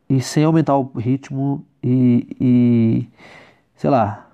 e 0.10 0.22
sem 0.22 0.44
aumentar 0.44 0.76
o 0.76 0.92
ritmo 0.98 1.66
e, 1.82 2.36
e 2.42 3.10
sei 3.76 3.90
lá 3.90 4.29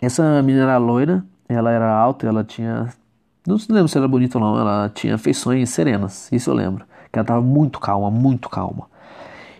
essa 0.00 0.42
menina 0.42 0.64
era 0.64 0.78
loira 0.78 1.24
ela 1.48 1.70
era 1.70 1.90
alta 1.90 2.26
ela 2.26 2.44
tinha 2.44 2.88
não 3.46 3.56
lembro 3.70 3.88
se 3.88 3.96
era 3.96 4.08
bonita 4.08 4.38
ou 4.38 4.44
não, 4.44 4.58
ela 4.58 4.90
tinha 4.92 5.16
feições 5.16 5.70
serenas, 5.70 6.28
isso 6.32 6.50
eu 6.50 6.54
lembro. 6.54 6.84
Que 7.12 7.18
ela 7.18 7.22
estava 7.22 7.40
muito 7.40 7.78
calma, 7.78 8.10
muito 8.10 8.50
calma. 8.50 8.88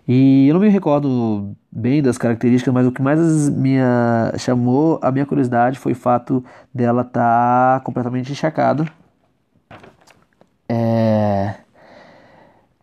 E 0.09 0.49
eu 0.49 0.55
não 0.55 0.61
me 0.61 0.69
recordo 0.69 1.55
bem 1.71 2.03
das 2.03 2.19
características, 2.19 2.75
mas 2.75 2.87
o 2.87 2.93
que 2.93 3.01
mais 3.01 3.49
me 3.51 3.77
chamou 4.39 4.99
a 5.03 5.13
minha 5.13 5.25
curiosidade 5.25 5.79
foi 5.79 5.93
o 5.93 5.97
fato 5.97 6.45
dela 6.75 7.03
estar 7.03 7.79
tá 7.79 7.85
completamente 7.85 8.33
encharcada. 8.33 8.87
É... 10.69 11.55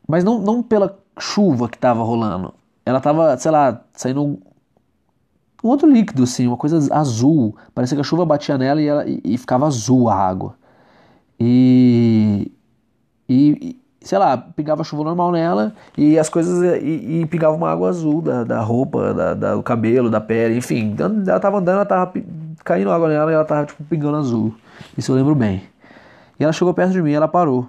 Mas 0.07 0.23
não, 0.23 0.39
não 0.39 0.63
pela 0.63 0.97
chuva 1.19 1.67
que 1.67 1.75
estava 1.75 2.01
rolando. 2.01 2.53
Ela 2.85 2.97
estava, 2.99 3.37
sei 3.37 3.51
lá, 3.51 3.81
saindo 3.93 4.39
um 5.63 5.69
outro 5.69 5.89
líquido, 5.89 6.23
assim, 6.23 6.47
uma 6.47 6.57
coisa 6.57 6.93
azul. 6.93 7.55
Parecia 7.73 7.95
que 7.95 8.01
a 8.01 8.03
chuva 8.03 8.25
batia 8.25 8.57
nela 8.57 8.81
e, 8.81 8.87
ela, 8.87 9.07
e, 9.07 9.21
e 9.23 9.37
ficava 9.37 9.65
azul 9.65 10.09
a 10.09 10.15
água. 10.15 10.55
E, 11.39 12.51
e, 13.29 13.79
sei 14.01 14.17
lá, 14.17 14.37
pingava 14.37 14.83
chuva 14.83 15.03
normal 15.03 15.31
nela 15.31 15.73
e 15.97 16.19
as 16.19 16.29
coisas. 16.29 16.81
E, 16.81 17.21
e 17.21 17.25
pingava 17.27 17.55
uma 17.55 17.71
água 17.71 17.89
azul 17.89 18.21
da, 18.21 18.43
da 18.43 18.61
roupa, 18.61 19.13
da, 19.13 19.33
da, 19.33 19.55
do 19.55 19.63
cabelo, 19.63 20.09
da 20.09 20.19
pele, 20.19 20.57
enfim. 20.57 20.95
Ela 20.99 21.39
tava 21.39 21.59
andando, 21.59 21.75
ela 21.75 21.85
tava 21.85 22.13
caindo 22.63 22.91
água 22.91 23.07
nela 23.07 23.31
e 23.31 23.33
ela 23.33 23.45
tava 23.45 23.65
tipo 23.65 23.83
pingando 23.85 24.17
azul. 24.17 24.53
Isso 24.97 25.11
eu 25.11 25.15
lembro 25.15 25.33
bem. 25.33 25.63
E 26.39 26.43
ela 26.43 26.51
chegou 26.51 26.73
perto 26.73 26.91
de 26.91 27.01
mim 27.01 27.13
ela 27.13 27.27
parou. 27.27 27.67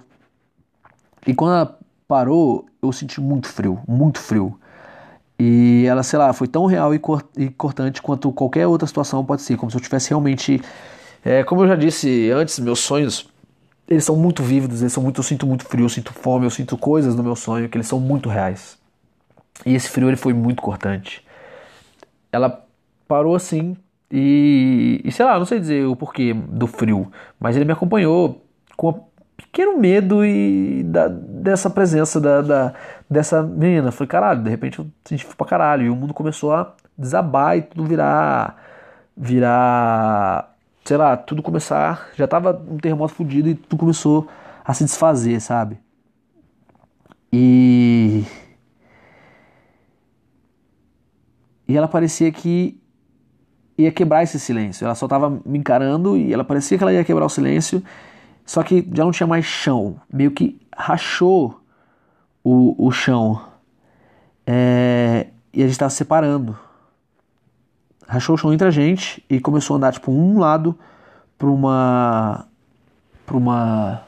E 1.25 1.33
quando 1.33 1.53
ela 1.53 1.79
parou, 2.07 2.65
eu 2.81 2.91
senti 2.91 3.21
muito 3.21 3.47
frio, 3.47 3.79
muito 3.87 4.19
frio. 4.19 4.59
E 5.37 5.85
ela, 5.87 6.01
sei 6.03 6.17
lá, 6.17 6.31
foi 6.31 6.47
tão 6.47 6.65
real 6.65 6.93
e, 6.93 7.01
e 7.37 7.49
cortante 7.49 8.01
quanto 8.01 8.31
qualquer 8.31 8.67
outra 8.67 8.87
situação 8.87 9.23
pode 9.25 9.41
ser, 9.41 9.57
como 9.57 9.69
se 9.69 9.77
eu 9.77 9.81
tivesse 9.81 10.09
realmente. 10.09 10.61
É, 11.23 11.43
como 11.43 11.63
eu 11.63 11.67
já 11.67 11.75
disse 11.75 12.31
antes, 12.31 12.59
meus 12.59 12.79
sonhos 12.79 13.27
eles 13.87 14.03
são 14.03 14.15
muito 14.15 14.41
vívidos, 14.41 14.81
eles 14.81 14.93
são 14.93 15.03
muito, 15.03 15.19
eu 15.19 15.23
sinto 15.23 15.45
muito 15.45 15.63
frio, 15.65 15.85
eu 15.85 15.89
sinto 15.89 16.11
fome, 16.11 16.45
eu 16.45 16.49
sinto 16.49 16.77
coisas 16.77 17.15
no 17.15 17.23
meu 17.23 17.35
sonho 17.35 17.69
que 17.69 17.77
eles 17.77 17.87
são 17.87 17.99
muito 17.99 18.29
reais. 18.29 18.77
E 19.65 19.75
esse 19.75 19.89
frio 19.89 20.09
ele 20.09 20.17
foi 20.17 20.33
muito 20.33 20.61
cortante. 20.61 21.23
Ela 22.31 22.65
parou 23.07 23.35
assim 23.35 23.77
e, 24.11 25.01
e 25.03 25.11
sei 25.11 25.25
lá, 25.25 25.37
não 25.37 25.45
sei 25.45 25.59
dizer 25.59 25.85
o 25.85 25.95
porquê 25.95 26.33
do 26.33 26.67
frio, 26.67 27.11
mas 27.39 27.55
ele 27.55 27.65
me 27.65 27.71
acompanhou 27.71 28.43
com 28.75 28.89
um 28.89 29.03
pequeno 29.37 29.77
medo 29.77 30.25
e 30.25 30.83
da, 30.83 31.07
dessa 31.07 31.69
presença 31.69 32.19
da, 32.19 32.41
da, 32.41 32.73
dessa 33.09 33.41
menina. 33.43 33.91
Falei, 33.91 34.07
caralho, 34.07 34.43
de 34.43 34.49
repente 34.49 34.79
eu 34.79 34.87
senti 35.03 35.25
pra 35.25 35.45
caralho 35.45 35.83
e 35.83 35.89
o 35.89 35.95
mundo 35.95 36.13
começou 36.13 36.53
a 36.53 36.73
desabar 36.97 37.57
e 37.57 37.61
tudo 37.61 37.85
virar 37.85 38.63
virar 39.17 40.55
sei 40.85 40.97
lá, 40.97 41.17
tudo 41.17 41.41
começar. 41.41 42.09
Já 42.15 42.27
tava 42.27 42.63
um 42.69 42.77
terremoto 42.77 43.13
fudido 43.13 43.49
e 43.49 43.55
tudo 43.55 43.79
começou 43.79 44.29
a 44.63 44.73
se 44.73 44.83
desfazer, 44.83 45.41
sabe? 45.41 45.79
E. 47.33 48.23
E 51.67 51.75
ela 51.75 51.87
parecia 51.87 52.31
que 52.31 52.79
ia 53.75 53.91
quebrar 53.91 54.23
esse 54.23 54.39
silêncio. 54.39 54.85
Ela 54.85 54.93
só 54.93 55.07
tava 55.07 55.41
me 55.43 55.57
encarando 55.57 56.15
e 56.15 56.31
ela 56.31 56.43
parecia 56.43 56.77
que 56.77 56.83
ela 56.83 56.93
ia 56.93 57.03
quebrar 57.03 57.25
o 57.25 57.29
silêncio, 57.29 57.83
só 58.45 58.61
que 58.61 58.87
já 58.93 59.03
não 59.03 59.11
tinha 59.11 59.25
mais 59.25 59.45
chão. 59.45 59.99
Meio 60.11 60.31
que 60.31 60.61
rachou 60.77 61.59
o, 62.45 62.87
o 62.87 62.91
chão. 62.91 63.41
É, 64.47 65.27
e 65.51 65.61
a 65.61 65.67
gente 65.67 65.77
tava 65.77 65.89
separando 65.89 66.57
rachou 68.07 68.35
o 68.35 68.37
chão 68.37 68.53
entre 68.53 68.67
a 68.67 68.71
gente 68.71 69.23
e 69.29 69.39
começou 69.39 69.73
a 69.73 69.77
andar 69.77 69.91
tipo 69.91 70.11
um 70.11 70.37
lado 70.39 70.77
para 71.37 71.47
uma 71.47 72.47
para 73.25 73.35
uma 73.35 74.03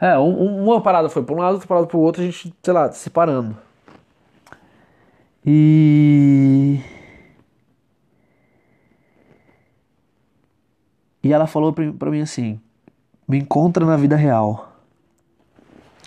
é, 0.00 0.18
um, 0.18 0.64
uma 0.64 0.80
parada 0.80 1.08
foi 1.08 1.22
para 1.22 1.34
um 1.34 1.38
lado, 1.38 1.54
outra 1.54 1.68
parada 1.68 1.86
para 1.86 1.96
o 1.96 2.00
outro, 2.00 2.22
a 2.22 2.24
gente, 2.24 2.52
sei 2.60 2.74
lá, 2.74 2.90
separando. 2.90 3.56
E 5.46 6.80
E 11.22 11.32
ela 11.32 11.46
falou 11.46 11.72
para 11.72 12.10
mim 12.10 12.20
assim: 12.20 12.60
"Me 13.28 13.38
encontra 13.38 13.86
na 13.86 13.96
vida 13.96 14.16
real". 14.16 14.71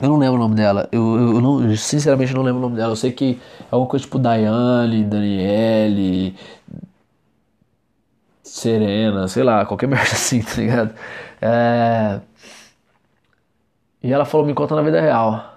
Eu 0.02 0.10
não 0.10 0.18
lembro 0.18 0.36
o 0.36 0.40
nome 0.40 0.56
dela. 0.56 0.90
Eu, 0.92 1.02
eu, 1.16 1.42
não, 1.42 1.76
sinceramente 1.78 2.34
não 2.34 2.42
lembro 2.44 2.60
o 2.60 2.62
nome 2.64 2.76
dela. 2.76 2.92
Eu 2.92 2.96
sei 2.96 3.12
que 3.12 3.40
é 3.62 3.66
alguma 3.72 3.90
coisa 3.90 4.04
tipo 4.04 4.20
Daiane, 4.20 5.04
Daniele, 5.06 6.36
Serena, 8.44 9.28
sei 9.28 9.44
lá, 9.44 9.66
qualquer 9.66 9.88
merda 9.90 10.12
assim, 10.12 10.42
tá 10.42 10.56
ligado? 10.56 10.94
É... 11.42 12.20
E 14.04 14.14
ela 14.14 14.26
falou: 14.26 14.46
me 14.46 14.54
conta 14.54 14.76
na 14.76 14.82
vida 14.82 15.00
real. 15.02 15.54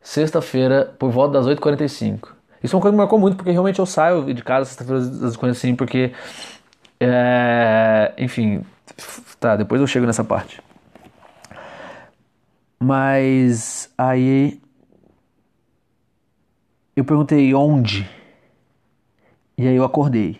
Sexta-feira, 0.00 0.94
por 0.98 1.10
volta 1.10 1.34
das 1.34 1.46
8h45. 1.46 2.28
Isso 2.62 2.74
é 2.74 2.76
uma 2.76 2.82
coisa 2.82 2.92
que 2.92 2.96
me 2.96 2.96
marcou 2.96 3.18
muito, 3.18 3.36
porque 3.36 3.50
realmente 3.50 3.78
eu 3.78 3.86
saio 3.86 4.32
de 4.32 4.42
casa 4.42 4.66
sexta-feira 4.66 5.00
das 5.00 5.36
8h45, 5.36 5.76
porque. 5.76 6.12
É... 7.00 8.12
Enfim, 8.18 8.64
tá, 9.40 9.56
depois 9.56 9.80
eu 9.80 9.86
chego 9.86 10.06
nessa 10.06 10.24
parte. 10.24 10.62
Mas 12.84 13.90
aí 13.96 14.60
eu 16.94 17.02
perguntei 17.02 17.54
onde. 17.54 18.06
E 19.56 19.66
aí 19.66 19.74
eu 19.74 19.84
acordei. 19.84 20.38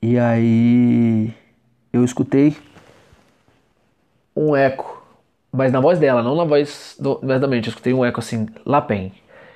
E 0.00 0.16
aí 0.16 1.34
eu 1.92 2.04
escutei 2.04 2.56
um 4.36 4.54
eco, 4.54 5.04
mas 5.50 5.72
na 5.72 5.80
voz 5.80 5.98
dela, 5.98 6.22
não 6.22 6.36
na 6.36 6.44
voz 6.44 6.96
do, 7.00 7.16
da 7.16 7.48
mente. 7.48 7.66
Eu 7.66 7.70
escutei 7.70 7.92
um 7.92 8.04
eco 8.04 8.20
assim, 8.20 8.46
Lapem. 8.64 9.12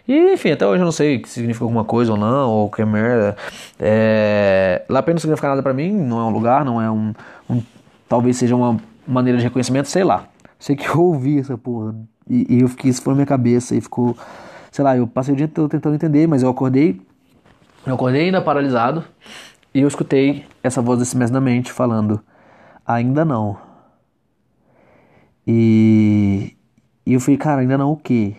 E 0.09 0.33
enfim, 0.33 0.51
até 0.51 0.67
hoje 0.67 0.83
eu 0.83 0.87
não 0.87 0.91
sei 0.91 1.23
se 1.25 1.35
significa 1.35 1.65
alguma 1.65 1.85
coisa 1.85 2.11
ou 2.11 2.19
não, 2.19 2.51
ou 2.51 2.69
que 2.69 2.85
merda. 2.85 3.37
É... 3.79 4.83
Lapem 4.89 5.15
não 5.15 5.21
significa 5.21 5.47
nada 5.47 5.63
pra 5.63 5.73
mim, 5.73 5.93
não 5.93 6.19
é 6.19 6.25
um 6.25 6.31
lugar, 6.31 6.65
não 6.65 6.83
é 6.83 6.91
um, 6.91 7.15
um. 7.49 7.63
Talvez 8.09 8.37
seja 8.37 8.57
uma 8.57 8.90
maneira 9.11 9.39
de 9.39 9.45
reconhecimento, 9.45 9.89
sei 9.89 10.05
lá. 10.05 10.29
Sei 10.59 10.77
que 10.77 10.87
eu 10.89 11.01
ouvi 11.01 11.39
essa 11.39 11.57
porra. 11.57 11.95
E, 12.29 12.57
e 12.57 12.61
eu 12.61 12.69
fiquei, 12.69 12.91
isso 12.91 13.03
foi 13.03 13.13
na 13.13 13.17
minha 13.17 13.27
cabeça 13.27 13.75
e 13.75 13.81
ficou. 13.81 14.17
Sei 14.71 14.85
lá, 14.85 14.97
eu 14.97 15.07
passei 15.07 15.35
o 15.35 15.37
dia 15.37 15.49
todo 15.49 15.69
tentando 15.69 15.95
entender, 15.95 16.27
mas 16.27 16.43
eu 16.43 16.49
acordei. 16.49 17.01
Eu 17.87 17.95
acordei 17.95 18.27
ainda 18.27 18.41
paralisado. 18.41 19.05
E 19.75 19.81
eu 19.81 19.89
escutei 19.89 20.45
essa 20.63 20.83
voz 20.83 20.99
desse 20.99 21.17
mestre 21.17 21.35
da 21.35 21.41
mente 21.41 21.73
falando: 21.73 22.21
Ainda 22.87 23.25
não. 23.25 23.59
E, 25.47 26.57
e 27.07 27.13
eu 27.13 27.21
falei, 27.21 27.37
cara, 27.37 27.61
ainda 27.61 27.79
não 27.79 27.93
o 27.93 27.97
quê? 27.97 28.37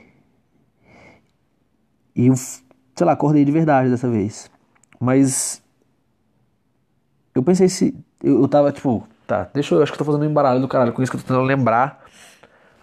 E 2.15 2.27
eu, 2.27 2.35
sei 2.35 3.05
lá, 3.05 3.13
acordei 3.13 3.43
de 3.43 3.51
verdade 3.51 3.89
dessa 3.89 4.09
vez. 4.09 4.49
Mas 4.99 5.61
eu 7.33 7.41
pensei 7.41 7.67
se. 7.69 7.95
Eu, 8.23 8.41
eu 8.41 8.47
tava 8.47 8.71
tipo, 8.71 9.07
tá, 9.31 9.49
deixa 9.53 9.73
eu. 9.73 9.81
Acho 9.81 9.91
que 9.91 9.95
eu 9.95 9.99
tô 9.99 10.05
fazendo 10.05 10.23
um 10.23 10.29
embaralho 10.29 10.59
do 10.59 10.67
caralho 10.67 10.91
com 10.91 11.01
isso 11.01 11.11
que 11.11 11.17
eu 11.17 11.21
tô 11.21 11.27
tentando 11.27 11.45
lembrar 11.45 12.03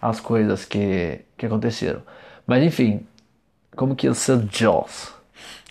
as 0.01 0.19
coisas 0.19 0.65
que, 0.65 1.21
que 1.37 1.45
aconteceram. 1.45 2.01
Mas 2.47 2.63
enfim, 2.63 3.05
como 3.75 3.95
que 3.95 4.07
ia 4.07 4.13
ser 4.13 4.39
Jaws? 4.51 5.13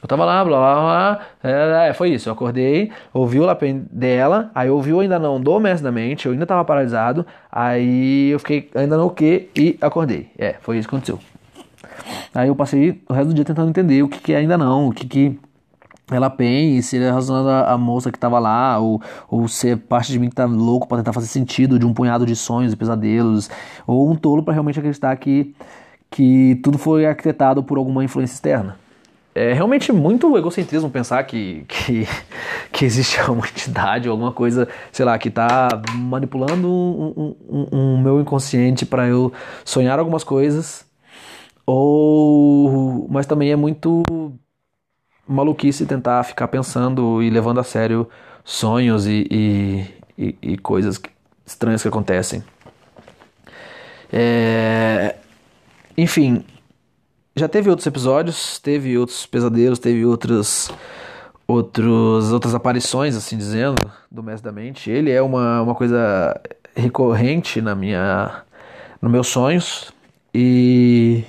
Eu 0.01 0.07
tava 0.07 0.25
lá, 0.25 0.45
blá 0.45 0.59
blá 0.59 0.75
blá, 0.81 1.27
é, 1.43 1.89
é, 1.89 1.93
foi 1.93 2.11
isso. 2.11 2.29
Eu 2.29 2.33
acordei, 2.33 2.93
ouvi 3.13 3.41
o 3.41 3.45
lapem 3.45 3.85
dela, 3.91 4.49
aí 4.55 4.71
ouvi 4.71 4.93
o 4.93 5.01
ainda 5.01 5.19
não 5.19 5.41
do 5.41 5.59
mestre 5.59 5.83
da 5.83 5.91
mente, 5.91 6.27
eu 6.27 6.33
ainda 6.33 6.47
tava 6.47 6.65
paralisado, 6.65 7.27
aí 7.51 8.29
eu 8.31 8.39
fiquei 8.39 8.71
ainda 8.77 8.97
não 8.97 9.07
o 9.07 9.11
que 9.11 9.51
e 9.57 9.77
acordei. 9.81 10.31
É, 10.39 10.55
foi 10.61 10.79
isso 10.79 10.89
que 10.89 10.95
aconteceu. 10.95 11.19
Aí 12.33 12.47
eu 12.47 12.55
passei 12.55 13.03
o 13.09 13.13
resto 13.13 13.29
do 13.31 13.35
dia 13.35 13.45
tentando 13.45 13.71
entender 13.71 14.03
o 14.05 14.09
que, 14.09 14.21
que 14.21 14.33
é 14.33 14.37
ainda 14.37 14.57
não, 14.57 14.89
o 14.89 14.93
que, 14.93 15.05
que 15.05 15.41
ela 16.11 16.31
tem, 16.31 16.81
se 16.81 16.97
é 16.97 17.01
relacionado 17.01 17.49
à 17.49 17.77
moça 17.77 18.11
que 18.11 18.19
tava 18.19 18.39
lá, 18.39 18.79
ou, 18.79 19.01
ou 19.29 19.49
se 19.49 19.71
é 19.71 19.77
parte 19.77 20.13
de 20.13 20.19
mim 20.19 20.29
que 20.29 20.35
tá 20.35 20.47
louco 20.47 20.89
para 20.89 20.99
tentar 20.99 21.13
fazer 21.13 21.27
sentido 21.27 21.79
de 21.79 21.87
um 21.87 21.93
punhado 21.93 22.25
de 22.25 22.35
sonhos 22.35 22.73
e 22.73 22.77
pesadelos, 22.77 23.51
ou 23.87 24.11
um 24.11 24.17
tolo 24.17 24.43
para 24.43 24.55
realmente 24.55 24.79
acreditar 24.79 25.15
que, 25.17 25.55
que 26.11 26.59
tudo 26.63 26.79
foi 26.79 27.07
arquitetado 27.07 27.63
por 27.63 27.79
alguma 27.79 28.05
influência 28.05 28.35
externa. 28.35 28.77
É 29.35 29.53
realmente 29.53 29.93
muito 29.93 30.37
egocentrismo 30.37 30.91
pensar 30.91 31.23
que, 31.25 31.65
que, 31.69 32.09
que 32.73 32.85
existe 32.85 33.21
uma 33.31 33.47
entidade 33.47 34.09
ou 34.09 34.13
alguma 34.13 34.33
coisa, 34.33 34.67
sei 34.91 35.05
lá, 35.05 35.17
que 35.19 35.29
está 35.29 35.69
manipulando 35.95 36.69
um, 36.69 37.35
um, 37.49 37.67
um, 37.71 38.03
meu 38.03 38.21
inconsciente 38.21 38.85
para 38.85 39.07
eu 39.07 39.33
sonhar 39.65 39.99
algumas 39.99 40.25
coisas. 40.25 40.87
Ou, 41.65 43.07
mas 43.11 43.27
também 43.27 43.53
é 43.53 43.57
muito 43.57 44.03
maluquice 45.29 45.87
tentar 45.87 46.23
ficar 46.25 46.49
pensando 46.49 47.23
e 47.23 47.31
levando 47.31 47.61
a 47.61 47.65
sério 47.65 48.09
sonhos 48.45 49.07
e, 49.07 49.27
e, 49.31 49.87
e, 50.17 50.39
e 50.43 50.59
coisas 50.59 51.01
estranhas 51.45 51.83
que 51.83 51.89
acontecem. 51.89 52.43
É, 54.13 55.17
enfim, 55.97 56.45
já 57.37 57.47
teve 57.47 57.69
outros 57.69 57.87
episódios, 57.87 58.59
teve 58.59 58.97
outros 58.97 59.27
pesadelos, 59.27 59.79
teve 59.79 60.05
outros, 60.05 60.71
outros, 61.47 62.33
outras 62.33 62.55
aparições, 62.55 63.15
assim 63.15 63.37
dizendo, 63.37 63.91
do 64.11 64.23
Mestre 64.23 64.51
da 64.51 64.53
Mente. 64.53 64.91
Ele 64.91 65.11
é 65.11 65.21
uma, 65.21 65.63
uma 65.63 65.75
coisa 65.75 66.41
recorrente 66.75 67.61
na 67.61 67.75
minha, 67.75 68.43
nos 69.03 69.11
meus 69.11 69.27
sonhos 69.29 69.93
e 70.33 71.25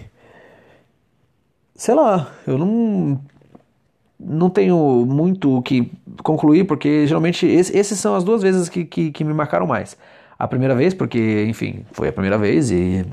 sei 1.76 1.96
lá, 1.96 2.30
eu 2.46 2.58
não 2.58 3.20
não 4.20 4.50
tenho 4.50 5.06
muito 5.06 5.58
o 5.58 5.62
que 5.62 5.92
concluir 6.24 6.66
porque 6.66 7.08
geralmente 7.08 7.46
esse, 7.48 7.78
esses 7.78 8.00
são 8.00 8.16
as 8.16 8.24
duas 8.24 8.42
vezes 8.42 8.70
que, 8.70 8.86
que, 8.86 9.12
que 9.12 9.24
me 9.24 9.34
marcaram 9.34 9.66
mais. 9.66 9.98
A 10.38 10.48
primeira 10.48 10.76
vez 10.76 10.94
porque, 10.94 11.46
enfim, 11.48 11.86
foi 11.92 12.10
a 12.10 12.14
primeira 12.14 12.38
vez 12.38 12.72
e 12.72 13.06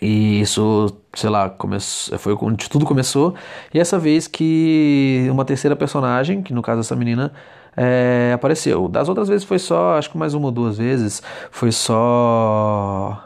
e 0.00 0.40
isso, 0.40 0.96
sei 1.14 1.28
lá, 1.28 1.50
começou, 1.50 2.18
foi 2.18 2.36
onde 2.40 2.70
tudo 2.70 2.86
começou. 2.86 3.34
E 3.72 3.78
essa 3.78 3.98
vez 3.98 4.26
que 4.26 5.26
uma 5.30 5.44
terceira 5.44 5.76
personagem, 5.76 6.42
que 6.42 6.54
no 6.54 6.62
caso 6.62 6.80
essa 6.80 6.96
menina, 6.96 7.32
é, 7.76 8.32
apareceu. 8.34 8.88
Das 8.88 9.08
outras 9.08 9.28
vezes 9.28 9.44
foi 9.44 9.58
só, 9.58 9.98
acho 9.98 10.10
que 10.10 10.18
mais 10.18 10.32
uma 10.34 10.46
ou 10.46 10.52
duas 10.52 10.78
vezes, 10.78 11.22
foi 11.50 11.72
só. 11.72 13.22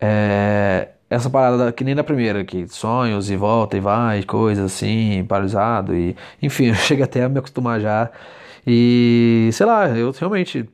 É, 0.00 0.88
essa 1.10 1.28
parada 1.28 1.72
que 1.72 1.84
nem 1.84 1.94
da 1.94 2.04
primeira, 2.04 2.44
que 2.44 2.68
sonhos 2.68 3.30
e 3.30 3.36
volta 3.36 3.76
e 3.76 3.80
vai, 3.80 4.22
coisas 4.22 4.64
assim, 4.72 5.24
paralisado 5.28 5.94
e. 5.94 6.16
Enfim, 6.40 6.66
eu 6.70 6.74
chego 6.76 7.02
até 7.04 7.24
a 7.24 7.28
me 7.28 7.38
acostumar 7.38 7.80
já. 7.80 8.10
E 8.66 9.50
sei 9.52 9.66
lá, 9.66 9.88
eu 9.88 10.12
realmente 10.12 10.68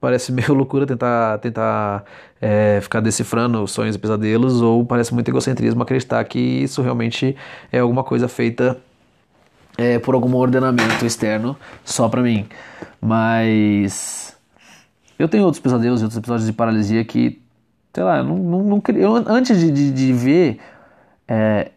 parece 0.00 0.32
meio 0.32 0.52
loucura 0.54 0.86
tentar, 0.86 1.38
tentar 1.38 2.04
é, 2.40 2.80
ficar 2.82 3.00
decifrando 3.00 3.66
sonhos 3.66 3.96
e 3.96 3.98
pesadelos, 3.98 4.60
ou 4.62 4.84
parece 4.84 5.14
muito 5.14 5.28
egocentrismo 5.28 5.82
acreditar 5.82 6.22
que 6.24 6.38
isso 6.38 6.82
realmente 6.82 7.36
é 7.72 7.78
alguma 7.78 8.04
coisa 8.04 8.28
feita 8.28 8.78
é, 9.78 9.98
por 9.98 10.14
algum 10.14 10.34
ordenamento 10.36 11.06
externo 11.06 11.56
só 11.84 12.08
para 12.08 12.22
mim. 12.22 12.46
Mas 13.00 14.36
eu 15.18 15.28
tenho 15.28 15.44
outros 15.44 15.60
pesadelos 15.60 16.00
e 16.00 16.04
outros 16.04 16.18
episódios 16.18 16.46
de 16.46 16.52
paralisia 16.52 17.04
que, 17.04 17.40
sei 17.98 18.04
lá, 18.04 18.22
não, 18.22 18.36
não, 18.36 18.62
não 18.62 18.82
eu, 18.94 19.16
antes 19.26 19.58
de, 19.58 19.72
de, 19.72 19.90
de 19.90 20.12
ver 20.12 20.60
é, 21.26 21.72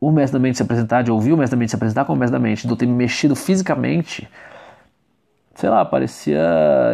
o 0.00 0.10
mestre 0.10 0.38
da 0.38 0.42
mente 0.42 0.56
se 0.56 0.62
apresentar, 0.64 1.02
de 1.02 1.12
ouvir 1.12 1.32
o 1.32 1.36
mestre 1.36 1.56
da 1.56 1.60
mente 1.60 1.70
se 1.70 1.76
apresentar 1.76 2.04
como 2.04 2.18
mestre 2.18 2.36
da 2.36 2.42
mente, 2.42 2.66
de 2.66 2.72
eu 2.72 2.76
ter 2.76 2.86
me 2.86 2.94
mexido 2.94 3.36
fisicamente 3.36 4.28
sei 5.54 5.68
lá, 5.68 5.84
parecia. 5.84 6.40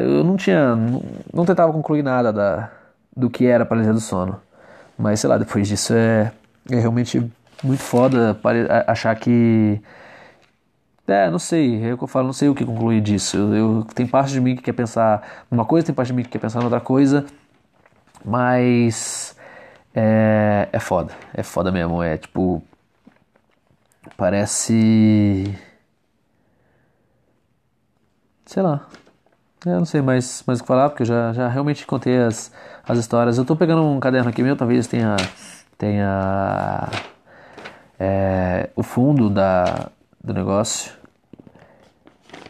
Eu 0.03 0.24
não 0.24 0.37
tinha. 0.37 0.74
Não, 0.74 1.03
não 1.32 1.45
tentava 1.45 1.72
concluir 1.72 2.03
nada 2.03 2.32
da, 2.32 2.70
do 3.16 3.30
que 3.30 3.47
era 3.47 3.64
paralisia 3.64 3.95
do 3.95 4.01
sono. 4.01 4.41
Mas 4.99 5.20
sei 5.20 5.30
lá, 5.30 5.39
depois 5.39 5.68
disso 5.68 5.95
é, 5.95 6.32
é 6.70 6.76
realmente 6.76 7.24
muito 7.62 7.82
foda 7.82 8.39
achar 8.87 9.14
que. 9.14 9.80
É, 11.07 11.30
não 11.30 11.39
sei, 11.39 11.84
é 11.89 11.95
o 11.95 11.99
que 11.99 12.03
eu 12.03 12.09
falo, 12.09 12.26
não 12.26 12.32
sei 12.32 12.49
o 12.49 12.55
que 12.55 12.64
concluir 12.64 13.01
disso. 13.01 13.37
Eu, 13.37 13.55
eu, 13.55 13.87
tem 13.95 14.07
parte 14.07 14.32
de 14.32 14.41
mim 14.41 14.57
que 14.57 14.62
quer 14.62 14.72
pensar 14.72 15.22
numa 15.49 15.64
coisa, 15.64 15.87
tem 15.87 15.95
parte 15.95 16.09
de 16.09 16.14
mim 16.14 16.24
que 16.24 16.28
quer 16.30 16.41
pensar 16.41 16.61
em 16.61 16.64
outra 16.64 16.80
coisa, 16.80 17.24
mas 18.25 19.37
é, 19.95 20.69
é 20.73 20.81
foda, 20.81 21.12
é 21.35 21.43
foda 21.43 21.71
mesmo. 21.73 22.03
É 22.03 22.17
tipo. 22.17 22.62
Parece 24.17 25.55
sei 28.47 28.62
lá. 28.62 28.87
Eu 29.64 29.79
não 29.79 29.85
sei 29.85 30.01
mais, 30.01 30.45
mais 30.47 30.61
o 30.61 30.62
que 30.62 30.69
falar, 30.69 30.89
porque 30.89 31.03
eu 31.03 31.07
já, 31.07 31.33
já 31.33 31.49
realmente 31.49 31.85
contei 31.87 32.19
as, 32.19 32.53
as 32.89 32.99
histórias. 32.99 33.37
Eu 33.37 33.45
tô 33.45 33.57
pegando 33.57 33.83
um 33.83 33.99
caderno 33.99 34.31
aqui 34.31 34.43
meu, 34.43 34.57
talvez 34.57 34.87
tenha, 34.87 35.17
tenha 35.77 36.89
é, 37.99 38.71
o 38.77 38.83
fundo 38.83 39.29
da, 39.29 39.91
do 40.23 40.33
negócio. 40.33 40.93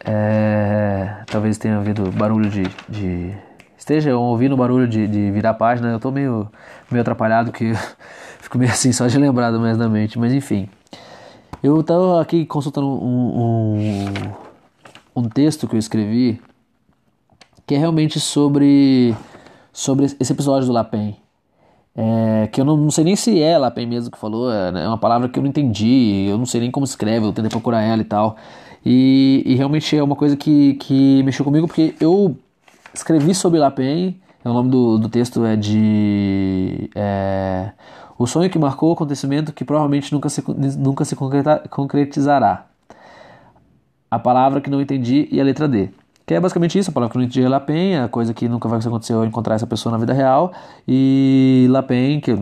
É, 0.05 1.25
talvez 1.27 1.57
tenha 1.59 1.79
ouvido 1.79 2.13
barulho 2.13 2.51
de, 2.51 2.65
de 2.89 3.37
esteja 3.77 4.17
ouvindo 4.17 4.57
barulho 4.57 4.87
de, 4.87 5.07
de 5.07 5.31
virar 5.31 5.55
página. 5.55 5.89
Eu 5.91 6.01
tô 6.01 6.11
meio, 6.11 6.49
meio 6.91 7.03
atrapalhado, 7.03 7.53
que 7.53 7.73
fico 8.41 8.59
meio 8.59 8.71
assim 8.71 8.93
só 8.93 9.07
de 9.07 9.19
lembrar 9.19 9.53
mais 9.53 9.77
da 9.77 9.89
mente, 9.89 10.19
mas 10.19 10.33
enfim. 10.33 10.69
Eu 11.63 11.83
tava 11.83 12.21
aqui 12.21 12.45
consultando 12.45 12.87
um, 12.87 13.77
um 13.77 14.15
um 15.17 15.29
texto 15.29 15.67
que 15.67 15.75
eu 15.75 15.79
escrevi 15.79 16.39
que 17.67 17.75
é 17.75 17.79
realmente 17.79 18.21
sobre, 18.21 19.17
sobre 19.73 20.05
esse 20.05 20.33
episódio 20.33 20.67
do 20.67 20.73
Lapem. 20.73 21.17
É, 21.97 22.49
que 22.53 22.61
eu 22.61 22.65
não, 22.65 22.77
não, 22.77 22.91
sei 22.91 23.03
nem 23.03 23.17
se 23.17 23.41
é 23.41 23.57
Lapem 23.57 23.87
mesmo 23.87 24.11
que 24.11 24.19
falou, 24.19 24.53
é, 24.53 24.69
é, 24.69 24.87
uma 24.87 24.99
palavra 24.99 25.31
que 25.31 25.39
eu 25.39 25.43
não 25.43 25.49
entendi, 25.49 26.27
eu 26.29 26.37
não 26.37 26.45
sei 26.45 26.61
nem 26.61 26.71
como 26.71 26.85
escreve, 26.85 27.25
eu 27.25 27.33
tentei 27.33 27.49
procurar 27.49 27.81
ela 27.81 28.03
e 28.03 28.05
tal. 28.05 28.37
E, 28.85 29.43
e 29.47 29.55
realmente 29.55 29.97
é 29.97 30.03
uma 30.03 30.15
coisa 30.15 30.37
que, 30.37 30.75
que 30.75 31.23
mexeu 31.25 31.45
comigo, 31.45 31.67
porque 31.67 31.95
eu 31.99 32.37
escrevi 32.99 33.35
sobre 33.35 33.59
Lapem, 33.59 34.21
o 34.45 34.53
nome 34.53 34.71
do, 34.71 34.99
do 34.99 35.09
texto 35.09 35.45
é 35.45 35.57
de. 35.57 36.91
É, 36.95 37.73
o 38.19 38.27
sonho 38.27 38.49
que 38.49 38.59
marcou 38.59 38.91
o 38.91 38.93
acontecimento 38.93 39.53
que 39.53 39.65
provavelmente 39.65 40.13
nunca 40.13 40.29
se, 40.29 40.43
nunca 40.79 41.05
se 41.05 41.17
concretizará 41.69 42.67
a 44.11 44.19
palavra 44.19 44.61
que 44.61 44.71
não 44.71 44.81
entendi 44.81 45.29
e 45.31 45.41
a 45.41 45.45
letra 45.45 45.69
D. 45.69 45.91
Que 46.25 46.35
é 46.35 46.41
basicamente 46.41 46.79
isso, 46.79 46.91
a 46.91 46.93
palavra 46.93 47.13
que 47.13 47.19
não 47.19 47.25
entendi 47.25 47.43
é 47.43 47.49
Lapen, 47.49 47.99
a 47.99 48.09
coisa 48.09 48.33
que 48.33 48.49
nunca 48.49 48.69
vai 48.69 48.79
acontecer 48.79 49.13
eu 49.13 49.25
encontrar 49.25 49.55
essa 49.55 49.67
pessoa 49.67 49.93
na 49.93 49.99
vida 49.99 50.13
real. 50.13 50.53
E 50.89 51.67
Lapen, 51.71 52.21
que 52.21 52.37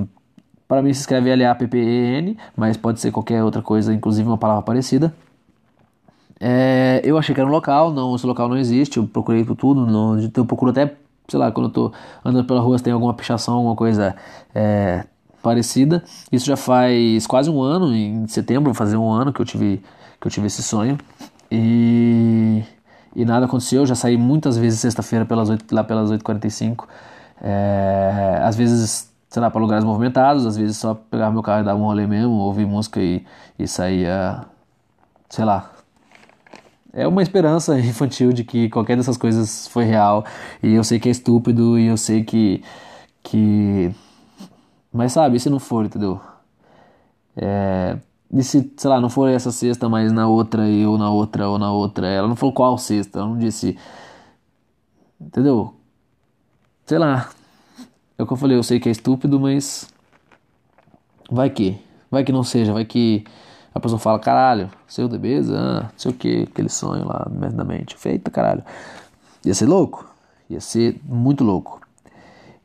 para 0.68 0.80
mim 0.80 0.92
se 0.92 1.00
escreve 1.00 1.30
L-A-P-P-E-N, 1.30 2.38
mas 2.56 2.76
pode 2.76 3.00
ser 3.00 3.10
qualquer 3.10 3.42
outra 3.42 3.60
coisa, 3.60 3.92
inclusive 3.92 4.26
uma 4.28 4.38
palavra 4.38 4.62
parecida. 4.62 5.12
É, 6.40 7.00
eu 7.04 7.16
achei 7.16 7.34
que 7.34 7.40
era 7.40 7.48
um 7.48 7.52
local, 7.52 7.92
não, 7.92 8.14
esse 8.14 8.26
local 8.26 8.48
não 8.48 8.56
existe, 8.56 8.96
eu 8.96 9.06
procurei 9.06 9.44
por 9.44 9.56
tudo, 9.56 9.86
não, 9.86 10.18
eu 10.18 10.44
procuro 10.44 10.70
até, 10.70 10.94
sei 11.28 11.38
lá, 11.38 11.50
quando 11.52 11.66
eu 11.68 11.72
tô 11.72 11.92
andando 12.24 12.46
pela 12.46 12.60
rua 12.60 12.76
se 12.76 12.84
tem 12.84 12.92
alguma 12.92 13.14
pichação, 13.14 13.54
alguma 13.54 13.76
coisa 13.76 14.14
é, 14.54 15.04
parecida. 15.42 16.02
Isso 16.32 16.46
já 16.46 16.56
faz 16.56 17.26
quase 17.26 17.50
um 17.50 17.62
ano, 17.62 17.94
em 17.94 18.26
setembro 18.26 18.74
fazer 18.74 18.96
um 18.96 19.10
ano 19.10 19.32
que 19.32 19.40
eu 19.40 19.44
tive, 19.44 19.82
que 20.20 20.26
eu 20.26 20.30
tive 20.30 20.46
esse 20.46 20.62
sonho. 20.62 20.98
E, 21.50 22.64
e 23.14 23.24
nada 23.24 23.46
aconteceu, 23.46 23.82
eu 23.82 23.86
já 23.86 23.94
saí 23.94 24.16
muitas 24.16 24.56
vezes 24.56 24.80
sexta-feira 24.80 25.24
pelas 25.24 25.48
8, 25.50 25.72
lá 25.74 25.84
pelas 25.84 26.10
8h45. 26.10 26.86
É, 27.40 28.40
às 28.42 28.56
vezes, 28.56 29.12
sei 29.28 29.42
lá, 29.42 29.50
para 29.50 29.60
lugares 29.60 29.84
movimentados, 29.84 30.46
às 30.46 30.56
vezes 30.56 30.78
só 30.78 30.94
pegava 30.94 31.32
meu 31.32 31.42
carro 31.42 31.62
e 31.62 31.64
dava 31.64 31.78
um 31.78 31.84
rolê 31.84 32.06
mesmo, 32.06 32.32
ouvir 32.32 32.66
música 32.66 33.00
e, 33.00 33.24
e 33.58 33.68
saía, 33.68 34.44
sei 35.28 35.44
lá. 35.44 35.73
É 36.94 37.08
uma 37.08 37.22
esperança 37.22 37.76
infantil 37.80 38.32
de 38.32 38.44
que 38.44 38.70
qualquer 38.70 38.96
dessas 38.96 39.16
coisas 39.16 39.66
foi 39.68 39.84
real. 39.84 40.24
E 40.62 40.72
eu 40.74 40.84
sei 40.84 41.00
que 41.00 41.08
é 41.08 41.12
estúpido 41.12 41.78
e 41.78 41.86
eu 41.86 41.96
sei 41.96 42.24
que. 42.24 42.62
que 43.22 43.92
mas 44.92 45.12
sabe, 45.12 45.40
se 45.40 45.50
não 45.50 45.58
for, 45.58 45.84
entendeu? 45.84 46.20
É, 47.36 47.98
e 48.32 48.42
se, 48.44 48.72
sei 48.76 48.90
lá, 48.90 49.00
não 49.00 49.10
for 49.10 49.28
essa 49.28 49.50
sexta, 49.50 49.88
mas 49.88 50.12
na 50.12 50.28
outra, 50.28 50.62
ou 50.62 50.96
na 50.96 51.10
outra, 51.10 51.48
ou 51.48 51.58
na 51.58 51.72
outra. 51.72 52.06
Ela 52.06 52.28
não 52.28 52.36
falou 52.36 52.52
qual 52.54 52.78
sexta, 52.78 53.18
ela 53.18 53.28
não 53.28 53.38
disse. 53.38 53.76
Entendeu? 55.20 55.74
Sei 56.86 56.98
lá. 56.98 57.30
É 58.16 58.22
o 58.22 58.26
que 58.26 58.32
eu 58.32 58.36
falei, 58.36 58.56
eu 58.56 58.62
sei 58.62 58.78
que 58.78 58.88
é 58.88 58.92
estúpido, 58.92 59.40
mas. 59.40 59.88
Vai 61.30 61.50
que. 61.50 61.76
Vai 62.10 62.22
que 62.24 62.30
não 62.32 62.44
seja, 62.44 62.72
vai 62.72 62.84
que 62.84 63.24
a 63.74 63.80
pessoa 63.80 63.98
fala, 63.98 64.18
caralho, 64.20 64.70
seu 64.86 65.08
de 65.08 65.16
ah, 65.52 65.82
não 65.82 65.90
sei 65.96 66.10
o 66.12 66.14
que, 66.14 66.42
aquele 66.44 66.68
sonho 66.68 67.06
lá 67.06 67.26
da 67.50 67.64
mente. 67.64 67.96
Feita, 67.96 68.30
caralho. 68.30 68.62
Ia 69.44 69.52
ser 69.52 69.66
louco. 69.66 70.06
Ia 70.48 70.60
ser 70.60 71.00
muito 71.04 71.42
louco. 71.42 71.80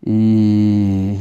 E. 0.05 1.17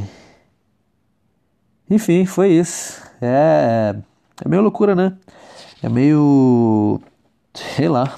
Enfim, 1.91 2.27
foi 2.27 2.51
isso. 2.51 3.03
É. 3.21 3.97
É 4.45 4.49
meio 4.49 4.63
loucura, 4.63 4.95
né? 4.95 5.17
É 5.83 5.89
meio. 5.89 7.01
Sei 7.55 7.89
lá. 7.89 8.15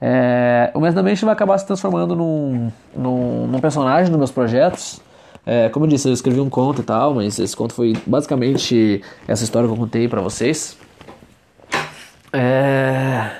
É, 0.00 0.70
o 0.74 0.80
Mestre 0.80 0.96
da 0.96 1.02
Mente 1.02 1.24
vai 1.24 1.32
acabar 1.32 1.58
se 1.58 1.66
transformando 1.66 2.14
num, 2.14 2.70
num, 2.94 3.46
num 3.46 3.60
personagem 3.60 4.10
nos 4.10 4.18
meus 4.18 4.30
projetos. 4.30 5.00
É, 5.48 5.68
como 5.68 5.84
eu 5.84 5.88
disse, 5.88 6.08
eu 6.08 6.12
escrevi 6.12 6.40
um 6.40 6.50
conto 6.50 6.82
e 6.82 6.84
tal, 6.84 7.14
mas 7.14 7.38
esse 7.38 7.56
conto 7.56 7.72
foi 7.72 7.92
basicamente 8.04 9.00
essa 9.28 9.44
história 9.44 9.68
que 9.68 9.72
eu 9.72 9.78
contei 9.78 10.08
para 10.08 10.20
vocês. 10.20 10.76
É... 12.32 13.30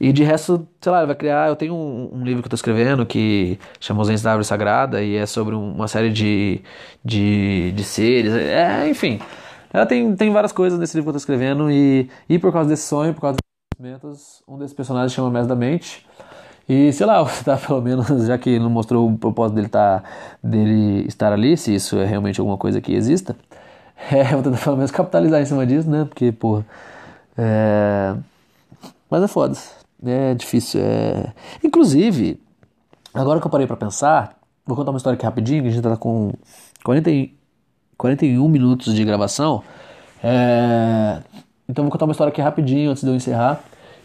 E 0.00 0.12
de 0.12 0.22
resto, 0.24 0.66
sei 0.80 0.92
lá, 0.92 1.04
vai 1.04 1.14
criar. 1.14 1.48
Eu 1.48 1.56
tenho 1.56 1.74
um, 1.74 2.10
um, 2.14 2.24
livro 2.24 2.42
que 2.42 2.46
eu 2.46 2.50
tô 2.50 2.56
escrevendo 2.56 3.04
que 3.04 3.58
chama 3.80 4.02
Os 4.02 4.22
da 4.22 4.30
Árvore 4.30 4.46
Sagrada 4.46 5.02
e 5.02 5.16
é 5.16 5.26
sobre 5.26 5.54
uma 5.54 5.88
série 5.88 6.10
de, 6.10 6.60
de, 7.04 7.72
de 7.72 7.84
seres. 7.84 8.32
É, 8.34 8.88
enfim. 8.88 9.20
Ela 9.72 9.86
tem, 9.86 10.14
tem 10.16 10.30
várias 10.32 10.52
coisas 10.52 10.78
nesse 10.78 10.96
livro 10.96 11.06
que 11.06 11.08
eu 11.10 11.14
tô 11.14 11.18
escrevendo 11.18 11.70
e, 11.70 12.08
e 12.28 12.38
por 12.38 12.52
causa 12.52 12.68
desse 12.68 12.84
sonho, 12.88 13.14
por 13.14 13.22
causa 13.22 13.38
desses 13.38 13.80
momentos, 13.80 14.42
um 14.46 14.58
desses 14.58 14.74
personagens 14.74 15.12
chama 15.12 15.30
Mestre 15.30 15.48
da 15.48 15.56
Mente. 15.56 16.06
E 16.68 16.92
sei 16.92 17.06
lá, 17.06 17.24
tá 17.44 17.56
pelo 17.56 17.80
menos, 17.80 18.26
já 18.26 18.38
que 18.38 18.58
não 18.58 18.70
mostrou 18.70 19.08
o 19.08 19.18
propósito 19.18 19.56
dele, 19.56 19.68
tá, 19.68 20.02
dele 20.42 21.06
estar 21.06 21.32
ali, 21.32 21.56
se 21.56 21.74
isso 21.74 21.98
é 21.98 22.04
realmente 22.04 22.40
alguma 22.40 22.56
coisa 22.56 22.80
que 22.80 22.92
exista, 22.92 23.36
é, 24.10 24.24
vou 24.24 24.42
tentar 24.42 24.58
pelo 24.58 24.76
menos 24.76 24.90
capitalizar 24.90 25.40
em 25.40 25.46
cima 25.46 25.66
disso, 25.66 25.88
né? 25.88 26.04
Porque, 26.04 26.32
porra. 26.32 26.64
É... 27.36 28.14
Mas 29.10 29.22
é 29.22 29.28
foda. 29.28 29.56
É 30.04 30.34
difícil. 30.34 30.80
É... 30.82 31.32
Inclusive, 31.62 32.40
agora 33.12 33.40
que 33.40 33.46
eu 33.46 33.50
parei 33.50 33.66
pra 33.66 33.76
pensar, 33.76 34.36
vou 34.66 34.76
contar 34.76 34.90
uma 34.90 34.96
história 34.96 35.16
aqui 35.16 35.24
rapidinho, 35.24 35.62
que 35.62 35.68
a 35.68 35.72
gente 35.72 35.82
tá 35.82 35.96
com 35.96 36.32
40, 36.84 37.10
41 37.96 38.48
minutos 38.48 38.94
de 38.94 39.04
gravação. 39.04 39.62
É... 40.22 41.20
Então 41.68 41.84
vou 41.84 41.92
contar 41.92 42.04
uma 42.04 42.12
história 42.12 42.30
aqui 42.30 42.40
rapidinho 42.40 42.90
antes 42.90 43.02
de 43.02 43.08
eu 43.08 43.14
encerrar, 43.14 43.60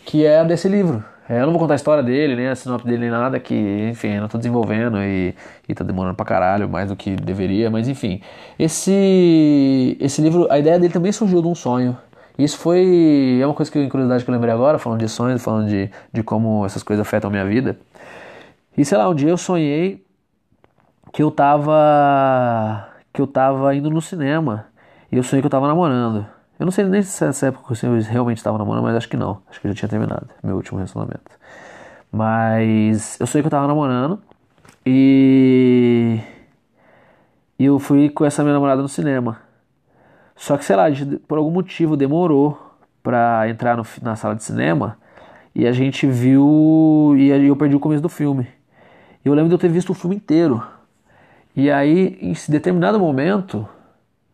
que 0.05 0.25
é 0.25 0.39
a 0.39 0.43
desse 0.43 0.67
livro. 0.67 1.03
É, 1.29 1.41
eu 1.41 1.45
não 1.45 1.51
vou 1.51 1.59
contar 1.59 1.73
a 1.73 1.75
história 1.75 2.01
dele, 2.01 2.35
nem 2.35 2.47
a 2.47 2.55
sinopse 2.55 2.85
dele, 2.87 2.99
nem 2.99 3.09
nada, 3.09 3.39
que, 3.39 3.53
enfim, 3.89 4.09
eu 4.15 4.21
não 4.21 4.29
tô 4.29 4.37
desenvolvendo 4.37 4.97
e, 5.03 5.35
e 5.67 5.75
tá 5.75 5.83
demorando 5.83 6.15
pra 6.15 6.25
caralho, 6.25 6.69
mais 6.69 6.89
do 6.89 6.95
que 6.95 7.15
deveria, 7.17 7.69
mas 7.69 7.87
enfim. 7.89 8.21
Esse, 8.57 9.97
esse 9.99 10.21
livro, 10.21 10.47
a 10.49 10.57
ideia 10.57 10.79
dele 10.79 10.93
também 10.93 11.11
surgiu 11.11 11.41
de 11.41 11.47
um 11.47 11.55
sonho. 11.55 11.97
Isso 12.37 12.57
foi. 12.57 13.39
É 13.41 13.45
uma 13.45 13.53
coisa 13.55 13.71
que, 13.71 13.87
curiosidade 13.89 14.23
que 14.23 14.29
eu 14.29 14.33
lembrei 14.33 14.53
agora, 14.53 14.77
falando 14.77 14.99
de 14.99 15.09
sonhos, 15.09 15.43
falando 15.43 15.67
de, 15.69 15.89
de 16.13 16.23
como 16.23 16.65
essas 16.65 16.83
coisas 16.83 17.05
afetam 17.05 17.29
a 17.29 17.31
minha 17.31 17.45
vida. 17.45 17.77
E 18.77 18.85
sei 18.85 18.97
lá, 18.97 19.09
um 19.09 19.15
dia 19.15 19.29
eu 19.29 19.37
sonhei 19.37 20.05
que 21.11 21.23
eu 21.23 21.31
tava. 21.31 22.89
que 23.13 23.21
eu 23.21 23.27
tava 23.27 23.75
indo 23.75 23.89
no 23.89 24.01
cinema. 24.01 24.67
E 25.11 25.17
eu 25.17 25.23
sonhei 25.23 25.41
que 25.41 25.47
eu 25.47 25.51
tava 25.51 25.67
namorando. 25.67 26.27
Eu 26.59 26.65
não 26.65 26.71
sei 26.71 26.85
nem 26.85 27.01
se 27.03 27.23
nessa 27.23 27.47
época 27.47 27.73
eu 27.85 28.01
realmente 28.01 28.37
estava 28.37 28.57
namorando, 28.57 28.83
mas 28.83 28.95
acho 28.95 29.09
que 29.09 29.17
não. 29.17 29.41
Acho 29.49 29.61
que 29.61 29.67
eu 29.67 29.71
já 29.71 29.75
tinha 29.75 29.89
terminado 29.89 30.27
meu 30.43 30.55
último 30.55 30.77
relacionamento. 30.77 31.31
Mas 32.11 33.19
eu 33.19 33.27
sei 33.27 33.41
que 33.41 33.47
eu 33.47 33.51
tava 33.51 33.67
namorando 33.67 34.19
e. 34.85 36.19
E 37.59 37.65
eu 37.65 37.79
fui 37.79 38.09
com 38.09 38.25
essa 38.25 38.43
minha 38.43 38.53
namorada 38.53 38.81
no 38.81 38.87
cinema. 38.87 39.39
Só 40.35 40.57
que, 40.57 40.65
sei 40.65 40.75
lá, 40.75 40.85
por 41.27 41.37
algum 41.37 41.51
motivo 41.51 41.97
demorou 41.97 42.75
pra 43.03 43.49
entrar 43.49 43.75
no, 43.77 43.85
na 44.01 44.15
sala 44.15 44.35
de 44.35 44.43
cinema 44.43 44.97
e 45.53 45.67
a 45.67 45.71
gente 45.71 46.07
viu. 46.07 47.15
E 47.17 47.29
eu 47.29 47.55
perdi 47.55 47.75
o 47.75 47.79
começo 47.79 48.01
do 48.01 48.09
filme. 48.09 48.47
E 49.23 49.27
eu 49.27 49.33
lembro 49.33 49.49
de 49.49 49.55
eu 49.55 49.59
ter 49.59 49.69
visto 49.69 49.91
o 49.91 49.93
filme 49.95 50.15
inteiro. 50.15 50.63
E 51.55 51.71
aí, 51.71 52.17
em 52.21 52.33
determinado 52.49 52.99
momento 52.99 53.67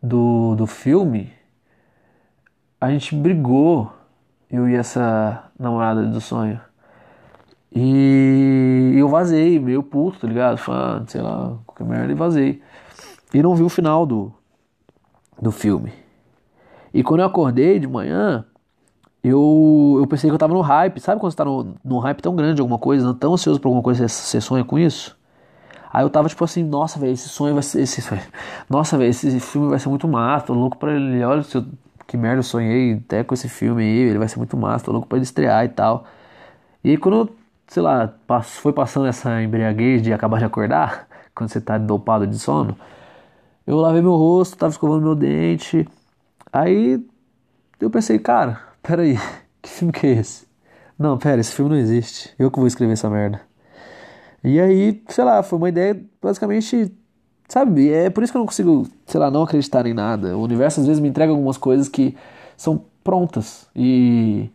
do, 0.02 0.54
do 0.54 0.66
filme, 0.66 1.32
a 2.84 2.90
gente 2.90 3.14
brigou, 3.14 3.90
eu 4.50 4.68
e 4.68 4.74
essa 4.74 5.44
namorada 5.58 6.02
do 6.02 6.20
sonho. 6.20 6.60
E 7.74 8.92
eu 8.94 9.08
vazei, 9.08 9.58
meio 9.58 9.82
puto, 9.82 10.20
tá 10.20 10.26
ligado? 10.28 10.58
Falando, 10.58 11.08
sei 11.08 11.22
lá, 11.22 11.56
qualquer 11.66 11.84
merda, 11.84 12.12
e 12.12 12.14
vazei. 12.14 12.62
E 13.32 13.42
não 13.42 13.54
vi 13.54 13.62
o 13.62 13.70
final 13.70 14.04
do, 14.04 14.32
do 15.40 15.50
filme. 15.50 15.92
E 16.92 17.02
quando 17.02 17.20
eu 17.20 17.26
acordei 17.26 17.78
de 17.78 17.88
manhã, 17.88 18.44
eu, 19.22 19.96
eu 19.98 20.06
pensei 20.06 20.28
que 20.28 20.34
eu 20.34 20.38
tava 20.38 20.52
no 20.52 20.60
hype. 20.60 21.00
Sabe 21.00 21.18
quando 21.18 21.32
você 21.32 21.38
tá 21.38 21.44
no, 21.44 21.74
no 21.82 21.98
hype 22.00 22.20
tão 22.20 22.36
grande 22.36 22.56
de 22.56 22.60
alguma 22.60 22.78
coisa, 22.78 23.14
tão 23.14 23.32
ansioso 23.32 23.58
por 23.58 23.68
alguma 23.68 23.82
coisa, 23.82 24.06
você 24.06 24.42
sonha 24.42 24.62
com 24.62 24.78
isso? 24.78 25.18
Aí 25.90 26.04
eu 26.04 26.10
tava 26.10 26.28
tipo 26.28 26.44
assim, 26.44 26.62
nossa, 26.62 26.98
velho, 26.98 27.12
esse 27.14 27.30
sonho 27.30 27.54
vai 27.54 27.62
ser. 27.62 27.80
Esse, 27.80 28.02
nossa, 28.68 28.98
velho, 28.98 29.08
esse 29.08 29.40
filme 29.40 29.70
vai 29.70 29.78
ser 29.78 29.88
muito 29.88 30.06
massa, 30.06 30.46
tô 30.46 30.52
louco 30.52 30.76
pra 30.76 30.92
ele. 30.94 31.24
Olha, 31.24 31.42
se 31.42 31.56
eu 31.56 31.64
que 32.06 32.16
merda, 32.16 32.38
eu 32.38 32.42
sonhei 32.42 32.94
até 32.94 33.24
com 33.24 33.34
esse 33.34 33.48
filme 33.48 33.82
aí, 33.82 33.98
ele 34.10 34.18
vai 34.18 34.28
ser 34.28 34.38
muito 34.38 34.56
massa, 34.56 34.84
tô 34.84 34.92
louco 34.92 35.08
pra 35.08 35.18
ele 35.18 35.24
estrear 35.24 35.64
e 35.64 35.68
tal. 35.68 36.06
E 36.84 36.90
aí 36.90 36.96
quando, 36.98 37.30
sei 37.66 37.82
lá, 37.82 38.14
foi 38.42 38.72
passando 38.72 39.06
essa 39.06 39.42
embriaguez 39.42 40.02
de 40.02 40.12
acabar 40.12 40.38
de 40.38 40.44
acordar, 40.44 41.08
quando 41.34 41.50
você 41.50 41.60
tá 41.60 41.78
dopado 41.78 42.26
de 42.26 42.38
sono, 42.38 42.76
eu 43.66 43.76
lavei 43.76 44.02
meu 44.02 44.16
rosto, 44.16 44.56
tava 44.56 44.70
escovando 44.72 45.02
meu 45.02 45.14
dente, 45.14 45.88
aí 46.52 47.04
eu 47.80 47.90
pensei, 47.90 48.18
cara, 48.18 48.60
peraí, 48.82 49.18
que 49.62 49.70
filme 49.70 49.92
que 49.92 50.06
é 50.06 50.10
esse? 50.12 50.46
Não, 50.98 51.18
pera, 51.18 51.40
esse 51.40 51.52
filme 51.52 51.70
não 51.72 51.78
existe, 51.78 52.34
eu 52.38 52.50
que 52.50 52.58
vou 52.58 52.68
escrever 52.68 52.92
essa 52.92 53.10
merda. 53.10 53.40
E 54.42 54.60
aí, 54.60 55.02
sei 55.08 55.24
lá, 55.24 55.42
foi 55.42 55.58
uma 55.58 55.68
ideia 55.70 56.00
basicamente 56.22 56.94
Sabe? 57.48 57.90
É 57.90 58.10
por 58.10 58.22
isso 58.24 58.32
que 58.32 58.36
eu 58.36 58.40
não 58.40 58.46
consigo, 58.46 58.86
sei 59.06 59.20
lá, 59.20 59.30
não 59.30 59.42
acreditar 59.42 59.86
em 59.86 59.94
nada. 59.94 60.36
O 60.36 60.42
universo 60.42 60.80
às 60.80 60.86
vezes 60.86 61.00
me 61.00 61.08
entrega 61.08 61.30
algumas 61.32 61.56
coisas 61.58 61.88
que 61.88 62.16
são 62.56 62.82
prontas. 63.02 63.68
E. 63.76 64.50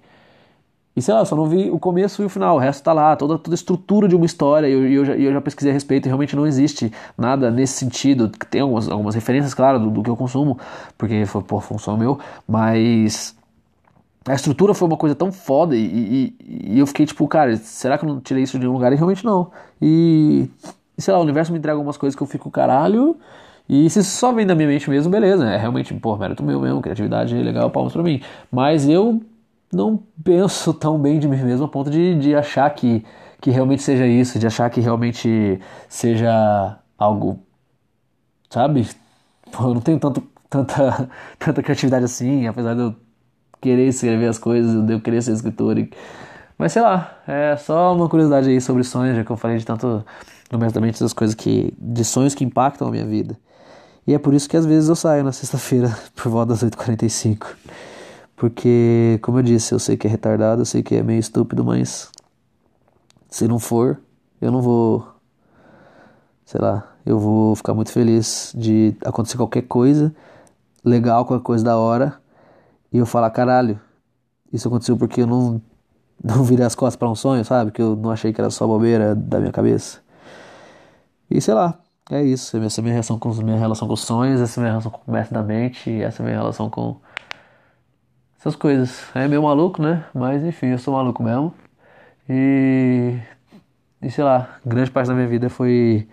E 0.95 1.01
sei 1.01 1.13
lá, 1.13 1.23
só 1.23 1.33
não 1.33 1.45
vi 1.45 1.69
o 1.69 1.79
começo 1.79 2.21
e 2.21 2.25
o 2.25 2.29
final, 2.29 2.57
o 2.57 2.59
resto 2.59 2.83
tá 2.83 2.91
lá, 2.91 3.15
toda, 3.15 3.37
toda 3.37 3.53
a 3.53 3.55
estrutura 3.55 4.05
de 4.05 4.15
uma 4.17 4.25
história, 4.25 4.67
e 4.67 4.73
eu, 4.73 4.85
eu, 4.85 5.05
já, 5.05 5.15
eu 5.15 5.31
já 5.31 5.39
pesquisei 5.39 5.71
a 5.71 5.73
respeito 5.73 6.07
e 6.07 6.09
realmente 6.09 6.35
não 6.35 6.45
existe 6.45 6.91
nada 7.17 7.49
nesse 7.49 7.73
sentido. 7.73 8.27
Tem 8.27 8.59
algumas, 8.59 8.89
algumas 8.89 9.15
referências, 9.15 9.53
claro, 9.53 9.79
do, 9.79 9.89
do 9.89 10.03
que 10.03 10.09
eu 10.09 10.17
consumo, 10.17 10.59
porque 10.97 11.25
foi 11.25 11.41
por 11.41 11.61
função 11.63 11.95
meu, 11.95 12.19
mas 12.45 13.33
a 14.27 14.33
estrutura 14.33 14.73
foi 14.73 14.87
uma 14.87 14.97
coisa 14.97 15.15
tão 15.15 15.31
foda 15.31 15.75
e, 15.75 15.85
e, 15.85 16.35
e, 16.73 16.79
eu 16.79 16.85
fiquei 16.85 17.05
tipo, 17.05 17.25
cara, 17.27 17.55
será 17.57 17.97
que 17.97 18.03
eu 18.03 18.09
não 18.09 18.19
tirei 18.19 18.43
isso 18.43 18.59
de 18.59 18.67
um 18.67 18.73
lugar? 18.73 18.91
E 18.91 18.95
realmente 18.95 19.23
não. 19.23 19.51
E 19.81 20.49
sei 20.99 21.13
lá, 21.13 21.19
o 21.19 21.23
universo 21.23 21.51
me 21.51 21.59
entrega 21.59 21.75
algumas 21.75 21.97
coisas 21.97 22.15
que 22.15 22.21
eu 22.23 22.27
fico 22.27 22.49
caralho. 22.51 23.17
E 23.67 23.89
se 23.89 24.03
só 24.03 24.31
vem 24.31 24.45
da 24.47 24.55
minha 24.55 24.67
mente 24.67 24.89
mesmo, 24.89 25.11
beleza. 25.11 25.47
É 25.47 25.57
realmente, 25.57 25.93
pô, 25.93 26.17
mérito 26.17 26.43
meu 26.43 26.59
mesmo, 26.59 26.81
criatividade 26.81 27.35
legal, 27.35 27.69
palmas 27.69 27.93
pra 27.93 28.01
mim. 28.01 28.21
Mas 28.51 28.87
eu 28.87 29.21
não 29.71 30.01
penso 30.23 30.73
tão 30.73 30.97
bem 30.99 31.19
de 31.19 31.27
mim 31.27 31.37
mesmo 31.43 31.65
a 31.65 31.67
ponto 31.67 31.89
de, 31.89 32.15
de 32.15 32.35
achar 32.35 32.69
que, 32.71 33.05
que 33.39 33.51
realmente 33.51 33.83
seja 33.83 34.07
isso, 34.07 34.39
de 34.39 34.47
achar 34.47 34.69
que 34.69 34.81
realmente 34.81 35.59
seja 35.87 36.79
algo. 36.97 37.39
Sabe? 38.49 38.87
Pô, 39.51 39.65
eu 39.65 39.73
não 39.75 39.81
tenho 39.81 39.99
tanto, 39.99 40.23
tanta, 40.49 41.09
tanta 41.37 41.63
criatividade 41.63 42.05
assim, 42.05 42.47
apesar 42.47 42.73
de 42.73 42.81
eu 42.81 42.95
querer 43.61 43.87
escrever 43.87 44.27
as 44.27 44.39
coisas, 44.39 44.83
de 44.85 44.93
eu 44.93 45.01
querer 45.01 45.21
ser 45.21 45.33
escritor. 45.33 45.77
E... 45.77 45.91
Mas 46.59 46.73
sei 46.73 46.81
lá, 46.81 47.17
é 47.25 47.55
só 47.55 47.95
uma 47.95 48.09
curiosidade 48.09 48.49
aí 48.49 48.59
sobre 48.59 48.83
sonhos, 48.83 49.15
já 49.15 49.23
que 49.23 49.31
eu 49.31 49.37
falei 49.37 49.57
de 49.57 49.65
tanto 49.65 50.03
no 50.51 50.71
da 50.71 50.81
mente 50.81 50.99
das 50.99 51.13
coisas 51.13 51.33
que 51.33 51.73
de 51.77 52.03
sonhos 52.03 52.35
que 52.35 52.43
impactam 52.43 52.89
a 52.89 52.91
minha 52.91 53.05
vida. 53.05 53.39
E 54.05 54.13
é 54.13 54.19
por 54.19 54.33
isso 54.33 54.49
que 54.49 54.57
às 54.57 54.65
vezes 54.65 54.89
eu 54.89 54.95
saio 54.95 55.23
na 55.23 55.31
sexta-feira 55.31 55.97
por 56.13 56.29
volta 56.29 56.51
das 56.51 56.61
8h45. 56.61 57.55
Porque, 58.35 59.19
como 59.21 59.39
eu 59.39 59.43
disse, 59.43 59.73
eu 59.73 59.79
sei 59.79 59.95
que 59.95 60.05
é 60.05 60.09
retardado, 60.09 60.61
eu 60.61 60.65
sei 60.65 60.83
que 60.83 60.95
é 60.95 61.01
meio 61.01 61.21
estúpido, 61.21 61.63
mas 61.63 62.11
se 63.29 63.47
não 63.47 63.57
for, 63.57 63.97
eu 64.41 64.51
não 64.51 64.61
vou. 64.61 65.07
Sei 66.43 66.59
lá, 66.59 66.93
eu 67.05 67.19
vou 67.19 67.55
ficar 67.55 67.73
muito 67.73 67.91
feliz 67.93 68.53
de 68.53 68.97
acontecer 69.05 69.37
qualquer 69.37 69.61
coisa 69.61 70.13
legal, 70.83 71.23
qualquer 71.23 71.43
coisa 71.43 71.63
da 71.63 71.77
hora, 71.77 72.19
e 72.91 72.97
eu 72.97 73.05
falar, 73.05 73.29
caralho, 73.29 73.79
isso 74.51 74.67
aconteceu 74.67 74.97
porque 74.97 75.21
eu 75.21 75.27
não, 75.27 75.61
não 76.23 76.43
virei 76.45 76.65
as 76.65 76.75
costas 76.75 76.95
para 76.95 77.09
um 77.09 77.15
sonho, 77.15 77.43
sabe? 77.45 77.71
Que 77.71 77.81
eu 77.81 77.95
não 77.95 78.11
achei 78.11 78.33
que 78.33 78.41
era 78.41 78.49
só 78.49 78.67
bobeira 78.67 79.15
da 79.15 79.39
minha 79.39 79.51
cabeça. 79.51 80.01
E 81.29 81.39
sei 81.41 81.53
lá, 81.53 81.79
é 82.09 82.23
isso. 82.23 82.57
Essa 82.57 82.79
é 82.79 82.81
a 82.81 82.83
minha 82.83 82.93
relação 82.93 83.19
com, 83.19 83.29
minha 83.29 83.57
relação 83.57 83.87
com 83.87 83.93
os 83.93 84.01
sonhos, 84.01 84.41
essa 84.41 84.59
é 84.59 84.61
a 84.61 84.63
minha 84.63 84.71
relação 84.71 84.91
com 84.91 84.97
o 84.97 85.05
comércio 85.05 85.33
da 85.33 85.43
mente, 85.43 86.01
essa 86.01 86.21
é 86.21 86.23
a 86.23 86.25
minha 86.25 86.37
relação 86.37 86.69
com 86.69 86.97
essas 88.39 88.55
coisas. 88.55 89.03
É 89.13 89.27
meio 89.27 89.43
maluco, 89.43 89.81
né? 89.81 90.05
Mas 90.13 90.43
enfim, 90.43 90.67
eu 90.67 90.77
sou 90.77 90.93
maluco 90.93 91.21
mesmo. 91.23 91.53
E, 92.27 93.17
e 94.01 94.09
sei 94.11 94.23
lá, 94.23 94.59
grande 94.65 94.91
parte 94.91 95.07
da 95.07 95.13
minha 95.13 95.27
vida 95.27 95.49
foi 95.49 96.07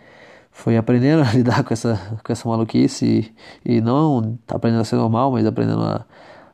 foi 0.51 0.77
aprendendo 0.77 1.23
a 1.29 1.33
lidar 1.33 1.63
com 1.65 1.73
essa, 1.75 1.97
com 2.25 2.33
essa 2.33 2.49
maluquice 2.49 3.35
e, 3.65 3.77
e 3.77 3.81
não 3.81 4.39
aprendendo 4.49 4.81
a 4.81 4.85
ser 4.85 4.97
normal, 4.97 5.31
mas 5.31 5.47
aprendendo 5.47 5.83
a, 5.83 6.05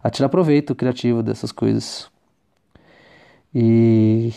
a 0.03 0.11
tirar 0.11 0.29
proveito 0.29 0.75
criativo 0.75 1.23
dessas 1.23 1.53
coisas. 1.53 2.12
E, 3.55 4.33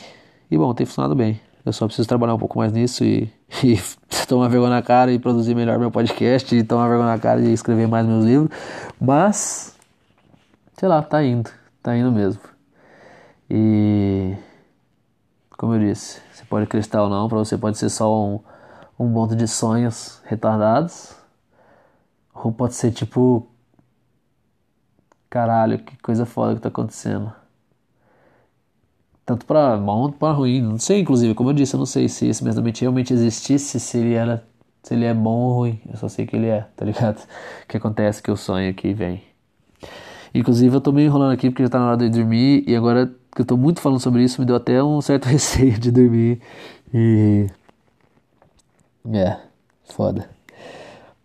e 0.50 0.58
bom, 0.58 0.74
tem 0.74 0.86
funcionado 0.86 1.16
bem. 1.16 1.40
Eu 1.66 1.74
só 1.74 1.86
preciso 1.88 2.08
trabalhar 2.08 2.36
um 2.36 2.40
pouco 2.40 2.58
mais 2.60 2.72
nisso 2.72 3.04
e, 3.04 3.32
e 3.64 3.80
tomar 4.28 4.48
vergonha 4.48 4.72
na 4.72 4.82
cara 4.82 5.12
e 5.12 5.20
produzir 5.20 5.56
melhor 5.56 5.80
meu 5.80 5.92
podcast 5.92 6.56
e 6.56 6.64
tomar 6.64 6.88
vergonha 6.88 7.12
na 7.12 7.20
cara 7.20 7.42
e 7.42 7.54
escrever 7.54 7.88
mais 7.88 8.06
meus 8.06 8.26
livros. 8.26 8.50
Mas, 9.00 9.76
sei 10.78 10.88
lá, 10.88 11.02
tá 11.02 11.24
indo. 11.24 11.50
Tá 11.82 11.96
indo 11.96 12.12
mesmo. 12.12 12.42
E, 13.50 14.36
como 15.58 15.76
eu 15.76 15.80
disse, 15.80 16.22
você 16.32 16.44
pode 16.46 16.66
acreditar 16.66 17.04
ou 17.04 17.10
não, 17.10 17.28
pra 17.28 17.38
você 17.38 17.58
pode 17.58 17.78
ser 17.78 17.90
só 17.90 18.26
um 18.26 18.40
um 18.98 19.08
monte 19.08 19.36
de 19.36 19.48
sonhos 19.48 20.22
retardados. 20.26 21.16
Ou 22.34 22.52
pode 22.52 22.76
ser 22.76 22.92
tipo. 22.92 23.48
Caralho, 25.30 25.80
que 25.80 25.98
coisa 25.98 26.26
foda 26.26 26.56
que 26.56 26.62
tá 26.62 26.70
acontecendo. 26.70 27.34
Tanto 29.26 29.46
pra 29.46 29.76
bom 29.78 30.04
quanto 30.04 30.18
pra 30.18 30.32
ruim. 30.32 30.62
Não 30.62 30.78
sei, 30.78 31.00
inclusive, 31.00 31.34
como 31.34 31.50
eu 31.50 31.54
disse, 31.54 31.74
eu 31.76 31.80
não 31.80 31.86
sei 31.86 32.08
se 32.08 32.28
esse 32.28 32.44
mensalmente 32.44 32.82
realmente 32.82 33.14
existisse, 33.14 33.80
se 33.80 33.98
ele 33.98 34.14
era. 34.14 34.46
Se 34.84 34.94
ele 34.94 35.06
é 35.06 35.14
bom 35.14 35.36
ou 35.36 35.54
ruim. 35.60 35.82
Eu 35.90 35.98
só 35.98 36.08
sei 36.08 36.28
que 36.28 36.36
ele 36.36 36.48
é, 36.48 36.68
tá 36.76 36.86
ligado? 36.86 37.18
O 37.18 37.28
que 37.68 37.78
acontece 37.78 38.22
que 38.22 38.30
o 38.30 38.38
sonho 38.38 38.70
aqui 38.70 38.94
vem. 38.94 39.24
Inclusive 40.34 40.76
eu 40.76 40.82
tô 40.82 40.92
meio 40.92 41.08
enrolando 41.08 41.32
aqui 41.34 41.50
porque 41.50 41.64
já 41.64 41.70
tá 41.70 41.80
na 41.80 41.88
hora 41.88 41.98
de 41.98 42.10
dormir 42.10 42.64
e 42.68 42.76
agora 42.76 43.12
que 43.34 43.42
eu 43.42 43.46
tô 43.46 43.58
muito 43.58 43.82
falando 43.82 44.00
sobre 44.00 44.24
isso 44.24 44.40
me 44.40 44.46
deu 44.46 44.56
até 44.58 44.84
um 44.84 45.02
certo 45.02 45.26
receio 45.28 45.80
de 45.80 45.92
dormir. 45.92 46.42
E 46.94 47.48
é, 49.14 49.40
foda. 49.86 50.35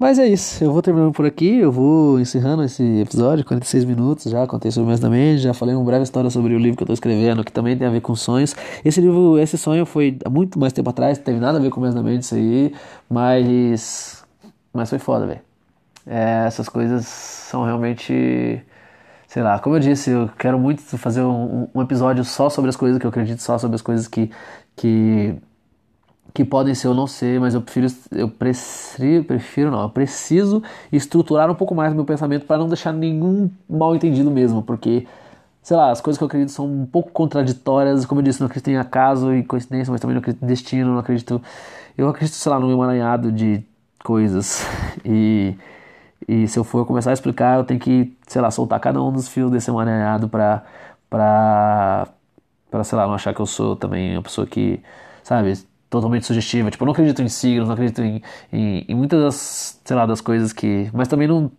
Mas 0.00 0.18
é 0.18 0.26
isso, 0.26 0.64
eu 0.64 0.72
vou 0.72 0.80
terminando 0.80 1.12
por 1.12 1.26
aqui, 1.26 1.58
eu 1.58 1.70
vou 1.70 2.18
encerrando 2.18 2.62
esse 2.62 2.82
episódio, 3.00 3.44
46 3.44 3.84
minutos 3.84 4.30
já, 4.30 4.46
contei 4.46 4.70
sobre 4.70 4.94
o 4.94 5.10
mente, 5.10 5.42
já 5.42 5.52
falei 5.52 5.74
uma 5.74 5.84
breve 5.84 6.04
história 6.04 6.30
sobre 6.30 6.54
o 6.54 6.58
livro 6.58 6.74
que 6.78 6.82
eu 6.82 6.86
estou 6.86 6.94
escrevendo, 6.94 7.44
que 7.44 7.52
também 7.52 7.76
tem 7.76 7.86
a 7.86 7.90
ver 7.90 8.00
com 8.00 8.16
sonhos. 8.16 8.56
Esse 8.82 8.98
livro, 8.98 9.38
esse 9.38 9.58
sonho 9.58 9.84
foi 9.84 10.16
há 10.24 10.30
muito 10.30 10.58
mais 10.58 10.72
tempo 10.72 10.88
atrás, 10.88 11.18
não 11.18 11.24
teve 11.26 11.38
nada 11.38 11.58
a 11.58 11.60
ver 11.60 11.68
com 11.68 11.82
o 11.82 11.92
da 11.92 12.02
mente 12.02 12.22
isso 12.22 12.34
aí, 12.34 12.74
mas 13.10 14.24
mas 14.72 14.88
foi 14.88 14.98
foda, 14.98 15.26
velho. 15.26 15.40
É, 16.06 16.46
essas 16.46 16.66
coisas 16.66 17.04
são 17.06 17.64
realmente 17.64 18.62
sei 19.28 19.42
lá, 19.42 19.58
como 19.58 19.76
eu 19.76 19.80
disse, 19.80 20.10
eu 20.12 20.30
quero 20.38 20.58
muito 20.58 20.82
fazer 20.96 21.20
um, 21.22 21.68
um 21.74 21.82
episódio 21.82 22.24
só 22.24 22.48
sobre 22.48 22.70
as 22.70 22.76
coisas 22.76 22.98
que 22.98 23.04
eu 23.04 23.10
acredito, 23.10 23.42
só 23.42 23.58
sobre 23.58 23.74
as 23.74 23.82
coisas 23.82 24.08
que 24.08 24.30
que 24.74 25.36
que 26.32 26.44
podem 26.44 26.74
ser 26.74 26.88
ou 26.88 26.94
não 26.94 27.06
ser, 27.06 27.40
mas 27.40 27.54
eu 27.54 27.60
prefiro, 27.60 27.86
eu 28.12 28.28
prefiro, 28.28 29.24
prefiro 29.24 29.70
não, 29.70 29.82
eu 29.82 29.90
preciso 29.90 30.62
estruturar 30.92 31.50
um 31.50 31.54
pouco 31.54 31.74
mais 31.74 31.92
o 31.92 31.96
meu 31.96 32.04
pensamento 32.04 32.46
para 32.46 32.58
não 32.58 32.68
deixar 32.68 32.92
nenhum 32.92 33.50
mal 33.68 33.94
entendido 33.94 34.30
mesmo, 34.30 34.62
porque, 34.62 35.06
sei 35.62 35.76
lá, 35.76 35.90
as 35.90 36.00
coisas 36.00 36.18
que 36.18 36.24
eu 36.24 36.26
acredito 36.26 36.52
são 36.52 36.66
um 36.66 36.86
pouco 36.86 37.10
contraditórias, 37.10 38.06
como 38.06 38.20
eu 38.20 38.24
disse, 38.24 38.40
não 38.40 38.46
acredito 38.46 38.68
em 38.68 38.76
acaso 38.76 39.34
e 39.34 39.42
coincidência, 39.44 39.90
mas 39.90 40.00
também 40.00 40.14
não 40.14 40.20
acredito 40.20 40.42
em 40.42 40.46
destino, 40.46 40.92
não 40.92 40.98
acredito, 40.98 41.42
eu 41.96 42.08
acredito, 42.08 42.34
sei 42.34 42.50
lá, 42.50 42.60
num 42.60 42.72
emaranhado 42.72 43.32
de 43.32 43.62
coisas, 44.04 44.64
e, 45.04 45.56
e 46.28 46.46
se 46.48 46.58
eu 46.58 46.64
for 46.64 46.86
começar 46.86 47.10
a 47.10 47.14
explicar, 47.14 47.58
eu 47.58 47.64
tenho 47.64 47.80
que, 47.80 48.16
sei 48.26 48.40
lá, 48.40 48.50
soltar 48.50 48.78
cada 48.80 49.02
um 49.02 49.12
dos 49.12 49.28
fios 49.28 49.50
desse 49.50 49.70
emaranhado 49.70 50.28
para, 50.28 50.62
para, 51.08 52.08
para, 52.70 52.84
sei 52.84 52.96
lá, 52.96 53.06
não 53.06 53.14
achar 53.14 53.34
que 53.34 53.40
eu 53.40 53.46
sou 53.46 53.76
também 53.76 54.16
uma 54.16 54.22
pessoa 54.22 54.46
que, 54.46 54.80
sabe, 55.24 55.52
totalmente 55.90 56.24
sugestiva. 56.24 56.70
Tipo, 56.70 56.84
eu 56.84 56.86
não 56.86 56.92
acredito 56.92 57.20
em 57.20 57.28
signos, 57.28 57.68
não 57.68 57.74
acredito 57.74 58.00
em, 58.00 58.22
em, 58.52 58.84
em, 58.88 58.94
muitas 58.94 59.20
das, 59.20 59.80
sei 59.84 59.96
lá, 59.96 60.06
das 60.06 60.20
coisas 60.20 60.52
que. 60.52 60.88
Mas 60.94 61.08
também 61.08 61.28
não 61.28 61.50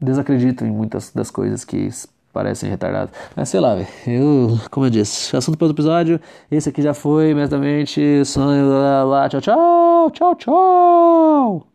desacredito 0.00 0.64
em 0.64 0.70
muitas 0.70 1.10
das 1.12 1.30
coisas 1.30 1.64
que 1.64 1.88
parecem 2.32 2.68
retardadas. 2.68 3.10
Mas 3.34 3.48
sei 3.48 3.60
lá, 3.60 3.74
velho. 3.74 3.88
Eu, 4.06 4.58
como 4.70 4.86
eu 4.86 4.90
disse, 4.90 5.34
assunto 5.36 5.56
para 5.56 5.66
outro 5.66 5.82
episódio. 5.82 6.20
Esse 6.50 6.68
aqui 6.68 6.82
já 6.82 6.94
foi, 6.94 7.30
imediatamente. 7.30 8.24
Sonho, 8.24 8.68
lá, 8.68 9.04
lá, 9.04 9.28
tchau, 9.28 9.40
tchau, 9.40 10.10
tchau, 10.10 10.34
tchau. 10.36 11.66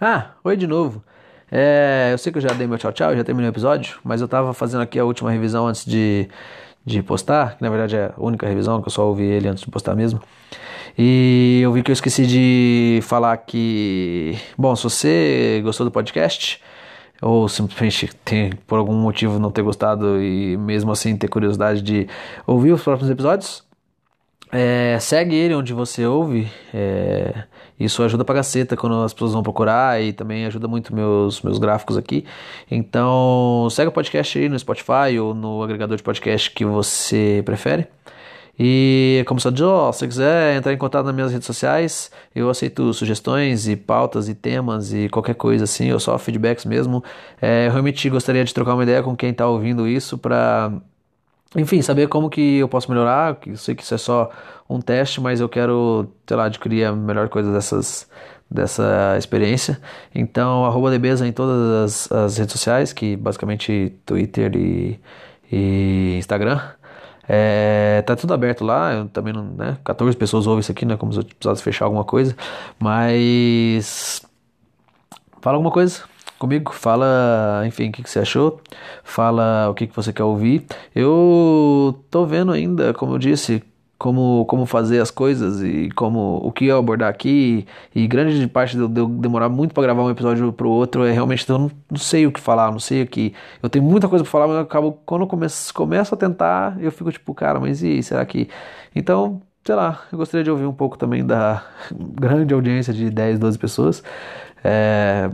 Ah, 0.00 0.32
oi 0.44 0.56
de 0.56 0.66
novo. 0.66 1.02
É, 1.50 2.10
eu 2.12 2.18
sei 2.18 2.30
que 2.30 2.38
eu 2.38 2.42
já 2.42 2.52
dei 2.54 2.66
meu 2.66 2.78
tchau, 2.78 2.92
tchau, 2.92 3.14
já 3.16 3.24
terminei 3.24 3.50
o 3.50 3.52
episódio, 3.52 3.98
mas 4.04 4.20
eu 4.20 4.28
tava 4.28 4.54
fazendo 4.54 4.82
aqui 4.82 4.98
a 5.00 5.04
última 5.04 5.32
revisão 5.32 5.66
antes 5.66 5.84
de 5.84 6.28
de 6.84 7.02
postar, 7.02 7.56
que 7.56 7.62
na 7.62 7.68
verdade 7.68 7.96
é 7.96 8.12
a 8.16 8.20
única 8.20 8.46
revisão, 8.46 8.80
que 8.80 8.88
eu 8.88 8.92
só 8.92 9.06
ouvi 9.06 9.24
ele 9.24 9.48
antes 9.48 9.64
de 9.64 9.70
postar 9.70 9.94
mesmo. 9.94 10.20
E 10.98 11.60
eu 11.62 11.72
vi 11.72 11.82
que 11.82 11.90
eu 11.90 11.92
esqueci 11.92 12.26
de 12.26 13.00
falar 13.02 13.36
que, 13.38 14.36
bom, 14.58 14.74
se 14.74 14.82
você 14.84 15.60
gostou 15.62 15.84
do 15.84 15.90
podcast, 15.90 16.60
ou 17.22 17.48
simplesmente 17.48 18.10
tem 18.24 18.50
por 18.66 18.78
algum 18.78 18.94
motivo 18.94 19.38
não 19.38 19.50
ter 19.50 19.62
gostado 19.62 20.22
e 20.22 20.56
mesmo 20.56 20.90
assim 20.90 21.16
ter 21.16 21.28
curiosidade 21.28 21.82
de 21.82 22.08
ouvir 22.46 22.72
os 22.72 22.82
próximos 22.82 23.10
episódios, 23.10 23.62
é, 24.52 24.98
segue 25.00 25.34
ele 25.34 25.54
onde 25.54 25.72
você 25.72 26.06
ouve. 26.06 26.50
É, 26.74 27.44
isso 27.78 28.02
ajuda 28.02 28.24
pra 28.24 28.34
caceta 28.34 28.76
quando 28.76 29.02
as 29.02 29.12
pessoas 29.12 29.32
vão 29.32 29.42
procurar 29.42 30.02
e 30.02 30.12
também 30.12 30.44
ajuda 30.44 30.68
muito 30.68 30.94
meus, 30.94 31.40
meus 31.42 31.58
gráficos 31.58 31.96
aqui. 31.96 32.24
Então, 32.70 33.68
segue 33.70 33.88
o 33.88 33.92
podcast 33.92 34.38
aí 34.38 34.48
no 34.48 34.58
Spotify 34.58 35.18
ou 35.20 35.34
no 35.34 35.62
agregador 35.62 35.96
de 35.96 36.02
podcast 36.02 36.50
que 36.50 36.64
você 36.64 37.42
prefere. 37.44 37.86
E 38.62 39.24
como 39.26 39.40
só 39.40 39.50
Joe, 39.50 39.90
se 39.90 40.00
você 40.00 40.06
quiser 40.06 40.56
entrar 40.56 40.74
em 40.74 40.76
contato 40.76 41.06
nas 41.06 41.14
minhas 41.14 41.32
redes 41.32 41.46
sociais, 41.46 42.10
eu 42.34 42.50
aceito 42.50 42.92
sugestões 42.92 43.66
e 43.66 43.74
pautas 43.74 44.28
e 44.28 44.34
temas 44.34 44.92
e 44.92 45.08
qualquer 45.08 45.34
coisa 45.34 45.64
assim, 45.64 45.90
ou 45.90 45.98
só 45.98 46.18
feedbacks 46.18 46.66
mesmo. 46.66 47.02
É, 47.40 47.70
realmente 47.70 48.10
gostaria 48.10 48.44
de 48.44 48.52
trocar 48.52 48.74
uma 48.74 48.82
ideia 48.82 49.02
com 49.02 49.16
quem 49.16 49.30
está 49.30 49.48
ouvindo 49.48 49.88
isso 49.88 50.18
para 50.18 50.70
enfim, 51.56 51.82
saber 51.82 52.08
como 52.08 52.30
que 52.30 52.58
eu 52.58 52.68
posso 52.68 52.90
melhorar, 52.90 53.38
eu 53.46 53.56
sei 53.56 53.74
que 53.74 53.82
isso 53.82 53.94
é 53.94 53.98
só 53.98 54.30
um 54.68 54.80
teste, 54.80 55.20
mas 55.20 55.40
eu 55.40 55.48
quero, 55.48 56.08
sei 56.26 56.36
lá, 56.36 56.44
adquirir 56.44 56.84
a 56.84 56.92
melhor 56.92 57.28
coisa 57.28 57.52
dessas, 57.52 58.08
dessa 58.48 59.16
experiência. 59.18 59.80
Então, 60.14 60.64
arroba 60.64 60.90
Debeza 60.90 61.26
em 61.26 61.32
todas 61.32 62.08
as, 62.08 62.12
as, 62.12 62.38
redes 62.38 62.52
sociais, 62.52 62.92
que 62.92 63.16
basicamente 63.16 63.92
Twitter 64.06 64.54
e, 64.56 65.00
e 65.50 66.16
Instagram. 66.18 66.60
É, 67.28 68.02
tá 68.02 68.16
tudo 68.16 68.34
aberto 68.34 68.64
lá, 68.64 68.92
eu 68.92 69.08
também 69.08 69.32
não, 69.32 69.44
né, 69.44 69.78
14 69.84 70.16
pessoas 70.16 70.46
ouvem 70.48 70.60
isso 70.60 70.72
aqui, 70.72 70.84
né, 70.84 70.96
como 70.96 71.12
se 71.12 71.20
eu 71.20 71.24
precisasse 71.24 71.62
fechar 71.62 71.84
alguma 71.84 72.04
coisa, 72.04 72.36
mas 72.76 74.20
fala 75.40 75.56
alguma 75.56 75.70
coisa, 75.70 76.02
comigo, 76.40 76.72
fala, 76.72 77.62
enfim, 77.66 77.90
o 77.90 77.92
que, 77.92 78.02
que, 78.02 78.10
você 78.10 78.20
achou, 78.20 78.60
fala 79.04 79.68
o 79.68 79.74
que, 79.74 79.86
que 79.86 79.94
você 79.94 80.10
quer 80.10 80.24
ouvir. 80.24 80.64
Eu 80.94 82.02
tô 82.10 82.24
vendo 82.24 82.50
ainda, 82.50 82.94
como 82.94 83.12
eu 83.14 83.18
disse, 83.18 83.62
como, 83.98 84.46
como 84.46 84.64
fazer 84.64 85.00
as 85.00 85.10
coisas 85.10 85.62
e 85.62 85.90
como 85.90 86.38
o 86.42 86.50
que 86.50 86.64
eu 86.64 86.78
abordar 86.78 87.10
aqui. 87.10 87.66
E, 87.94 88.08
grande 88.08 88.46
parte 88.48 88.74
de 88.74 88.82
eu 88.82 88.88
demorar 88.88 89.50
muito 89.50 89.74
para 89.74 89.82
gravar 89.82 90.02
um 90.02 90.10
episódio 90.10 90.50
pro 90.50 90.70
outro 90.70 91.04
é 91.04 91.12
realmente 91.12 91.48
eu 91.48 91.58
não, 91.58 91.70
não, 91.90 91.98
sei 91.98 92.26
o 92.26 92.32
que 92.32 92.40
falar, 92.40 92.72
não 92.72 92.80
sei 92.80 93.02
o 93.02 93.06
que. 93.06 93.34
Eu 93.62 93.68
tenho 93.68 93.84
muita 93.84 94.08
coisa 94.08 94.24
para 94.24 94.30
falar, 94.30 94.46
mas 94.48 94.56
eu 94.56 94.62
acabo, 94.62 94.92
quando 95.04 95.22
eu 95.22 95.26
começo, 95.28 95.74
começo 95.74 96.14
a 96.14 96.18
tentar, 96.18 96.78
eu 96.80 96.90
fico 96.90 97.12
tipo, 97.12 97.34
cara, 97.34 97.60
mas 97.60 97.82
e 97.82 98.02
será 98.02 98.24
que. 98.24 98.48
Então, 98.96 99.42
sei 99.62 99.74
lá, 99.74 100.00
eu 100.10 100.16
gostaria 100.16 100.44
de 100.44 100.50
ouvir 100.50 100.64
um 100.64 100.72
pouco 100.72 100.96
também 100.96 101.24
da 101.24 101.62
grande 101.92 102.54
audiência 102.54 102.94
de 102.94 103.10
10, 103.10 103.38
12 103.38 103.58
pessoas. 103.58 104.02
É, 104.64 105.30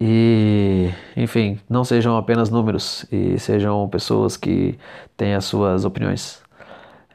e, 0.00 0.90
enfim, 1.16 1.58
não 1.68 1.84
sejam 1.84 2.16
apenas 2.16 2.50
números 2.50 3.04
e 3.10 3.38
sejam 3.38 3.88
pessoas 3.88 4.36
que 4.36 4.78
têm 5.16 5.34
as 5.34 5.44
suas 5.44 5.84
opiniões. 5.84 6.40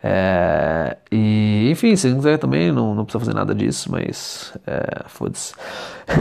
É, 0.06 0.98
e, 1.10 1.70
enfim, 1.72 1.96
se 1.96 2.10
não 2.10 2.18
quiser 2.18 2.38
também, 2.38 2.74
não, 2.74 2.94
não 2.94 3.06
precisa 3.06 3.24
fazer 3.24 3.34
nada 3.34 3.56
disso, 3.56 3.90
mas 3.90 4.54
é, 4.68 5.04
foda-se. 5.08 5.54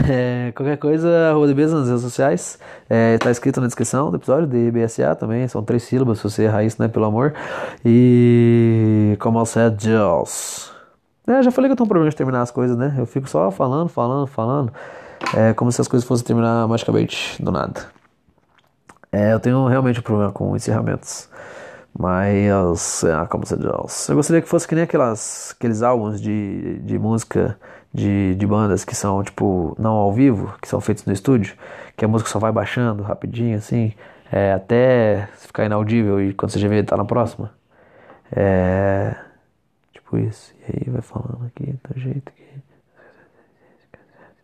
É, 0.09 0.53
qualquer 0.55 0.77
coisa, 0.77 1.29
arroba 1.29 1.47
DBSA 1.47 1.79
nas 1.79 1.87
redes 1.89 2.01
sociais. 2.01 2.57
É, 2.89 3.17
tá 3.17 3.29
escrito 3.29 3.59
na 3.59 3.67
descrição 3.67 4.09
do 4.09 4.15
episódio, 4.15 4.47
DBSA 4.47 5.13
também, 5.15 5.45
são 5.49 5.61
três 5.61 5.83
sílabas, 5.83 6.19
se 6.19 6.23
você 6.23 6.43
errar 6.43 6.63
isso, 6.63 6.81
né, 6.81 6.87
pelo 6.87 7.03
amor. 7.05 7.33
E 7.83 9.17
como 9.19 9.45
said, 9.45 9.83
Jules. 9.83 10.71
É, 11.27 11.43
já 11.43 11.51
falei 11.51 11.67
que 11.67 11.73
eu 11.73 11.75
tenho 11.75 11.85
um 11.85 11.89
problema 11.89 12.09
de 12.09 12.15
terminar 12.15 12.41
as 12.41 12.51
coisas, 12.51 12.77
né? 12.77 12.95
Eu 12.97 13.05
fico 13.05 13.29
só 13.29 13.51
falando, 13.51 13.89
falando, 13.89 14.27
falando. 14.27 14.73
É 15.35 15.53
como 15.53 15.71
se 15.71 15.81
as 15.81 15.87
coisas 15.87 16.07
fossem 16.07 16.25
terminar 16.25 16.67
magicamente 16.67 17.41
do 17.41 17.51
nada. 17.51 17.85
É, 19.11 19.33
eu 19.33 19.39
tenho 19.39 19.67
realmente 19.67 19.99
um 19.99 20.03
problema 20.03 20.31
com 20.31 20.55
encerramentos. 20.55 21.29
Mas, 21.97 23.03
ah, 23.03 23.27
como 23.27 23.45
você 23.45 23.55
diz, 23.55 24.09
eu 24.09 24.15
gostaria 24.15 24.41
que 24.41 24.49
fosse 24.49 24.67
que 24.67 24.73
nem 24.73 24.83
aquelas, 24.83 25.53
aqueles 25.55 25.83
álbuns 25.83 26.19
de, 26.19 26.79
de 26.79 26.97
música 26.97 27.57
de, 27.93 28.33
de 28.35 28.47
bandas 28.47 28.83
que 28.83 28.95
são, 28.95 29.23
tipo, 29.23 29.75
não 29.77 29.91
ao 29.91 30.11
vivo, 30.11 30.55
que 30.59 30.67
são 30.67 30.81
feitos 30.81 31.05
no 31.05 31.13
estúdio, 31.13 31.55
que 31.95 32.03
a 32.03 32.07
música 32.07 32.31
só 32.31 32.39
vai 32.39 32.51
baixando 32.51 33.03
rapidinho, 33.03 33.57
assim, 33.57 33.93
é, 34.31 34.53
até 34.53 35.29
ficar 35.37 35.65
inaudível 35.65 36.19
e 36.19 36.33
quando 36.33 36.51
você 36.51 36.59
já 36.59 36.67
vê, 36.67 36.81
tá 36.83 36.97
na 36.97 37.05
próxima. 37.05 37.51
É. 38.35 39.15
Tipo 39.93 40.17
isso. 40.17 40.53
E 40.61 40.63
aí 40.65 40.91
vai 40.91 41.01
falando 41.01 41.45
aqui, 41.45 41.75
do 41.87 41.99
jeito 41.99 42.31
que. 42.33 42.43